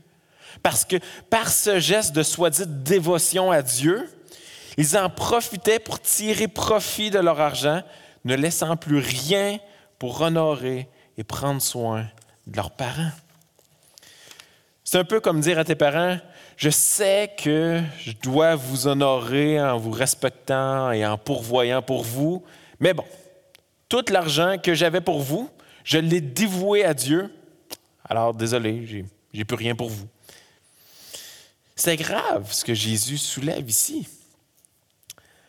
Parce 0.61 0.85
que 0.85 0.97
par 1.29 1.49
ce 1.49 1.79
geste 1.79 2.13
de 2.13 2.23
soi-disant 2.23 2.65
dévotion 2.67 3.51
à 3.51 3.61
Dieu, 3.61 4.07
ils 4.77 4.97
en 4.97 5.09
profitaient 5.09 5.79
pour 5.79 5.99
tirer 5.99 6.47
profit 6.47 7.09
de 7.09 7.19
leur 7.19 7.39
argent, 7.39 7.81
ne 8.23 8.35
laissant 8.35 8.77
plus 8.77 8.99
rien 8.99 9.59
pour 9.97 10.21
honorer 10.21 10.87
et 11.17 11.23
prendre 11.23 11.61
soin 11.61 12.07
de 12.47 12.55
leurs 12.55 12.71
parents. 12.71 13.11
C'est 14.91 14.97
un 14.97 15.03
peu 15.03 15.19
comme 15.19 15.39
dire 15.39 15.59
à 15.59 15.63
tes 15.63 15.75
parents, 15.75 16.17
je 16.57 16.71
sais 16.71 17.31
que 17.37 17.79
je 17.99 18.11
dois 18.23 18.55
vous 18.55 18.87
honorer 18.87 19.61
en 19.61 19.77
vous 19.77 19.91
respectant 19.91 20.91
et 20.91 21.05
en 21.05 21.15
pourvoyant 21.15 21.83
pour 21.83 22.01
vous, 22.03 22.43
mais 22.79 22.95
bon, 22.95 23.05
tout 23.87 24.03
l'argent 24.09 24.57
que 24.57 24.73
j'avais 24.73 25.01
pour 25.01 25.21
vous, 25.21 25.47
je 25.83 25.99
l'ai 25.99 26.21
dévoué 26.21 26.85
à 26.85 26.95
Dieu. 26.95 27.31
Alors, 28.03 28.33
désolé, 28.33 29.05
j'ai 29.31 29.45
plus 29.45 29.57
rien 29.57 29.75
pour 29.75 29.89
vous. 29.89 30.07
C'est 31.75 31.95
grave 31.95 32.51
ce 32.51 32.65
que 32.65 32.73
Jésus 32.73 33.19
soulève 33.19 33.69
ici. 33.69 34.07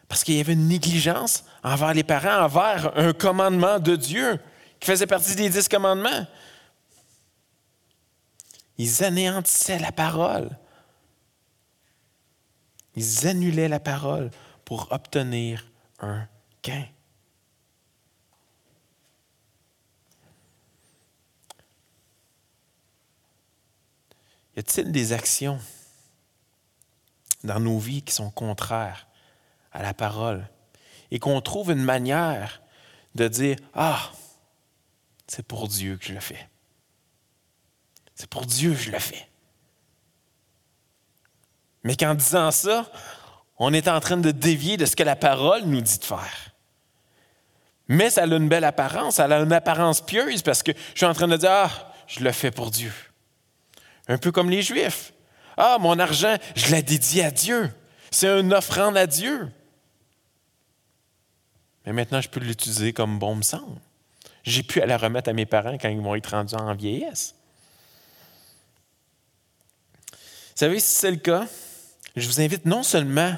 Parce 0.07 0.23
qu'il 0.23 0.35
y 0.35 0.41
avait 0.41 0.53
une 0.53 0.69
négligence 0.69 1.45
envers 1.65 1.95
les 1.95 2.05
parents, 2.05 2.45
envers 2.45 2.93
un 2.95 3.15
commandement 3.15 3.79
de 3.79 3.97
Dieu 3.97 4.39
qui 4.79 4.87
faisait 4.87 5.07
partie 5.07 5.35
des 5.35 5.49
dix 5.49 5.67
commandements. 5.67 6.27
Ils 8.81 9.05
anéantissaient 9.05 9.79
la 9.79 9.93
parole. 9.93 10.57
Ils 12.97 13.27
annulaient 13.27 13.69
la 13.69 13.79
parole 13.79 14.31
pour 14.65 14.91
obtenir 14.91 15.71
un 15.99 16.27
gain. 16.63 16.87
Y 24.57 24.61
a-t-il 24.61 24.91
des 24.93 25.13
actions 25.13 25.61
dans 27.45 27.61
nos 27.61 27.79
vies 27.79 28.01
qui 28.01 28.15
sont 28.15 28.31
contraires 28.31 29.09
à 29.73 29.83
la 29.83 29.93
parole 29.93 30.49
et 31.11 31.19
qu'on 31.19 31.43
trouve 31.43 31.71
une 31.71 31.85
manière 31.85 32.63
de 33.15 33.29
dire 33.29 33.59
Ah, 33.75 34.11
c'est 35.27 35.47
pour 35.47 35.69
Dieu 35.69 35.99
que 35.99 36.07
je 36.07 36.15
le 36.15 36.21
fais. 36.21 36.50
C'est 38.21 38.29
pour 38.29 38.45
Dieu 38.45 38.73
que 38.73 38.79
je 38.79 38.91
le 38.91 38.99
fais. 38.99 39.27
Mais 41.85 41.97
qu'en 41.97 42.15
disant 42.15 42.51
ça, 42.51 42.93
on 43.57 43.73
est 43.73 43.89
en 43.89 43.99
train 43.99 44.19
de 44.19 44.31
dévier 44.31 44.77
de 44.77 44.85
ce 44.85 44.95
que 44.95 45.03
la 45.03 45.17
parole 45.17 45.63
nous 45.63 45.81
dit 45.81 45.99
de 45.99 46.05
faire. 46.05 46.53
Mais 47.89 48.11
ça 48.11 48.25
a 48.25 48.27
une 48.27 48.51
belle 48.51 48.65
apparence, 48.65 49.15
ça 49.15 49.25
a 49.25 49.41
une 49.41 49.55
apparence 49.55 50.03
pieuse 50.03 50.43
parce 50.43 50.63
que 50.63 50.73
je 50.93 50.99
suis 50.99 51.07
en 51.07 51.15
train 51.15 51.29
de 51.29 51.37
dire, 51.39 51.51
ah, 51.51 51.95
je 52.07 52.23
le 52.23 52.31
fais 52.33 52.51
pour 52.51 52.71
Dieu. 52.71 52.93
Un 54.07 54.19
peu 54.19 54.31
comme 54.33 54.51
les 54.51 54.61
Juifs. 54.61 55.15
Ah, 55.57 55.79
mon 55.81 55.99
argent, 55.99 56.37
je 56.55 56.75
l'ai 56.75 56.83
dédié 56.83 57.25
à 57.25 57.31
Dieu. 57.31 57.73
C'est 58.11 58.39
une 58.39 58.53
offrande 58.53 58.99
à 58.99 59.07
Dieu. 59.07 59.51
Mais 61.87 61.95
maintenant, 61.95 62.21
je 62.21 62.29
peux 62.29 62.41
l'utiliser 62.41 62.93
comme 62.93 63.19
bon 63.19 63.37
me 63.37 63.43
semble. 63.43 63.81
J'ai 64.43 64.63
pu 64.63 64.81
la 64.81 64.99
remettre 64.99 65.31
à 65.31 65.33
mes 65.33 65.47
parents 65.47 65.79
quand 65.79 65.89
ils 65.89 66.03
vont 66.03 66.15
être 66.17 66.33
rendus 66.33 66.55
en 66.55 66.75
vieillesse. 66.75 67.35
Vous 70.50 70.50
savez, 70.61 70.79
si 70.79 70.95
c'est 70.95 71.11
le 71.11 71.17
cas, 71.17 71.47
je 72.17 72.27
vous 72.27 72.41
invite 72.41 72.67
non 72.67 72.83
seulement 72.83 73.35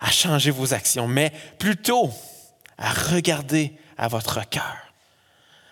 à 0.00 0.10
changer 0.10 0.50
vos 0.50 0.72
actions, 0.72 1.06
mais 1.06 1.30
plutôt 1.58 2.10
à 2.78 2.90
regarder 2.90 3.78
à 3.98 4.08
votre 4.08 4.48
cœur, 4.48 4.76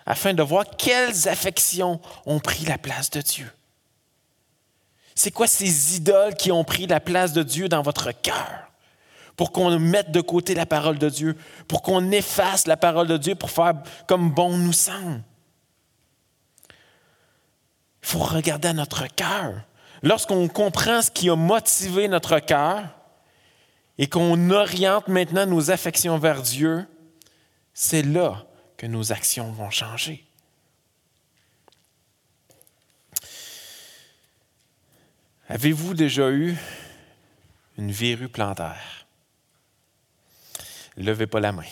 afin 0.05 0.33
de 0.35 0.43
voir 0.43 0.65
quelles 0.77 1.27
affections 1.27 1.99
ont 2.27 2.39
pris 2.39 2.63
la 2.65 2.77
place 2.77 3.09
de 3.09 3.21
Dieu. 3.21 3.51
C'est 5.15 5.31
quoi 5.31 5.47
ces 5.47 5.95
idoles 5.95 6.35
qui 6.35 6.51
ont 6.51 6.63
pris 6.63 6.85
la 6.85 6.99
place 6.99 7.33
de 7.33 7.41
Dieu 7.41 7.67
dans 7.67 7.81
votre 7.81 8.11
cœur? 8.11 8.69
Pour 9.35 9.51
qu'on 9.51 9.79
mette 9.79 10.11
de 10.11 10.21
côté 10.21 10.53
la 10.53 10.65
parole 10.65 10.99
de 10.99 11.09
Dieu, 11.09 11.35
pour 11.67 11.81
qu'on 11.81 12.11
efface 12.11 12.67
la 12.67 12.77
parole 12.77 13.07
de 13.07 13.17
Dieu 13.17 13.35
pour 13.35 13.49
faire 13.49 13.73
comme 14.07 14.29
bon 14.29 14.57
nous 14.57 14.73
semble. 14.73 15.23
Il 16.69 18.07
faut 18.07 18.19
regarder 18.19 18.69
à 18.69 18.73
notre 18.73 19.07
cœur. 19.07 19.55
Lorsqu'on 20.05 20.47
comprend 20.47 21.01
ce 21.01 21.09
qui 21.09 21.31
a 21.31 21.35
motivé 21.35 22.07
notre 22.07 22.37
cœur 22.37 22.89
et 23.97 24.07
qu'on 24.07 24.51
oriente 24.51 25.07
maintenant 25.07 25.47
nos 25.47 25.71
affections 25.71 26.19
vers 26.19 26.43
Dieu, 26.43 26.85
c'est 27.73 28.03
là 28.03 28.45
que 28.77 28.85
nos 28.85 29.11
actions 29.11 29.51
vont 29.51 29.71
changer. 29.71 30.23
Avez-vous 35.49 35.95
déjà 35.95 36.29
eu 36.29 36.55
une 37.79 37.91
verrue 37.91 38.29
plantaire? 38.29 39.07
Levez 40.97 41.25
pas 41.25 41.39
la 41.39 41.51
main. 41.51 41.63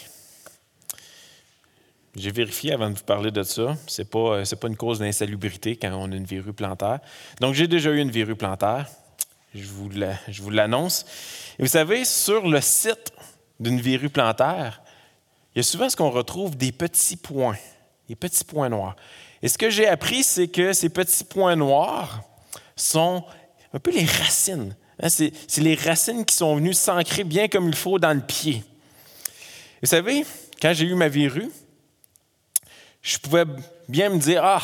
J'ai 2.15 2.31
vérifié 2.31 2.73
avant 2.73 2.89
de 2.89 2.95
vous 2.95 3.03
parler 3.03 3.31
de 3.31 3.41
ça. 3.41 3.75
Ce 3.87 4.01
n'est 4.01 4.05
pas, 4.05 4.43
pas 4.43 4.67
une 4.67 4.77
cause 4.77 4.99
d'insalubrité 4.99 5.75
quand 5.75 5.91
on 5.93 6.11
a 6.11 6.15
une 6.15 6.25
verrue 6.25 6.53
plantaire. 6.53 6.99
Donc, 7.39 7.55
j'ai 7.55 7.67
déjà 7.67 7.89
eu 7.89 7.99
une 7.99 8.11
verrue 8.11 8.35
plantaire. 8.35 8.87
Je 9.55 9.65
vous 10.41 10.49
l'annonce. 10.49 11.05
Et 11.57 11.63
vous 11.63 11.69
savez, 11.69 12.05
sur 12.05 12.47
le 12.47 12.61
site 12.61 13.11
d'une 13.59 13.81
verrue 13.81 14.09
plantaire, 14.09 14.81
il 15.55 15.59
y 15.59 15.61
a 15.61 15.63
souvent 15.63 15.89
ce 15.89 15.95
qu'on 15.95 16.09
retrouve 16.09 16.55
des 16.55 16.71
petits 16.71 17.17
points, 17.17 17.57
des 18.07 18.15
petits 18.15 18.43
points 18.43 18.69
noirs. 18.69 18.95
Et 19.41 19.47
ce 19.47 19.57
que 19.57 19.69
j'ai 19.69 19.87
appris, 19.87 20.23
c'est 20.23 20.47
que 20.47 20.73
ces 20.73 20.89
petits 20.89 21.23
points 21.23 21.55
noirs 21.55 22.21
sont 22.75 23.23
un 23.73 23.79
peu 23.79 23.91
les 23.91 24.05
racines. 24.05 24.75
Hein, 25.01 25.09
c'est 25.09 25.33
les 25.57 25.75
racines 25.75 26.25
qui 26.25 26.35
sont 26.35 26.55
venues 26.55 26.73
s'ancrer 26.73 27.23
bien 27.23 27.47
comme 27.47 27.67
il 27.67 27.75
faut 27.75 27.99
dans 27.99 28.13
le 28.13 28.21
pied. 28.21 28.63
Vous 29.81 29.89
savez, 29.89 30.25
quand 30.61 30.73
j'ai 30.73 30.85
eu 30.85 30.95
ma 30.95 31.09
verrue, 31.09 31.49
je 33.03 33.17
pouvais 33.19 33.45
bien 33.87 34.09
me 34.09 34.17
dire 34.17 34.43
Ah, 34.43 34.61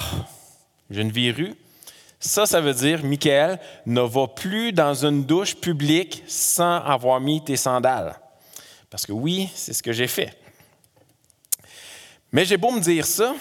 j'ai 0.89 1.01
une 1.01 1.11
verrue. 1.11 1.53
Ça, 2.21 2.45
ça 2.45 2.59
veut 2.59 2.73
dire, 2.73 3.03
Michael, 3.03 3.59
ne 3.85 4.01
va 4.01 4.27
plus 4.27 4.73
dans 4.73 4.93
une 5.05 5.23
douche 5.23 5.55
publique 5.55 6.23
sans 6.27 6.77
avoir 6.77 7.21
mis 7.21 7.43
tes 7.43 7.55
sandales. 7.55 8.19
Parce 8.89 9.05
que 9.05 9.13
oui, 9.13 9.49
c'est 9.53 9.73
ce 9.73 9.83
que 9.83 9.93
j'ai 9.93 10.07
fait. 10.07 10.37
Mais 12.31 12.43
j'ai 12.43 12.57
beau 12.57 12.71
me 12.71 12.81
dire 12.81 13.05
ça, 13.05 13.35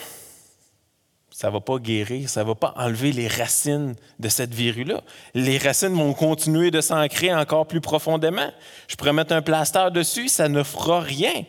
ça 1.30 1.48
ne 1.48 1.52
va 1.52 1.60
pas 1.60 1.78
guérir, 1.78 2.28
ça 2.28 2.42
ne 2.42 2.48
va 2.48 2.54
pas 2.54 2.72
enlever 2.76 3.12
les 3.12 3.28
racines 3.28 3.96
de 4.18 4.28
cette 4.28 4.54
verrue-là. 4.54 5.02
Les 5.34 5.58
racines 5.58 5.94
vont 5.94 6.12
continuer 6.12 6.70
de 6.70 6.80
s'ancrer 6.80 7.34
encore 7.34 7.66
plus 7.66 7.80
profondément. 7.80 8.50
Je 8.86 8.96
pourrais 8.96 9.12
mettre 9.12 9.32
un 9.32 9.42
plaster 9.42 9.88
dessus, 9.92 10.28
ça 10.28 10.48
ne 10.48 10.62
fera 10.62 11.00
rien. 11.00 11.44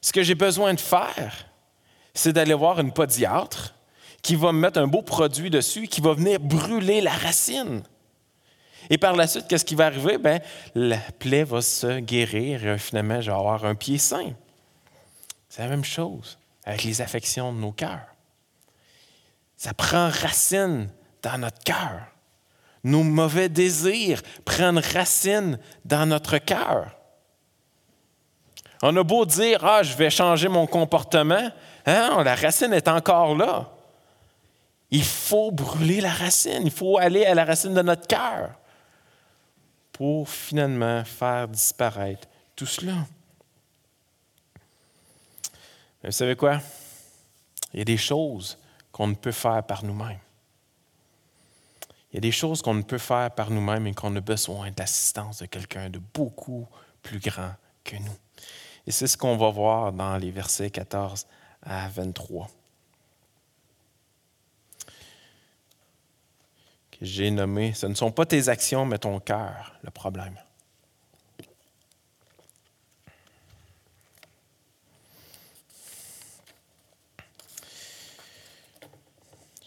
Ce 0.00 0.12
que 0.12 0.22
j'ai 0.22 0.34
besoin 0.34 0.74
de 0.74 0.80
faire, 0.80 1.49
c'est 2.14 2.32
d'aller 2.32 2.54
voir 2.54 2.80
une 2.80 2.92
podiatre 2.92 3.74
qui 4.22 4.36
va 4.36 4.52
me 4.52 4.60
mettre 4.60 4.78
un 4.78 4.86
beau 4.86 5.02
produit 5.02 5.50
dessus, 5.50 5.86
qui 5.86 6.00
va 6.00 6.12
venir 6.12 6.40
brûler 6.40 7.00
la 7.00 7.12
racine. 7.12 7.82
Et 8.90 8.98
par 8.98 9.14
la 9.14 9.26
suite, 9.26 9.46
qu'est-ce 9.48 9.64
qui 9.64 9.74
va 9.74 9.86
arriver? 9.86 10.18
Ben, 10.18 10.40
la 10.74 10.98
plaie 11.18 11.44
va 11.44 11.62
se 11.62 12.00
guérir 12.00 12.66
et 12.66 12.78
finalement, 12.78 13.20
je 13.20 13.30
vais 13.30 13.36
avoir 13.36 13.64
un 13.64 13.74
pied 13.74 13.98
sain. 13.98 14.32
C'est 15.48 15.62
la 15.62 15.68
même 15.68 15.84
chose 15.84 16.38
avec 16.64 16.84
les 16.84 17.00
affections 17.00 17.52
de 17.52 17.58
nos 17.58 17.72
cœurs. 17.72 18.06
Ça 19.56 19.74
prend 19.74 20.08
racine 20.08 20.88
dans 21.22 21.38
notre 21.38 21.62
cœur. 21.62 22.06
Nos 22.82 23.02
mauvais 23.02 23.48
désirs 23.48 24.22
prennent 24.44 24.78
racine 24.78 25.58
dans 25.84 26.06
notre 26.06 26.38
cœur. 26.38 26.96
On 28.82 28.96
a 28.96 29.02
beau 29.02 29.26
dire, 29.26 29.62
ah, 29.64 29.82
je 29.82 29.94
vais 29.94 30.08
changer 30.08 30.48
mon 30.48 30.66
comportement, 30.66 31.50
hein, 31.86 32.22
la 32.22 32.34
racine 32.34 32.72
est 32.72 32.88
encore 32.88 33.36
là. 33.36 33.70
Il 34.90 35.04
faut 35.04 35.52
brûler 35.52 36.00
la 36.00 36.12
racine, 36.12 36.62
il 36.64 36.70
faut 36.70 36.98
aller 36.98 37.24
à 37.24 37.34
la 37.34 37.44
racine 37.44 37.74
de 37.74 37.82
notre 37.82 38.06
cœur 38.06 38.50
pour 39.92 40.28
finalement 40.28 41.04
faire 41.04 41.46
disparaître 41.46 42.26
tout 42.56 42.66
cela. 42.66 43.06
Vous 46.02 46.10
savez 46.10 46.34
quoi? 46.34 46.60
Il 47.72 47.78
y 47.78 47.82
a 47.82 47.84
des 47.84 47.96
choses 47.96 48.58
qu'on 48.90 49.06
ne 49.06 49.14
peut 49.14 49.32
faire 49.32 49.62
par 49.62 49.84
nous-mêmes. 49.84 50.18
Il 52.10 52.16
y 52.16 52.18
a 52.18 52.20
des 52.20 52.32
choses 52.32 52.60
qu'on 52.62 52.74
ne 52.74 52.82
peut 52.82 52.98
faire 52.98 53.30
par 53.30 53.50
nous-mêmes 53.50 53.86
et 53.86 53.94
qu'on 53.94 54.14
a 54.16 54.20
besoin 54.20 54.70
de 54.70 54.74
l'assistance 54.78 55.38
de 55.38 55.46
quelqu'un 55.46 55.90
de 55.90 56.00
beaucoup 56.12 56.66
plus 57.02 57.20
grand 57.20 57.52
que 57.84 57.96
nous. 57.96 58.16
Et 58.86 58.90
c'est 58.90 59.06
ce 59.06 59.16
qu'on 59.16 59.36
va 59.36 59.50
voir 59.50 59.92
dans 59.92 60.16
les 60.16 60.32
versets 60.32 60.70
14 60.70 61.26
à 61.62 61.88
23. 61.88 62.48
Que 66.90 66.98
j'ai 67.00 67.30
nommé, 67.30 67.72
ce 67.74 67.86
ne 67.86 67.94
sont 67.94 68.10
pas 68.10 68.26
tes 68.26 68.48
actions, 68.48 68.84
mais 68.84 68.98
ton 68.98 69.20
cœur, 69.20 69.74
le 69.82 69.90
problème. 69.90 70.36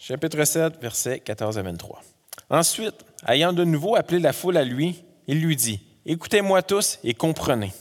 chapitre 0.04 0.44
7, 0.44 0.82
versets 0.82 1.20
14 1.20 1.56
à 1.56 1.62
23. 1.62 2.02
Ensuite, 2.50 3.06
ayant 3.26 3.54
de 3.54 3.64
nouveau 3.64 3.96
appelé 3.96 4.18
la 4.18 4.34
foule 4.34 4.58
à 4.58 4.64
lui, 4.64 5.02
il 5.26 5.40
lui 5.40 5.56
dit, 5.56 5.80
Écoutez-moi 6.04 6.62
tous 6.62 6.98
et 7.02 7.14
comprenez. 7.14 7.72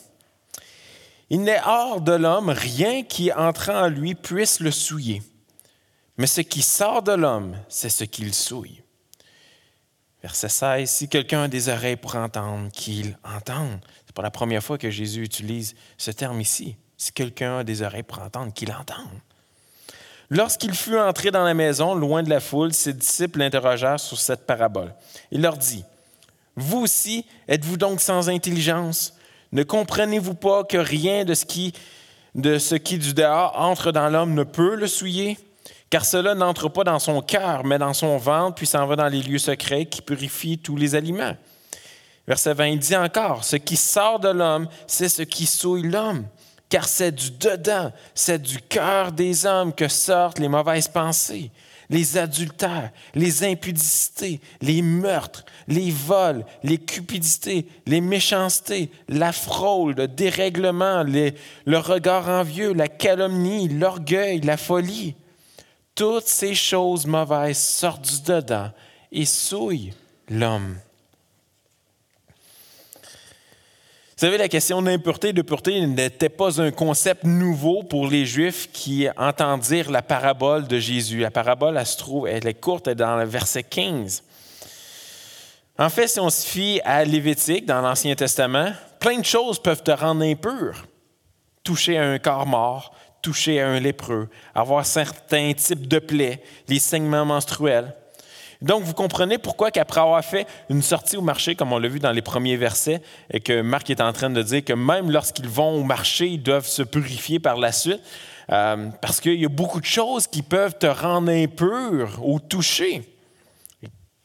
Il 1.34 1.42
n'est 1.42 1.62
hors 1.66 2.00
de 2.00 2.12
l'homme 2.12 2.52
rien 2.52 3.02
qui, 3.02 3.34
entrant 3.34 3.86
en 3.86 3.88
lui, 3.88 4.14
puisse 4.14 4.60
le 4.60 4.70
souiller. 4.70 5.24
Mais 6.16 6.28
ce 6.28 6.42
qui 6.42 6.62
sort 6.62 7.02
de 7.02 7.12
l'homme, 7.12 7.58
c'est 7.70 7.90
ce 7.90 8.04
qu'il 8.04 8.36
souille. 8.36 8.84
Verset 10.22 10.50
16, 10.50 10.88
si 10.88 11.10
quelqu'un 11.10 11.46
a 11.46 11.48
des 11.48 11.70
oreilles 11.70 11.96
pour 11.96 12.14
entendre, 12.18 12.70
qu'il 12.72 13.18
entende. 13.24 13.80
Ce 13.82 14.04
n'est 14.04 14.14
pas 14.14 14.22
la 14.22 14.30
première 14.30 14.64
fois 14.64 14.78
que 14.78 14.92
Jésus 14.92 15.24
utilise 15.24 15.74
ce 15.98 16.12
terme 16.12 16.40
ici. 16.40 16.78
Si 16.98 17.12
quelqu'un 17.12 17.58
a 17.58 17.64
des 17.64 17.82
oreilles 17.82 18.04
pour 18.04 18.20
entendre, 18.20 18.54
qu'il 18.54 18.72
entende. 18.72 19.20
Lorsqu'il 20.30 20.76
fut 20.76 21.00
entré 21.00 21.32
dans 21.32 21.44
la 21.44 21.56
maison, 21.56 21.96
loin 21.96 22.22
de 22.22 22.30
la 22.30 22.42
foule, 22.42 22.76
ses 22.76 22.94
disciples 22.94 23.40
l'interrogèrent 23.40 24.00
sur 24.00 24.20
cette 24.20 24.46
parabole. 24.46 24.94
Il 25.32 25.42
leur 25.42 25.58
dit, 25.58 25.84
Vous 26.56 26.82
aussi, 26.82 27.26
êtes-vous 27.48 27.78
donc 27.78 28.02
sans 28.02 28.30
intelligence? 28.30 29.16
Ne 29.54 29.64
comprenez-vous 29.64 30.34
pas 30.34 30.64
que 30.64 30.78
rien 30.78 31.24
de 31.24 31.34
ce 31.34 31.46
qui, 31.46 31.74
du 32.34 33.14
dehors 33.14 33.54
entre 33.56 33.92
dans 33.92 34.10
l'homme 34.10 34.34
ne 34.34 34.44
peut 34.44 34.76
le 34.76 34.88
souiller? 34.88 35.38
Car 35.90 36.04
cela 36.04 36.34
n'entre 36.34 36.70
pas 36.70 36.84
dans 36.84 37.00
son 37.00 37.22
cœur, 37.22 37.64
mais 37.64 37.78
dans 37.78 37.94
son 37.94 38.18
ventre, 38.18 38.56
puis 38.56 38.66
s'en 38.66 38.86
va 38.88 38.96
dans 38.96 39.08
les 39.08 39.22
lieux 39.22 39.38
secrets 39.38 39.86
qui 39.86 40.02
purifient 40.02 40.58
tous 40.58 40.76
les 40.76 40.96
aliments. 40.96 41.38
Verset 42.28 42.56
20, 42.56 42.66
il 42.66 42.80
dit 42.80 42.96
encore, 42.96 43.44
Ce 43.44 43.56
qui 43.56 43.78
sort 43.78 44.20
de 44.20 44.30
l'homme, 44.30 44.68
c'est 44.88 45.10
ce 45.10 45.22
qui 45.22 45.46
souille 45.46 45.84
l'homme 45.84 46.26
car 46.74 46.88
c'est 46.88 47.12
du 47.12 47.30
dedans, 47.30 47.92
c'est 48.16 48.42
du 48.42 48.60
cœur 48.60 49.12
des 49.12 49.46
hommes 49.46 49.74
que 49.74 49.88
sortent 49.88 50.40
les 50.40 50.48
mauvaises 50.48 50.88
pensées, 50.88 51.52
les 51.94 52.18
adultères, 52.18 52.92
les 53.14 53.44
impudicités, 53.44 54.42
les 54.62 54.82
meurtres, 54.82 55.46
les 55.68 55.92
vols, 55.92 56.44
les 56.64 56.80
cupidités, 56.80 57.68
les 57.86 58.02
méchancetés, 58.02 58.90
la 59.08 59.32
fraude, 59.32 60.00
le 60.00 60.08
dérèglement, 60.08 61.04
le 61.04 61.78
regard 61.78 62.28
envieux, 62.30 62.74
la 62.74 62.88
calomnie, 62.88 63.70
l'orgueil, 63.70 64.42
la 64.42 64.58
folie. 64.58 65.14
Toutes 65.94 66.26
ces 66.26 66.56
choses 66.56 67.06
mauvaises 67.06 67.60
sortent 67.60 68.10
du 68.10 68.24
dedans 68.24 68.72
et 69.12 69.26
souillent 69.26 69.94
l'homme. 70.30 70.78
Vous 74.13 74.13
savez, 74.28 74.38
la 74.38 74.48
question 74.48 74.82
d'impureté 74.82 75.30
et 75.30 75.34
de 75.34 75.42
pureté 75.42 75.86
n'était 75.86 76.30
pas 76.30 76.62
un 76.62 76.72
concept 76.72 77.26
nouveau 77.26 77.84
pour 77.84 78.08
les 78.08 78.26
Juifs 78.26 78.72
qui 78.72 79.06
entendirent 79.18 79.92
la 79.92 80.02
parabole 80.02 80.66
de 80.66 80.80
Jésus. 80.80 81.20
La 81.20 81.30
parabole, 81.30 81.76
elle 81.78 81.86
se 81.86 81.98
trouve, 81.98 82.30
elle 82.30 82.48
est 82.48 82.54
courte, 82.54 82.88
elle 82.88 82.94
est 82.94 82.96
dans 82.96 83.18
le 83.18 83.26
verset 83.26 83.64
15. 83.64 84.24
En 85.78 85.90
fait, 85.90 86.08
si 86.08 86.22
on 86.22 86.30
se 86.30 86.48
fie 86.48 86.80
à 86.86 87.04
Lévitique 87.04 87.66
dans 87.66 87.82
l'Ancien 87.82 88.16
Testament, 88.16 88.72
plein 88.98 89.20
de 89.20 89.26
choses 89.26 89.62
peuvent 89.62 89.84
te 89.84 89.92
rendre 89.92 90.24
impur. 90.24 90.86
Toucher 91.62 91.98
à 91.98 92.06
un 92.06 92.18
corps 92.18 92.46
mort, 92.46 92.96
toucher 93.22 93.60
à 93.60 93.68
un 93.68 93.80
lépreux, 93.82 94.30
avoir 94.56 94.86
certains 94.86 95.52
types 95.52 95.86
de 95.86 96.00
plaies, 96.00 96.42
les 96.70 96.80
saignements 96.80 97.26
menstruels. 97.26 97.94
Donc, 98.64 98.84
vous 98.84 98.94
comprenez 98.94 99.38
pourquoi 99.38 99.72
qu'après 99.72 100.00
avoir 100.00 100.24
fait 100.24 100.48
une 100.70 100.82
sortie 100.82 101.18
au 101.18 101.22
marché, 101.22 101.54
comme 101.54 101.74
on 101.74 101.80
l'a 101.80 101.90
vu 101.90 102.00
dans 102.00 102.14
les 102.14 102.22
premiers 102.22 102.56
versets, 102.56 103.02
et 103.30 103.42
que 103.42 103.62
Marc 103.62 103.90
est 103.90 104.00
en 104.00 104.14
train 104.14 104.30
de 104.30 104.42
dire 104.42 104.64
que 104.64 104.72
même 104.72 105.12
lorsqu'ils 105.12 105.50
vont 105.50 105.76
au 105.76 105.84
marché, 105.84 106.28
ils 106.28 106.42
doivent 106.42 106.66
se 106.66 106.82
purifier 106.82 107.40
par 107.40 107.58
la 107.58 107.74
suite, 107.74 108.00
euh, 108.50 108.88
parce 109.02 109.20
qu'il 109.20 109.40
y 109.40 109.46
a 109.46 109.50
beaucoup 109.50 109.82
de 109.82 109.86
choses 109.86 110.28
qui 110.28 110.42
peuvent 110.42 110.78
te 110.78 110.88
rendre 110.88 111.30
impur 111.30 112.20
ou 112.24 112.40
toucher. 112.40 113.04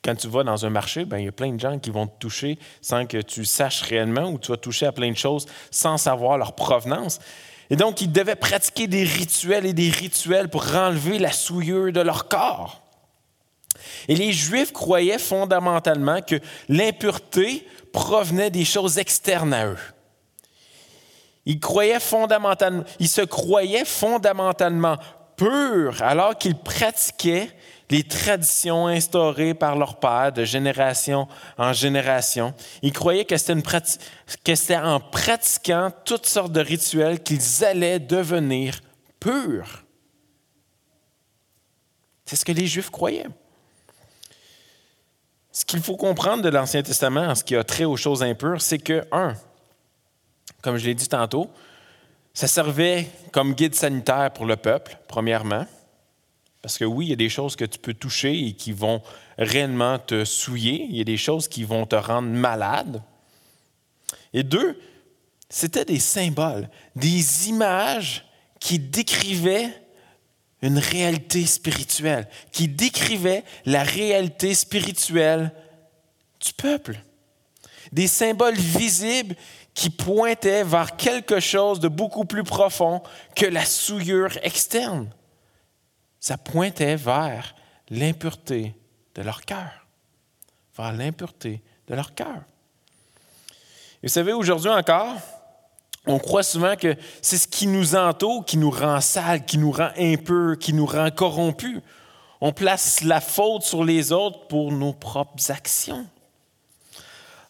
Quand 0.05 0.15
tu 0.15 0.29
vas 0.29 0.45
dans 0.45 0.65
un 0.65 0.71
marché, 0.71 1.05
ben, 1.05 1.19
il 1.19 1.25
y 1.25 1.29
a 1.29 1.33
plein 1.33 1.53
de 1.53 1.59
gens 1.59 1.77
qui 1.81 1.91
vont 1.91 2.07
te 2.07 2.19
toucher 2.21 2.59
sans 2.81 3.07
que 3.07 3.19
tu 3.19 3.45
saches 3.45 3.83
réellement, 3.83 4.31
ou 4.31 4.39
tu 4.39 4.53
vas 4.53 4.57
toucher 4.57 4.87
à 4.87 4.93
plein 4.93 5.11
de 5.11 5.17
choses 5.17 5.47
sans 5.73 5.99
savoir 5.99 6.39
leur 6.39 6.55
provenance. 6.55 7.19
Et 7.71 7.77
donc, 7.77 8.01
ils 8.01 8.11
devaient 8.11 8.37
pratiquer 8.37 8.87
des 8.87 9.03
rituels 9.03 9.67
et 9.67 9.73
des 9.73 9.91
rituels 9.91 10.49
pour 10.49 10.75
enlever 10.77 11.19
la 11.19 11.33
souillure 11.33 11.93
de 11.93 12.01
leur 12.01 12.29
corps. 12.29 12.88
Et 14.09 14.15
les 14.15 14.33
Juifs 14.33 14.73
croyaient 14.73 15.19
fondamentalement 15.19 16.21
que 16.21 16.37
l'impureté 16.69 17.67
provenait 17.93 18.51
des 18.51 18.65
choses 18.65 18.99
externes 18.99 19.55
à 19.55 19.67
eux. 19.67 19.79
Ils, 21.47 21.61
croyaient 21.61 22.01
fondamentalement, 22.01 22.85
ils 22.99 23.09
se 23.09 23.23
croyaient 23.23 23.85
fondamentalement 23.85 24.97
purs 25.37 26.03
alors 26.03 26.37
qu'ils 26.37 26.59
pratiquaient 26.59 27.51
les 27.91 28.03
traditions 28.03 28.87
instaurées 28.87 29.55
par 29.55 29.77
leur 29.77 29.99
père 29.99 30.33
de 30.33 30.45
génération 30.45 31.27
en 31.57 31.73
génération. 31.73 32.53
Ils 32.83 32.93
croyaient 32.93 33.25
que 33.25 33.37
c'était, 33.39 34.77
en 34.77 35.01
pratiquant 35.01 35.91
toutes 36.05 36.27
sortes 36.27 36.53
de 36.53 36.61
rituels 36.61 37.23
qu'ils 37.23 37.65
allaient 37.65 37.99
devenir 37.99 38.81
purs. 39.19 39.85
C'est 42.27 42.37
ce 42.37 42.45
que 42.45 42.53
les 42.53 42.67
Juifs 42.67 42.91
croyaient. 42.91 43.29
Ce 45.59 45.65
qu'il 45.65 45.81
faut 45.81 45.97
comprendre 45.97 46.45
de 46.45 46.49
l'Ancien 46.51 46.85
Testament 46.85 47.27
en 47.27 47.35
ce 47.35 47.43
qui 47.43 47.57
a 47.57 47.65
trait 47.65 47.85
aux 47.85 47.97
choses 47.97 48.23
impures, 48.23 48.63
c'est 48.63 48.79
que, 48.79 49.05
un, 49.11 49.35
comme 50.63 50.77
je 50.77 50.87
l'ai 50.87 50.95
dit 50.95 51.09
tantôt, 51.09 51.51
ça 52.33 52.47
servait 52.47 53.09
comme 53.33 53.55
guide 53.55 53.75
sanitaire 53.75 54.31
pour 54.33 54.47
le 54.47 54.55
peuple, 54.55 54.97
premièrement. 55.09 55.67
Parce 56.63 56.79
que 56.79 56.85
oui, 56.85 57.07
il 57.07 57.09
y 57.09 57.13
a 57.13 57.17
des 57.17 57.29
choses 57.29 57.57
que 57.57 57.65
tu 57.65 57.81
peux 57.81 57.93
toucher 57.93 58.39
et 58.39 58.53
qui 58.53 58.71
vont 58.71 59.03
réellement 59.37 59.99
te 59.99 60.25
souiller. 60.25 60.87
Il 60.91 60.97
y 60.97 61.01
a 61.01 61.05
des 61.05 61.17
choses 61.17 61.49
qui 61.49 61.65
vont 61.65 61.87
te 61.87 61.97
rendre 61.97 62.29
malade. 62.29 63.03
Et 64.33 64.45
deux, 64.45 64.81
c'était 65.51 65.85
des 65.85 65.99
symboles, 65.99 66.71
des 66.95 67.49
images 67.49 68.25
qui 68.61 68.79
décrivaient 68.79 69.73
une 70.63 70.79
réalité 70.79 71.47
spirituelle, 71.47 72.29
qui 72.53 72.69
décrivait 72.69 73.45
la 73.65 73.83
réalité 73.83 74.55
spirituelle 74.55 75.53
du 76.45 76.53
peuple. 76.53 76.99
Des 77.93 78.09
symboles 78.09 78.57
visibles 78.57 79.37
qui 79.75 79.91
pointaient 79.91 80.65
vers 80.65 80.97
quelque 80.97 81.39
chose 81.39 81.79
de 81.79 81.89
beaucoup 81.89 82.25
plus 82.25 82.43
profond 82.43 83.03
que 83.37 83.47
la 83.47 83.65
souillure 83.65 84.37
externe. 84.43 85.09
Ça 86.19 86.37
pointait 86.37 86.97
vers 86.97 87.55
l'impureté 87.89 88.75
de 89.15 89.23
leur 89.23 89.43
cœur, 89.43 89.87
vers 90.77 90.93
l'impureté 90.93 91.63
de 91.87 91.95
leur 91.95 92.15
cœur. 92.15 92.43
vous 94.03 94.09
savez, 94.09 94.33
aujourd'hui 94.33 94.71
encore, 94.71 95.17
on 96.09 96.19
croit 96.19 96.43
souvent 96.43 96.75
que 96.75 96.97
c'est 97.21 97.37
ce 97.37 97.47
qui 97.47 97.67
nous 97.67 97.95
entoure 97.95 98.45
qui 98.45 98.57
nous 98.57 98.71
rend 98.71 99.01
sale, 99.01 99.45
qui 99.45 99.59
nous 99.59 99.71
rend 99.71 99.91
impurs, 99.99 100.59
qui 100.59 100.73
nous 100.73 100.87
rend 100.87 101.11
corrompus. 101.11 101.81
On 102.41 102.53
place 102.53 103.03
la 103.03 103.21
faute 103.21 103.63
sur 103.63 103.85
les 103.85 104.11
autres 104.11 104.47
pour 104.49 104.73
nos 104.73 104.93
propres 104.93 105.51
actions. 105.51 106.07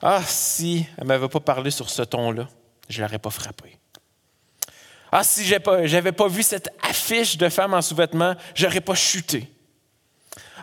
Ah, 0.02 0.20
si 0.24 0.86
elle 0.96 1.04
ne 1.04 1.08
m'avait 1.08 1.28
pas 1.28 1.40
parlé 1.40 1.70
sur 1.70 1.88
ce 1.88 2.02
ton-là, 2.02 2.48
je 2.88 3.00
ne 3.00 3.06
l'aurais 3.06 3.18
pas 3.18 3.30
frappé. 3.30 3.78
Ah, 5.12 5.22
si 5.22 5.44
je 5.44 5.54
n'avais 5.94 6.12
pas 6.12 6.28
vu 6.28 6.42
cette 6.42 6.68
affiche 6.82 7.38
de 7.38 7.48
femme 7.48 7.74
en 7.74 7.82
sous-vêtements, 7.82 8.34
je 8.54 8.66
n'aurais 8.66 8.80
pas 8.80 8.94
chuté. 8.94 9.50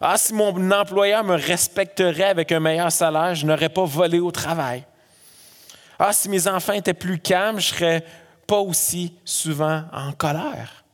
Ah, 0.01 0.17
si 0.17 0.33
mon 0.33 0.71
employeur 0.71 1.23
me 1.23 1.35
respecterait 1.35 2.23
avec 2.23 2.51
un 2.51 2.59
meilleur 2.59 2.91
salaire, 2.91 3.35
je 3.35 3.45
n'aurais 3.45 3.69
pas 3.69 3.85
volé 3.85 4.19
au 4.19 4.31
travail. 4.31 4.83
Ah, 5.99 6.13
si 6.13 6.29
mes 6.29 6.47
enfants 6.47 6.73
étaient 6.73 6.93
plus 6.93 7.19
calmes, 7.19 7.59
je 7.59 7.73
ne 7.73 7.77
serais 7.77 8.05
pas 8.47 8.59
aussi 8.59 9.13
souvent 9.25 9.85
en 9.91 10.11
colère. 10.11 10.85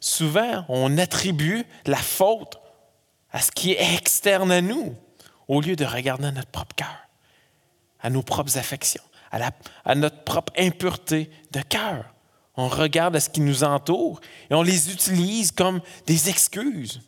souvent, 0.00 0.64
on 0.68 0.98
attribue 0.98 1.64
la 1.86 1.96
faute 1.96 2.58
à 3.30 3.40
ce 3.40 3.50
qui 3.50 3.72
est 3.72 3.94
externe 3.94 4.52
à 4.52 4.60
nous, 4.60 4.94
au 5.48 5.60
lieu 5.60 5.76
de 5.76 5.84
regarder 5.84 6.30
notre 6.30 6.50
propre 6.50 6.74
cœur, 6.74 7.08
à 8.00 8.10
nos 8.10 8.22
propres 8.22 8.56
affections, 8.58 9.02
à, 9.32 9.50
à 9.84 9.94
notre 9.94 10.22
propre 10.24 10.52
impureté 10.58 11.30
de 11.50 11.60
cœur. 11.60 12.04
On 12.56 12.68
regarde 12.68 13.16
à 13.16 13.20
ce 13.20 13.30
qui 13.30 13.40
nous 13.40 13.64
entoure 13.64 14.20
et 14.50 14.54
on 14.54 14.62
les 14.62 14.92
utilise 14.92 15.52
comme 15.52 15.80
des 16.06 16.28
excuses. 16.28 17.00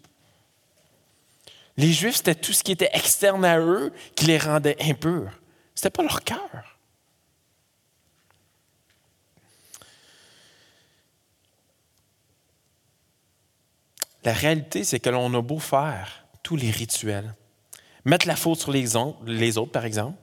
Les 1.77 1.93
Juifs, 1.93 2.17
c'était 2.17 2.35
tout 2.35 2.53
ce 2.53 2.63
qui 2.63 2.73
était 2.73 2.91
externe 2.93 3.45
à 3.45 3.59
eux 3.59 3.93
qui 4.15 4.27
les 4.27 4.39
rendait 4.39 4.77
impurs. 4.81 5.33
Ce 5.75 5.81
n'était 5.81 5.91
pas 5.91 6.03
leur 6.03 6.23
cœur. 6.23 6.70
La 14.25 14.33
réalité, 14.33 14.85
c'est 14.85 15.01
que 15.01 15.11
l'on 15.11 15.33
a 15.35 15.41
beau 15.41 15.59
faire 15.59 16.27
tous 16.43 16.57
les 16.57 16.71
rituels, 16.71 17.35
mettre 18.05 18.27
la 18.27 18.37
faute 18.37 18.61
sur 18.61 18.73
les 18.73 18.97
autres, 18.97 19.73
par 19.73 19.85
exemple. 19.85 20.19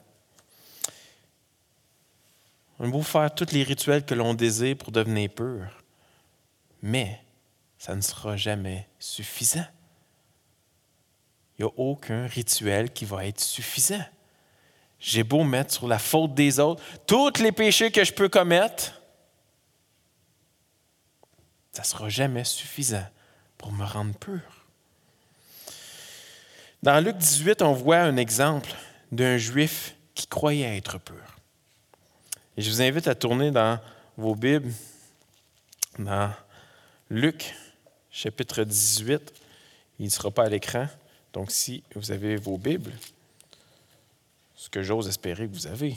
On 2.80 2.88
a 2.88 2.92
beau 2.92 3.02
faire 3.02 3.34
tous 3.34 3.52
les 3.52 3.64
rituels 3.64 4.06
que 4.06 4.14
l'on 4.14 4.36
désire 4.36 4.78
pour 4.78 4.92
devenir 4.92 5.32
pur, 5.32 5.84
mais 6.82 7.20
ça 7.80 7.96
ne 7.96 8.02
sera 8.02 8.38
jamais 8.38 8.88
suffisant. 9.00 9.66
Il 11.58 11.66
n'y 11.66 11.72
a 11.72 11.74
aucun 11.78 12.28
rituel 12.28 12.94
qui 12.94 13.06
va 13.06 13.26
être 13.26 13.40
suffisant. 13.40 14.06
J'ai 15.00 15.24
beau 15.24 15.44
mettre 15.44 15.74
sur 15.74 15.88
la 15.88 15.98
faute 15.98 16.36
des 16.36 16.60
autres 16.60 16.84
tous 17.08 17.40
les 17.40 17.52
péchés 17.52 17.92
que 17.92 18.04
je 18.04 18.14
peux 18.14 18.30
commettre, 18.30 18.94
ça 21.72 21.82
ne 21.82 21.88
sera 21.88 22.10
jamais 22.10 22.44
suffisant 22.44 23.06
pour 23.58 23.72
me 23.72 23.84
rendre 23.84 24.14
pur. 24.16 24.42
Dans 26.84 27.04
Luc 27.04 27.18
18, 27.18 27.62
on 27.62 27.74
voit 27.74 28.00
un 28.00 28.18
exemple 28.18 28.70
d'un 29.12 29.38
juif 29.38 29.96
qui 30.14 30.28
croyait 30.28 30.78
être 30.78 31.00
pur. 31.00 31.38
Et 32.56 32.62
je 32.62 32.70
vous 32.70 32.82
invite 32.82 33.08
à 33.08 33.16
tourner 33.16 33.52
dans 33.52 33.80
vos 34.16 34.36
Bibles, 34.36 34.72
dans 36.00 36.32
Luc 37.10 37.54
chapitre 38.12 38.64
18. 38.64 39.34
Il 40.00 40.06
ne 40.06 40.10
sera 40.10 40.32
pas 40.32 40.46
à 40.46 40.50
l'écran. 40.50 40.88
Donc, 41.34 41.52
si 41.52 41.84
vous 41.96 42.12
avez 42.12 42.36
vos 42.36 42.58
Bibles, 42.58 42.94
ce 44.56 44.70
que 44.70 44.82
j'ose 44.82 45.08
espérer 45.08 45.48
que 45.48 45.54
vous 45.54 45.68
avez, 45.68 45.96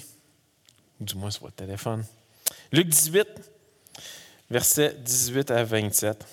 du 1.01 1.15
moins 1.15 1.31
sur 1.31 1.43
votre 1.43 1.57
téléphone. 1.57 2.05
Luc 2.73 2.89
18, 2.89 3.27
versets 4.51 4.95
18 4.99 5.51
à 5.51 5.65
27. 5.65 6.27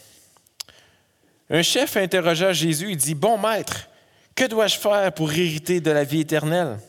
Un 1.50 1.62
chef 1.62 1.96
interrogea 1.96 2.52
Jésus 2.52 2.92
et 2.92 2.96
dit, 2.96 3.16
Bon 3.16 3.38
maître, 3.38 3.90
que 4.36 4.46
dois-je 4.46 4.78
faire 4.78 5.12
pour 5.14 5.32
hériter 5.32 5.80
de 5.80 5.92
la 5.92 6.04
vie 6.04 6.22
éternelle? 6.22 6.80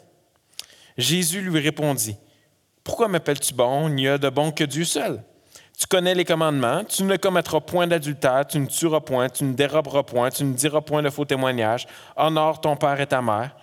Jésus 0.97 1.41
lui 1.41 1.61
répondit, 1.61 2.17
Pourquoi 2.83 3.09
m'appelles-tu 3.09 3.55
bon? 3.55 3.89
Il 3.89 3.95
n'y 3.95 4.09
a 4.09 4.19
de 4.19 4.29
bon 4.29 4.51
que 4.51 4.65
Dieu 4.65 4.85
seul? 4.85 5.23
Tu 5.79 5.87
connais 5.87 6.15
les 6.15 6.25
commandements, 6.25 6.83
tu 6.85 7.05
ne 7.05 7.17
commettras 7.17 7.61
point 7.61 7.87
d'adultère, 7.87 8.45
tu 8.49 8.59
ne 8.59 8.67
tueras 8.67 8.99
point, 8.99 9.29
tu 9.29 9.45
ne 9.45 9.55
déroberas 9.55 10.03
point, 10.03 10.29
tu 10.29 10.43
ne 10.43 10.53
diras 10.53 10.81
point 10.81 11.03
de 11.03 11.11
faux 11.11 11.25
témoignages, 11.25 11.87
honore 12.17 12.61
ton 12.61 12.75
père 12.75 13.01
et 13.01 13.07
ta 13.07 13.23
mère. 13.23 13.55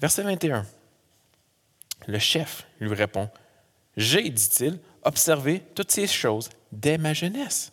Verset 0.00 0.22
21. 0.22 0.66
Le 2.08 2.18
chef 2.18 2.66
lui 2.80 2.92
répond, 2.94 3.30
J'ai, 3.96 4.28
dit-il, 4.28 4.80
observé 5.04 5.62
toutes 5.76 5.92
ces 5.92 6.08
choses 6.08 6.48
dès 6.72 6.98
ma 6.98 7.14
jeunesse. 7.14 7.72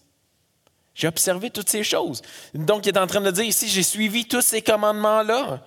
J'ai 0.95 1.07
observé 1.07 1.49
toutes 1.49 1.69
ces 1.69 1.83
choses. 1.83 2.21
Donc, 2.53 2.85
il 2.85 2.89
est 2.89 2.97
en 2.97 3.05
train 3.05 3.21
de 3.21 3.29
dire 3.29 3.43
ici, 3.43 3.67
j'ai 3.67 3.83
suivi 3.83 4.25
tous 4.25 4.41
ces 4.41 4.61
commandements-là. 4.61 5.63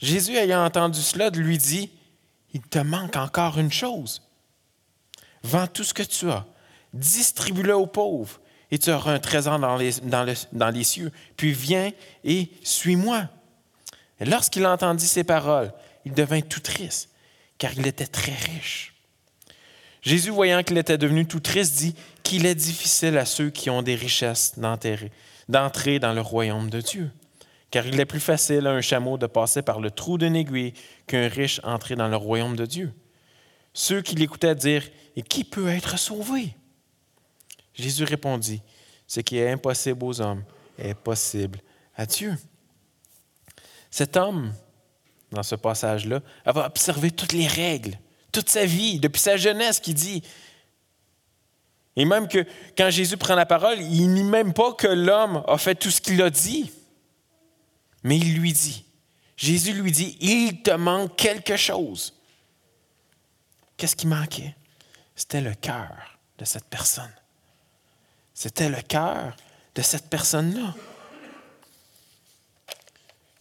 Jésus, 0.00 0.36
ayant 0.36 0.64
entendu 0.64 1.00
cela, 1.00 1.30
lui 1.30 1.56
dit, 1.56 1.90
il 2.52 2.60
te 2.62 2.80
manque 2.80 3.16
encore 3.16 3.58
une 3.58 3.72
chose. 3.72 4.22
Vends 5.44 5.68
tout 5.68 5.84
ce 5.84 5.94
que 5.94 6.02
tu 6.02 6.28
as, 6.30 6.44
distribue-le 6.92 7.76
aux 7.76 7.86
pauvres, 7.86 8.40
et 8.70 8.78
tu 8.78 8.90
auras 8.90 9.12
un 9.12 9.18
trésor 9.20 9.58
dans 9.58 9.76
les, 9.76 9.92
dans 10.02 10.70
les 10.70 10.84
cieux. 10.84 11.12
Puis 11.36 11.52
viens 11.52 11.92
et 12.24 12.50
suis-moi. 12.62 13.28
Lorsqu'il 14.20 14.66
entendit 14.66 15.06
ces 15.06 15.24
paroles, 15.24 15.72
il 16.04 16.12
devint 16.12 16.40
tout 16.40 16.60
triste, 16.60 17.10
car 17.56 17.72
il 17.74 17.86
était 17.86 18.06
très 18.06 18.34
riche. 18.34 18.94
Jésus, 20.02 20.30
voyant 20.30 20.62
qu'il 20.62 20.78
était 20.78 20.98
devenu 20.98 21.26
tout 21.26 21.40
triste, 21.40 21.76
dit 21.76 21.94
qu'il 22.28 22.44
est 22.44 22.54
difficile 22.54 23.16
à 23.16 23.24
ceux 23.24 23.48
qui 23.48 23.70
ont 23.70 23.80
des 23.80 23.94
richesses 23.94 24.58
d'entrer 25.48 25.98
dans 25.98 26.12
le 26.12 26.20
royaume 26.20 26.68
de 26.68 26.82
Dieu. 26.82 27.10
car 27.70 27.86
il 27.86 27.98
est 27.98 28.04
plus 28.04 28.20
facile 28.20 28.66
à 28.66 28.70
un 28.70 28.82
chameau 28.82 29.16
de 29.16 29.26
passer 29.26 29.62
par 29.62 29.80
le 29.80 29.90
trou 29.90 30.18
d'une 30.18 30.36
aiguille 30.36 30.74
qu'un 31.06 31.26
riche 31.28 31.58
entrer 31.64 31.96
dans 31.96 32.08
le 32.08 32.16
royaume 32.16 32.54
de 32.54 32.66
Dieu. 32.66 32.92
Ceux 33.72 34.02
qui 34.02 34.14
l'écoutaient 34.14 34.54
dire 34.54 34.82
Et 35.16 35.22
qui 35.22 35.42
peut 35.42 35.68
être 35.68 35.98
sauvé 35.98 36.54
Jésus 37.72 38.04
répondit 38.04 38.60
Ce 39.06 39.20
qui 39.20 39.38
est 39.38 39.50
impossible 39.50 40.04
aux 40.04 40.20
hommes 40.20 40.44
est 40.78 40.94
possible 40.94 41.60
à 41.96 42.04
Dieu. 42.04 42.36
Cet 43.90 44.18
homme, 44.18 44.52
dans 45.32 45.42
ce 45.42 45.54
passage-là, 45.54 46.20
avait 46.44 46.60
observé 46.60 47.10
toutes 47.10 47.32
les 47.32 47.46
règles, 47.46 47.98
toute 48.32 48.50
sa 48.50 48.66
vie, 48.66 48.98
depuis 49.00 49.20
sa 49.20 49.38
jeunesse, 49.38 49.80
qui 49.80 49.94
dit 49.94 50.22
et 51.98 52.04
même 52.04 52.28
que 52.28 52.46
quand 52.76 52.90
Jésus 52.90 53.16
prend 53.16 53.34
la 53.34 53.44
parole, 53.44 53.80
il 53.80 54.14
nie 54.14 54.22
même 54.22 54.54
pas 54.54 54.72
que 54.72 54.86
l'homme 54.86 55.42
a 55.48 55.58
fait 55.58 55.74
tout 55.74 55.90
ce 55.90 56.00
qu'il 56.00 56.22
a 56.22 56.30
dit. 56.30 56.70
Mais 58.04 58.16
il 58.16 58.38
lui 58.38 58.52
dit, 58.52 58.84
Jésus 59.36 59.72
lui 59.72 59.90
dit, 59.90 60.16
il 60.20 60.62
te 60.62 60.70
manque 60.70 61.16
quelque 61.16 61.56
chose. 61.56 62.14
Qu'est-ce 63.76 63.96
qui 63.96 64.06
manquait? 64.06 64.54
C'était 65.16 65.40
le 65.40 65.52
cœur 65.54 66.20
de 66.38 66.44
cette 66.44 66.66
personne. 66.66 67.12
C'était 68.32 68.68
le 68.68 68.80
cœur 68.80 69.36
de 69.74 69.82
cette 69.82 70.08
personne-là. 70.08 70.76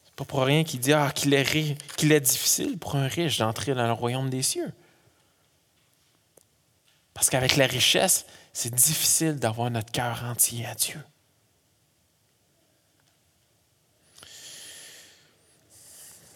C'est 0.06 0.16
pas 0.16 0.26
pour 0.26 0.44
rien 0.44 0.64
qu'il 0.64 0.80
dit 0.80 0.94
ah, 0.94 1.12
qu'il 1.14 1.32
est, 1.36 1.78
qu'il 1.96 2.12
est 2.12 2.22
difficile 2.22 2.80
pour 2.80 2.96
un 2.96 3.08
riche 3.08 3.38
d'entrer 3.38 3.76
dans 3.76 3.86
le 3.86 3.94
royaume 3.94 4.32
des 4.32 4.42
cieux. 4.42 4.74
Parce 7.18 7.32
qu'avec 7.32 7.56
la 7.56 7.66
richesse, 7.66 8.28
c'est 8.60 8.74
difficile 8.74 9.36
d'avoir 9.36 9.70
notre 9.70 9.92
cœur 9.92 10.24
entier 10.24 10.66
à 10.66 10.74
Dieu. 10.74 11.00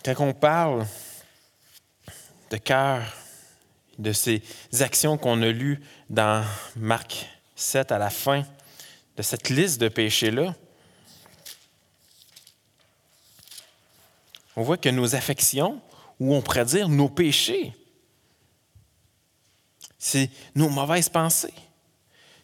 Quand 0.05 0.19
on 0.19 0.31
parle 0.31 0.85
de 2.51 2.57
cœur, 2.57 3.01
de 3.97 4.13
ces 4.13 4.43
actions 4.81 5.17
qu'on 5.17 5.41
a 5.41 5.47
lues 5.47 5.81
dans 6.11 6.45
Marc 6.75 7.27
7 7.55 7.91
à 7.91 7.97
la 7.97 8.11
fin 8.11 8.43
de 9.17 9.23
cette 9.23 9.49
liste 9.49 9.81
de 9.81 9.87
péchés-là, 9.87 10.53
on 14.55 14.61
voit 14.61 14.77
que 14.77 14.89
nos 14.89 15.15
affections, 15.15 15.81
ou 16.19 16.35
on 16.35 16.43
pourrait 16.43 16.65
dire 16.65 16.87
nos 16.87 17.09
péchés, 17.09 17.73
c'est 19.97 20.29
nos 20.53 20.69
mauvaises 20.69 21.09
pensées, 21.09 21.55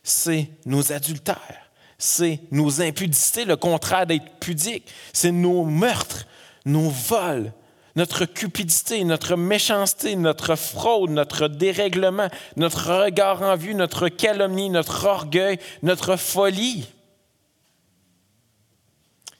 c'est 0.08 0.50
nos 0.66 0.92
adultères, 0.92 1.70
c'est 1.98 2.40
nos 2.52 2.82
impudités, 2.82 3.46
le 3.46 3.58
contraire 3.58 4.08
d'être 4.08 4.40
pudique, 4.40 4.88
c'est 5.12 5.32
nos 5.32 5.66
meurtres, 5.66 6.26
nos 6.66 6.90
vols, 6.90 7.52
notre 7.96 8.26
cupidité, 8.26 9.04
notre 9.04 9.36
méchanceté, 9.36 10.16
notre 10.16 10.56
fraude, 10.56 11.10
notre 11.10 11.48
dérèglement, 11.48 12.30
notre 12.56 13.04
regard 13.04 13.42
en 13.42 13.56
vue, 13.56 13.74
notre 13.74 14.08
calomnie, 14.08 14.70
notre 14.70 15.06
orgueil, 15.06 15.60
notre 15.82 16.16
folie. 16.16 16.88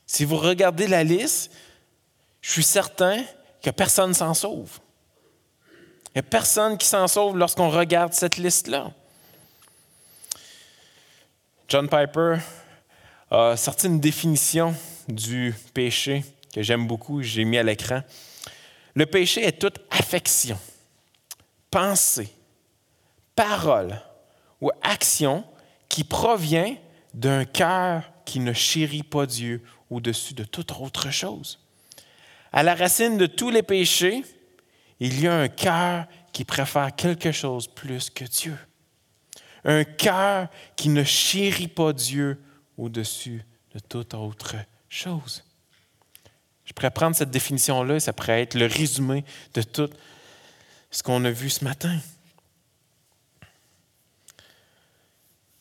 Si 0.06 0.26
vous 0.26 0.38
regardez 0.38 0.88
la 0.88 1.04
liste, 1.04 1.52
je 2.42 2.52
suis 2.52 2.64
certain 2.64 3.24
que 3.62 3.70
personne 3.70 4.14
s'en 4.14 4.34
sauve. 4.34 4.80
Il 6.08 6.18
n'y 6.18 6.20
a 6.20 6.24
personne 6.24 6.78
qui 6.78 6.88
s'en 6.88 7.08
sauve 7.08 7.38
lorsqu'on 7.38 7.70
regarde 7.70 8.14
cette 8.14 8.38
liste-là. 8.38 8.92
John 11.68 11.90
Piper 11.90 12.38
a 13.30 13.58
sorti 13.58 13.88
une 13.88 14.00
définition 14.00 14.74
du 15.10 15.54
péché 15.74 16.24
que 16.54 16.62
j'aime 16.62 16.88
beaucoup, 16.88 17.22
j'ai 17.22 17.44
mis 17.44 17.58
à 17.58 17.64
l'écran. 17.64 18.04
Le 18.96 19.06
péché 19.06 19.46
est 19.46 19.60
toute 19.60 19.80
affection, 19.92 20.58
pensée, 21.70 22.30
parole 23.36 24.02
ou 24.62 24.72
action 24.82 25.44
qui 25.90 26.06
provient 26.06 26.74
d'un 27.14 27.44
cœur 27.44 28.04
qui 28.24 28.40
ne 28.40 28.54
chérit 28.54 29.04
pas 29.04 29.26
Dieu 29.26 29.62
au-dessus 29.90 30.34
de 30.34 30.46
toute 30.46 30.72
autre 30.80 31.12
chose. 31.12 31.60
À 32.54 32.64
la 32.64 32.76
racine 32.76 33.18
de 33.18 33.26
tous 33.26 33.50
les 33.50 33.64
péchés, 33.64 34.24
il 35.02 35.20
y 35.20 35.28
a 35.28 35.36
un 35.36 35.50
cœur 35.50 36.06
qui 36.32 36.46
préfère 36.46 36.96
quelque 36.96 37.34
chose 37.34 37.68
plus 37.68 38.10
que 38.10 38.24
Dieu. 38.24 38.58
Un 39.68 39.84
cœur 39.84 40.48
qui 40.76 40.90
ne 40.90 41.04
chérit 41.04 41.68
pas 41.68 41.94
Dieu 41.94 42.42
au-dessus 42.78 43.46
de 43.74 43.80
toute 43.80 44.16
autre 44.16 44.56
chose. 44.90 45.44
Je 46.66 46.74
pourrais 46.74 46.92
prendre 46.92 47.16
cette 47.16 47.32
définition-là 47.32 48.00
ça 48.00 48.14
pourrait 48.14 48.42
être 48.42 48.56
le 48.56 48.66
résumé 48.66 49.24
de 49.54 49.62
tout 49.62 49.90
ce 50.90 51.04
qu'on 51.04 51.24
a 51.26 51.32
vu 51.32 51.50
ce 51.50 51.64
matin. 51.64 51.98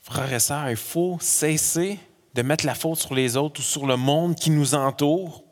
Frères 0.01 0.33
et 0.33 0.39
sœurs, 0.39 0.71
il 0.71 0.77
faut 0.77 1.19
cesser 1.21 1.99
de 2.35 2.43
mettre 2.43 2.65
la 2.65 2.75
faute 2.75 3.01
sur 3.01 3.15
les 3.15 3.37
autres 3.37 3.61
ou 3.61 3.65
sur 3.65 3.87
le 3.87 3.97
monde 3.97 4.37
qui 4.37 4.51
nous 4.51 4.75
entoure. 4.75 5.43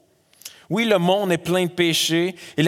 Oui, 0.71 0.85
le 0.85 0.99
monde 0.99 1.33
est 1.33 1.39
plein 1.39 1.67
de 1.67 1.71
péchés 1.71 2.35
et, 2.57 2.63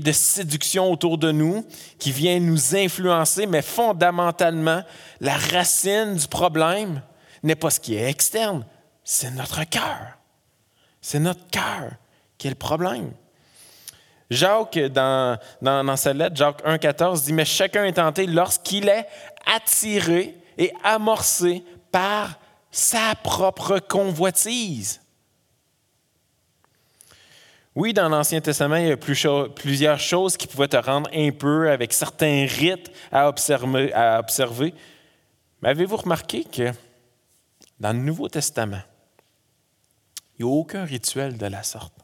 de 0.00 0.12
séduction 0.12 0.90
autour 0.90 1.18
de 1.18 1.32
nous 1.32 1.66
qui 1.98 2.12
vient 2.12 2.38
nous 2.38 2.76
influencer, 2.76 3.46
mais 3.46 3.62
fondamentalement, 3.62 4.82
la 5.20 5.36
racine 5.36 6.14
du 6.14 6.28
problème 6.28 7.02
n'est 7.42 7.56
pas 7.56 7.70
ce 7.70 7.80
qui 7.80 7.94
est 7.94 8.08
externe, 8.08 8.64
c'est 9.02 9.30
notre 9.32 9.64
cœur. 9.64 10.18
C'est 11.00 11.18
notre 11.18 11.46
cœur 11.50 11.92
qui 12.38 12.46
est 12.46 12.50
le 12.50 12.56
problème. 12.56 13.12
Jacques, 14.30 14.78
dans, 14.78 15.38
dans, 15.60 15.96
sa 15.96 16.12
lettre, 16.12 16.36
Jacques 16.36 16.64
1,14 16.64 17.24
dit 17.24 17.32
Mais 17.32 17.44
chacun 17.44 17.84
est 17.84 17.92
tenté 17.92 18.26
lorsqu'il 18.26 18.88
est 18.88 19.06
attiré 19.54 20.34
et 20.56 20.72
amorcé 20.82 21.62
par 21.92 22.38
sa 22.70 23.14
propre 23.22 23.78
convoitise. 23.78 25.03
Oui, 27.74 27.92
dans 27.92 28.08
l'Ancien 28.08 28.40
Testament, 28.40 28.76
il 28.76 28.86
y 28.86 28.92
a 28.92 28.96
plusieurs 28.96 29.98
choses 29.98 30.36
qui 30.36 30.46
pouvaient 30.46 30.68
te 30.68 30.76
rendre 30.76 31.10
peu 31.32 31.70
avec 31.70 31.92
certains 31.92 32.46
rites 32.48 32.92
à 33.10 33.28
observer. 33.28 34.74
Mais 35.60 35.68
avez-vous 35.70 35.96
remarqué 35.96 36.44
que 36.44 36.72
dans 37.80 37.92
le 37.92 37.98
Nouveau 37.98 38.28
Testament, 38.28 38.82
il 40.38 40.44
n'y 40.44 40.50
a 40.50 40.54
aucun 40.54 40.84
rituel 40.84 41.36
de 41.36 41.46
la 41.46 41.64
sorte 41.64 41.94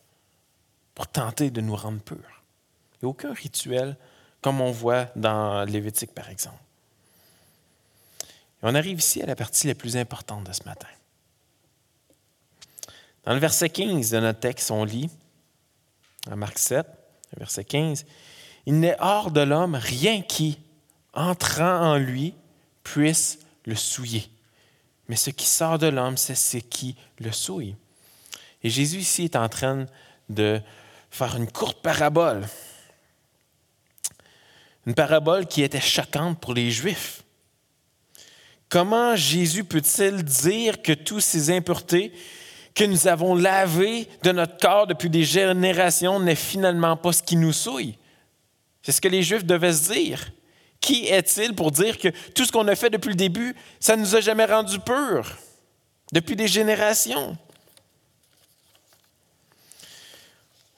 pour 0.95 1.07
tenter 1.07 1.51
de 1.51 1.61
nous 1.61 1.77
rendre 1.77 2.01
purs? 2.01 2.43
Il 2.95 3.05
n'y 3.05 3.07
a 3.07 3.11
aucun 3.11 3.33
rituel 3.33 3.97
comme 4.41 4.61
on 4.61 4.73
voit 4.73 5.07
dans 5.15 5.65
Lévitique, 5.65 6.15
par 6.15 6.31
exemple. 6.31 6.59
On 8.63 8.75
arrive 8.75 8.99
ici 8.99 9.23
à 9.23 9.27
la 9.27 9.37
partie 9.37 9.69
la 9.69 9.75
plus 9.77 9.97
importante 9.97 10.45
de 10.45 10.53
ce 10.53 10.65
matin. 10.65 10.89
Dans 13.25 13.35
le 13.35 13.39
verset 13.39 13.71
15 13.71 14.11
de 14.11 14.19
notre 14.19 14.41
texte, 14.41 14.71
on 14.71 14.85
lit, 14.85 15.11
en 16.29 16.37
Marc 16.37 16.59
7, 16.59 16.87
verset 17.37 17.65
15, 17.65 18.05
Il 18.67 18.81
n'est 18.81 18.97
hors 19.01 19.31
de 19.31 19.41
l'homme 19.41 19.75
rien 19.75 20.23
qui, 20.23 20.59
entrant 21.15 21.93
en 21.93 21.97
lui, 21.97 22.35
puisse 22.83 23.39
le 23.67 23.75
souiller. 23.75 24.29
Mais 25.09 25.17
ce 25.17 25.31
qui 25.31 25.47
sort 25.47 25.79
de 25.79 25.87
l'homme, 25.87 26.17
c'est 26.17 26.35
ce 26.35 26.59
qui 26.59 26.97
le 27.19 27.33
souille. 27.33 27.77
Et 28.63 28.71
Jésus 28.71 28.99
ici 28.99 29.25
est 29.25 29.37
en 29.37 29.49
train 29.49 29.87
de 30.29 30.61
faire 31.11 31.37
une 31.37 31.51
courte 31.51 31.83
parabole. 31.83 32.47
Une 34.87 34.95
parabole 34.95 35.47
qui 35.47 35.63
était 35.63 35.81
choquante 35.81 36.41
pour 36.41 36.55
les 36.55 36.71
Juifs. 36.71 37.23
Comment 38.69 39.17
Jésus 39.17 39.65
peut-il 39.65 40.23
dire 40.23 40.81
que 40.81 40.93
tous 40.93 41.21
ces 41.21 41.51
impuretés 41.51 42.13
que 42.75 42.85
nous 42.85 43.09
avons 43.09 43.35
lavées 43.35 44.09
de 44.23 44.33
notre 44.33 44.57
corps 44.59 44.87
depuis 44.87 45.11
des 45.11 45.25
générations 45.25 46.21
n'est 46.21 46.35
finalement 46.35 46.97
pas 46.97 47.13
ce 47.13 47.23
qui 47.23 47.37
nous 47.37 47.53
souille? 47.53 47.97
C'est 48.83 48.93
ce 48.93 49.01
que 49.01 49.09
les 49.09 49.23
Juifs 49.23 49.45
devaient 49.45 49.73
se 49.73 49.93
dire. 49.93 50.31
Qui 50.81 51.07
est-il 51.07 51.55
pour 51.55 51.71
dire 51.71 51.99
que 51.99 52.09
tout 52.35 52.45
ce 52.45 52.53
qu'on 52.53 52.67
a 52.69 52.75
fait 52.75 52.91
depuis 52.91 53.11
le 53.11 53.15
début, 53.15 53.55
ça 53.79 53.97
ne 53.97 54.03
nous 54.03 54.17
a 54.17 54.21
jamais 54.21 54.47
rendu 54.47 54.79
purs 54.79 55.37
depuis 56.13 56.37
des 56.37 56.49
générations? 56.49 57.37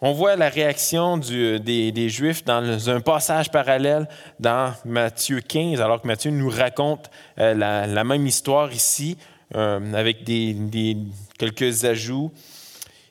On 0.04 0.10
voit 0.10 0.34
la 0.34 0.48
réaction 0.48 1.16
des, 1.16 2.08
Juifs 2.08 2.44
dans 2.44 2.90
un 2.90 3.00
passage 3.00 3.52
parallèle 3.52 4.08
dans 4.40 4.74
Matthieu 4.84 5.40
15, 5.40 5.80
alors 5.80 6.02
que 6.02 6.08
Matthieu 6.08 6.32
nous 6.32 6.50
raconte 6.50 7.08
euh, 7.38 7.54
la, 7.54 8.02
même 8.02 8.26
histoire 8.26 8.72
ici, 8.72 9.16
euh, 9.54 9.92
avec 9.94 10.24
des, 10.24 10.96
quelques 11.38 11.84
ajouts. 11.84 12.32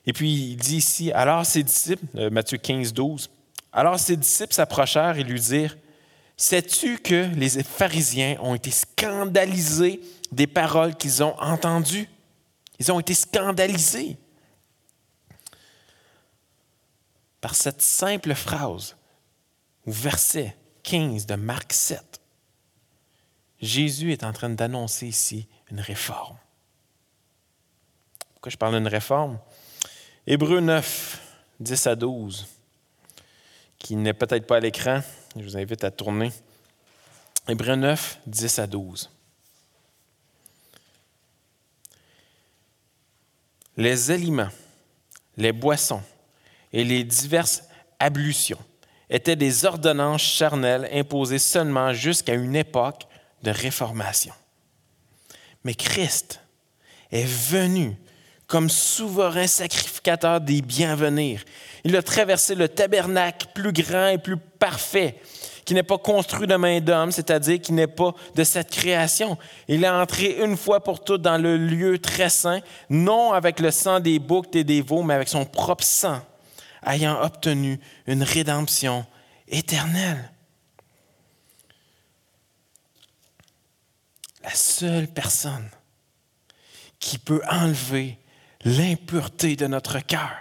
Et 0.06 0.12
puis 0.12 0.32
il 0.32 0.56
dit 0.56 0.76
ici, 0.76 1.12
alors 1.12 1.46
ses 1.46 1.62
disciples, 1.62 2.04
euh, 2.16 2.30
Matthieu 2.30 2.58
15, 2.58 2.92
12, 2.92 3.30
alors 3.72 3.98
ses 3.98 4.16
disciples 4.16 4.54
s'approchèrent 4.54 5.18
et 5.18 5.24
lui 5.24 5.40
dirent, 5.40 5.76
Sais-tu 6.36 6.98
que 6.98 7.28
les 7.36 7.62
pharisiens 7.62 8.36
ont 8.40 8.54
été 8.54 8.70
scandalisés 8.70 10.00
des 10.32 10.46
paroles 10.46 10.96
qu'ils 10.96 11.22
ont 11.22 11.38
entendues? 11.38 12.08
Ils 12.80 12.90
ont 12.90 12.98
été 12.98 13.14
scandalisés. 13.14 14.16
par 17.42 17.56
cette 17.56 17.82
simple 17.82 18.34
phrase 18.34 18.96
ou 19.84 19.92
verset 19.92 20.56
15 20.84 21.26
de 21.26 21.34
Marc 21.34 21.72
7. 21.74 22.20
Jésus 23.60 24.12
est 24.12 24.24
en 24.24 24.32
train 24.32 24.48
d'annoncer 24.48 25.08
ici 25.08 25.48
une 25.72 25.80
réforme. 25.80 26.36
Pourquoi 28.34 28.50
je 28.50 28.56
parle 28.56 28.74
d'une 28.74 28.88
réforme? 28.88 29.38
Hébreu 30.26 30.60
9, 30.60 31.20
10 31.60 31.86
à 31.86 31.96
12, 31.96 32.46
qui 33.78 33.96
n'est 33.96 34.12
peut-être 34.12 34.46
pas 34.46 34.56
à 34.56 34.60
l'écran. 34.60 35.00
Je 35.34 35.42
vous 35.42 35.56
invite 35.56 35.82
à 35.82 35.90
tourner. 35.90 36.30
Hébreu 37.48 37.74
9, 37.74 38.20
10 38.26 38.58
à 38.58 38.66
12. 38.66 39.10
Les 43.78 44.10
aliments, 44.10 44.50
les 45.38 45.52
boissons 45.52 46.02
et 46.72 46.84
les 46.84 47.02
diverses 47.02 47.62
ablutions 47.98 48.58
étaient 49.08 49.36
des 49.36 49.64
ordonnances 49.64 50.22
charnelles 50.22 50.88
imposées 50.92 51.38
seulement 51.38 51.94
jusqu'à 51.94 52.34
une 52.34 52.56
époque 52.56 53.06
de 53.42 53.50
réformation. 53.50 54.34
Mais 55.64 55.74
Christ 55.74 56.40
est 57.10 57.24
venu 57.24 57.96
comme 58.46 58.68
souverain 58.68 59.46
sacrificateur 59.46 60.40
des 60.40 60.60
bienvenir. 60.60 61.42
Il 61.84 61.96
a 61.96 62.02
traversé 62.02 62.54
le 62.54 62.68
tabernacle 62.68 63.46
plus 63.54 63.72
grand 63.72 64.08
et 64.08 64.18
plus 64.18 64.36
parfait, 64.36 65.16
qui 65.64 65.74
n'est 65.74 65.82
pas 65.82 65.96
construit 65.96 66.46
de 66.46 66.56
main 66.56 66.80
d'homme, 66.80 67.12
c'est-à-dire 67.12 67.60
qui 67.60 67.72
n'est 67.72 67.86
pas 67.86 68.12
de 68.34 68.44
cette 68.44 68.70
création. 68.70 69.38
Il 69.68 69.84
est 69.84 69.88
entré 69.88 70.36
une 70.44 70.56
fois 70.56 70.84
pour 70.84 71.02
toutes 71.02 71.22
dans 71.22 71.38
le 71.38 71.56
lieu 71.56 71.98
très 71.98 72.28
saint, 72.28 72.60
non 72.90 73.32
avec 73.32 73.58
le 73.58 73.70
sang 73.70 74.00
des 74.00 74.18
boucs 74.18 74.54
et 74.54 74.64
des 74.64 74.82
veaux, 74.82 75.02
mais 75.02 75.14
avec 75.14 75.28
son 75.28 75.44
propre 75.44 75.84
sang 75.84 76.20
ayant 76.86 77.22
obtenu 77.22 77.80
une 78.06 78.22
rédemption 78.22 79.06
éternelle. 79.48 80.30
La 84.42 84.54
seule 84.54 85.08
personne 85.08 85.68
qui 86.98 87.18
peut 87.18 87.42
enlever 87.50 88.18
l'impureté 88.64 89.56
de 89.56 89.66
notre 89.66 90.00
cœur, 90.00 90.32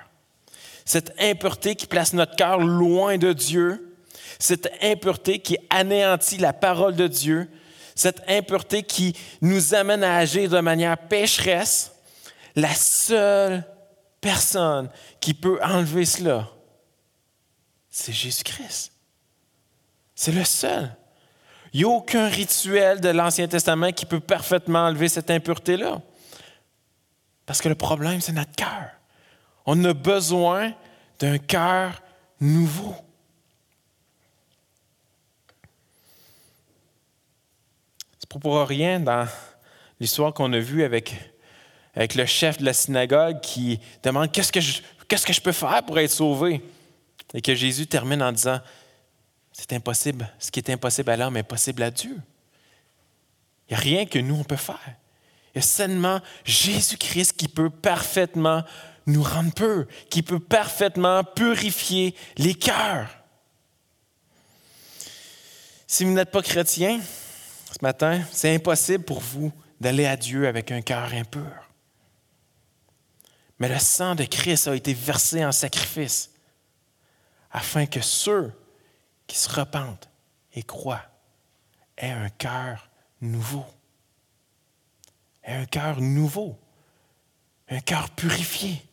cette 0.85 1.13
impureté 1.19 1.75
qui 1.75 1.87
place 1.87 2.13
notre 2.13 2.35
cœur 2.35 2.59
loin 2.59 3.17
de 3.17 3.33
Dieu, 3.33 3.95
cette 4.39 4.71
impureté 4.81 5.39
qui 5.39 5.57
anéantit 5.69 6.37
la 6.37 6.53
parole 6.53 6.95
de 6.95 7.07
Dieu, 7.07 7.49
cette 7.95 8.21
impureté 8.27 8.83
qui 8.83 9.15
nous 9.41 9.75
amène 9.75 10.03
à 10.03 10.17
agir 10.17 10.49
de 10.49 10.59
manière 10.59 10.97
pécheresse, 10.97 11.91
la 12.55 12.73
seule 12.73 13.63
personne 14.19 14.89
qui 15.19 15.33
peut 15.33 15.59
enlever 15.63 16.05
cela, 16.05 16.49
c'est 17.89 18.13
Jésus-Christ. 18.13 18.93
C'est 20.15 20.31
le 20.31 20.43
seul. 20.43 20.95
Il 21.73 21.79
n'y 21.79 21.85
a 21.85 21.89
aucun 21.89 22.27
rituel 22.27 22.99
de 22.99 23.09
l'Ancien 23.09 23.47
Testament 23.47 23.91
qui 23.91 24.05
peut 24.05 24.19
parfaitement 24.19 24.85
enlever 24.87 25.07
cette 25.07 25.31
impureté-là. 25.31 26.01
Parce 27.45 27.61
que 27.61 27.69
le 27.69 27.75
problème, 27.75 28.19
c'est 28.21 28.33
notre 28.33 28.55
cœur. 28.55 28.89
On 29.65 29.83
a 29.85 29.93
besoin 29.93 30.73
d'un 31.19 31.37
cœur 31.37 32.01
nouveau. 32.39 32.95
C'est 38.19 38.29
pas 38.29 38.39
pour 38.39 38.59
rien 38.67 38.99
dans 38.99 39.27
l'histoire 39.99 40.33
qu'on 40.33 40.51
a 40.53 40.59
vue 40.59 40.83
avec 40.83 41.13
avec 41.93 42.15
le 42.15 42.25
chef 42.25 42.57
de 42.57 42.65
la 42.65 42.73
synagogue 42.73 43.41
qui 43.41 43.79
demande 44.01 44.31
qu'est-ce 44.31 44.51
que 44.51 44.59
qu'est-ce 45.07 45.25
que 45.25 45.33
je 45.33 45.41
peux 45.41 45.51
faire 45.51 45.83
pour 45.85 45.99
être 45.99 46.11
sauvé? 46.11 46.61
Et 47.33 47.41
que 47.41 47.53
Jésus 47.53 47.87
termine 47.87 48.21
en 48.21 48.31
disant, 48.31 48.59
c'est 49.51 49.73
impossible, 49.73 50.29
ce 50.39 50.51
qui 50.51 50.59
est 50.59 50.69
impossible 50.69 51.09
à 51.11 51.17
l'homme 51.17 51.37
est 51.37 51.43
possible 51.43 51.83
à 51.83 51.91
Dieu. 51.91 52.17
Il 53.67 53.73
n'y 53.73 53.77
a 53.77 53.79
rien 53.79 54.05
que 54.05 54.19
nous, 54.19 54.35
on 54.35 54.43
peut 54.43 54.55
faire. 54.55 54.95
Il 55.53 55.57
y 55.57 55.59
a 55.59 55.61
seulement 55.61 56.21
Jésus-Christ 56.45 57.33
qui 57.33 57.47
peut 57.47 57.69
parfaitement 57.69 58.63
nous 59.05 59.23
rendre 59.23 59.53
peu, 59.53 59.87
qui 60.09 60.23
peut 60.23 60.39
parfaitement 60.39 61.23
purifier 61.23 62.15
les 62.37 62.53
cœurs. 62.53 63.09
Si 65.87 66.05
vous 66.05 66.11
n'êtes 66.11 66.31
pas 66.31 66.41
chrétien, 66.41 67.01
ce 67.01 67.77
matin, 67.81 68.21
c'est 68.31 68.53
impossible 68.55 69.03
pour 69.03 69.19
vous 69.19 69.51
d'aller 69.79 70.05
à 70.05 70.15
Dieu 70.15 70.47
avec 70.47 70.71
un 70.71 70.81
cœur 70.81 71.13
impur. 71.13 71.69
Mais 73.59 73.67
le 73.69 73.79
sang 73.79 74.15
de 74.15 74.23
Christ 74.23 74.67
a 74.67 74.75
été 74.75 74.93
versé 74.93 75.43
en 75.43 75.51
sacrifice 75.51 76.31
afin 77.51 77.85
que 77.85 78.01
ceux 78.01 78.51
qui 79.31 79.37
se 79.37 79.49
repentent 79.49 80.09
et 80.53 80.61
croient 80.61 81.05
aient 81.97 82.11
un 82.11 82.27
cœur 82.27 82.89
nouveau. 83.21 83.65
Aient 85.41 85.55
un 85.55 85.65
cœur 85.65 86.01
nouveau. 86.01 86.59
Un 87.69 87.79
cœur 87.79 88.09
purifié. 88.09 88.83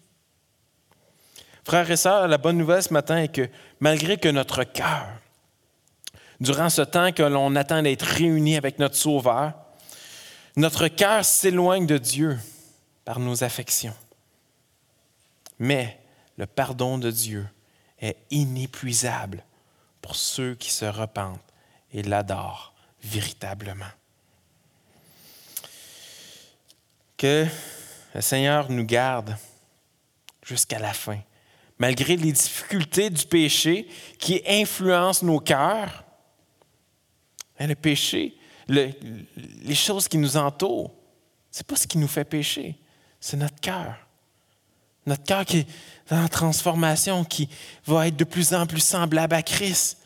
Frères 1.65 1.91
et 1.91 1.97
sœurs, 1.97 2.29
la 2.29 2.39
bonne 2.39 2.57
nouvelle 2.57 2.85
ce 2.85 2.93
matin 2.93 3.17
est 3.17 3.35
que 3.35 3.51
malgré 3.81 4.17
que 4.17 4.29
notre 4.29 4.63
cœur, 4.63 5.09
durant 6.39 6.71
ce 6.71 6.83
temps 6.83 7.11
que 7.11 7.25
l'on 7.25 7.57
attend 7.57 7.83
d'être 7.83 8.07
réunis 8.07 8.57
avec 8.57 8.79
notre 8.79 8.95
Sauveur, 8.95 9.55
notre 10.55 10.87
cœur 10.87 11.25
s'éloigne 11.25 11.87
de 11.87 11.99
Dieu 11.99 12.39
par 13.05 13.19
nos 13.19 13.43
affections. 13.43 13.97
Mais 15.59 15.99
le 16.37 16.47
pardon 16.47 16.97
de 16.97 17.11
Dieu 17.11 17.45
est 17.99 18.19
inépuisable 18.31 19.43
pour 20.09 20.17
ceux 20.17 20.55
qui 20.55 20.71
se 20.71 20.87
repentent 20.87 21.39
et 21.93 22.03
l'adorent 22.03 22.73
véritablement. 23.03 23.93
Que 27.19 27.47
le 28.15 28.21
Seigneur 28.23 28.71
nous 28.71 28.85
garde 28.85 29.37
jusqu'à 30.43 30.79
la 30.79 30.95
fin, 30.95 31.19
malgré 31.77 32.17
les 32.17 32.33
difficultés 32.33 33.11
du 33.11 33.27
péché 33.27 33.87
qui 34.19 34.41
influencent 34.49 35.27
nos 35.27 35.41
cœurs. 35.41 36.05
Hein, 37.59 37.67
le 37.67 37.75
péché, 37.75 38.35
les 38.67 39.75
choses 39.75 40.09
qui 40.09 40.17
nous 40.17 40.39
entourent, 40.39 40.95
ce 41.51 41.59
n'est 41.59 41.65
pas 41.65 41.77
ce 41.77 41.87
qui 41.87 41.99
nous 41.99 42.09
fait 42.09 42.25
pécher, 42.25 42.79
c'est 43.21 43.37
notre 43.37 43.61
cœur. 43.61 43.95
Notre 45.05 45.25
cœur 45.25 45.45
qui 45.45 45.59
est 45.59 45.67
en 46.11 46.29
transformation, 46.29 47.27
qui 47.27 47.51
va 47.85 48.09
être 48.09 48.17
de 48.17 48.25
plus 48.25 48.55
en 48.55 48.67
plus 48.67 48.81
semblable 48.81 49.35
à 49.35 49.43
Christ. 49.43 49.98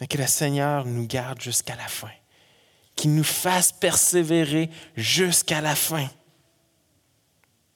Mais 0.00 0.06
que 0.06 0.18
le 0.18 0.26
Seigneur 0.26 0.84
nous 0.84 1.06
garde 1.06 1.40
jusqu'à 1.40 1.76
la 1.76 1.88
fin, 1.88 2.10
qu'il 2.94 3.14
nous 3.14 3.24
fasse 3.24 3.72
persévérer 3.72 4.70
jusqu'à 4.96 5.60
la 5.60 5.74
fin, 5.74 6.08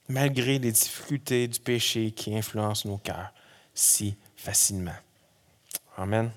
malgré 0.08 0.58
les 0.58 0.72
difficultés 0.72 1.48
du 1.48 1.60
péché 1.60 2.10
qui 2.10 2.36
influencent 2.36 2.88
nos 2.88 2.98
cœurs 2.98 3.32
si 3.74 4.16
facilement. 4.36 4.96
Amen. 5.96 6.30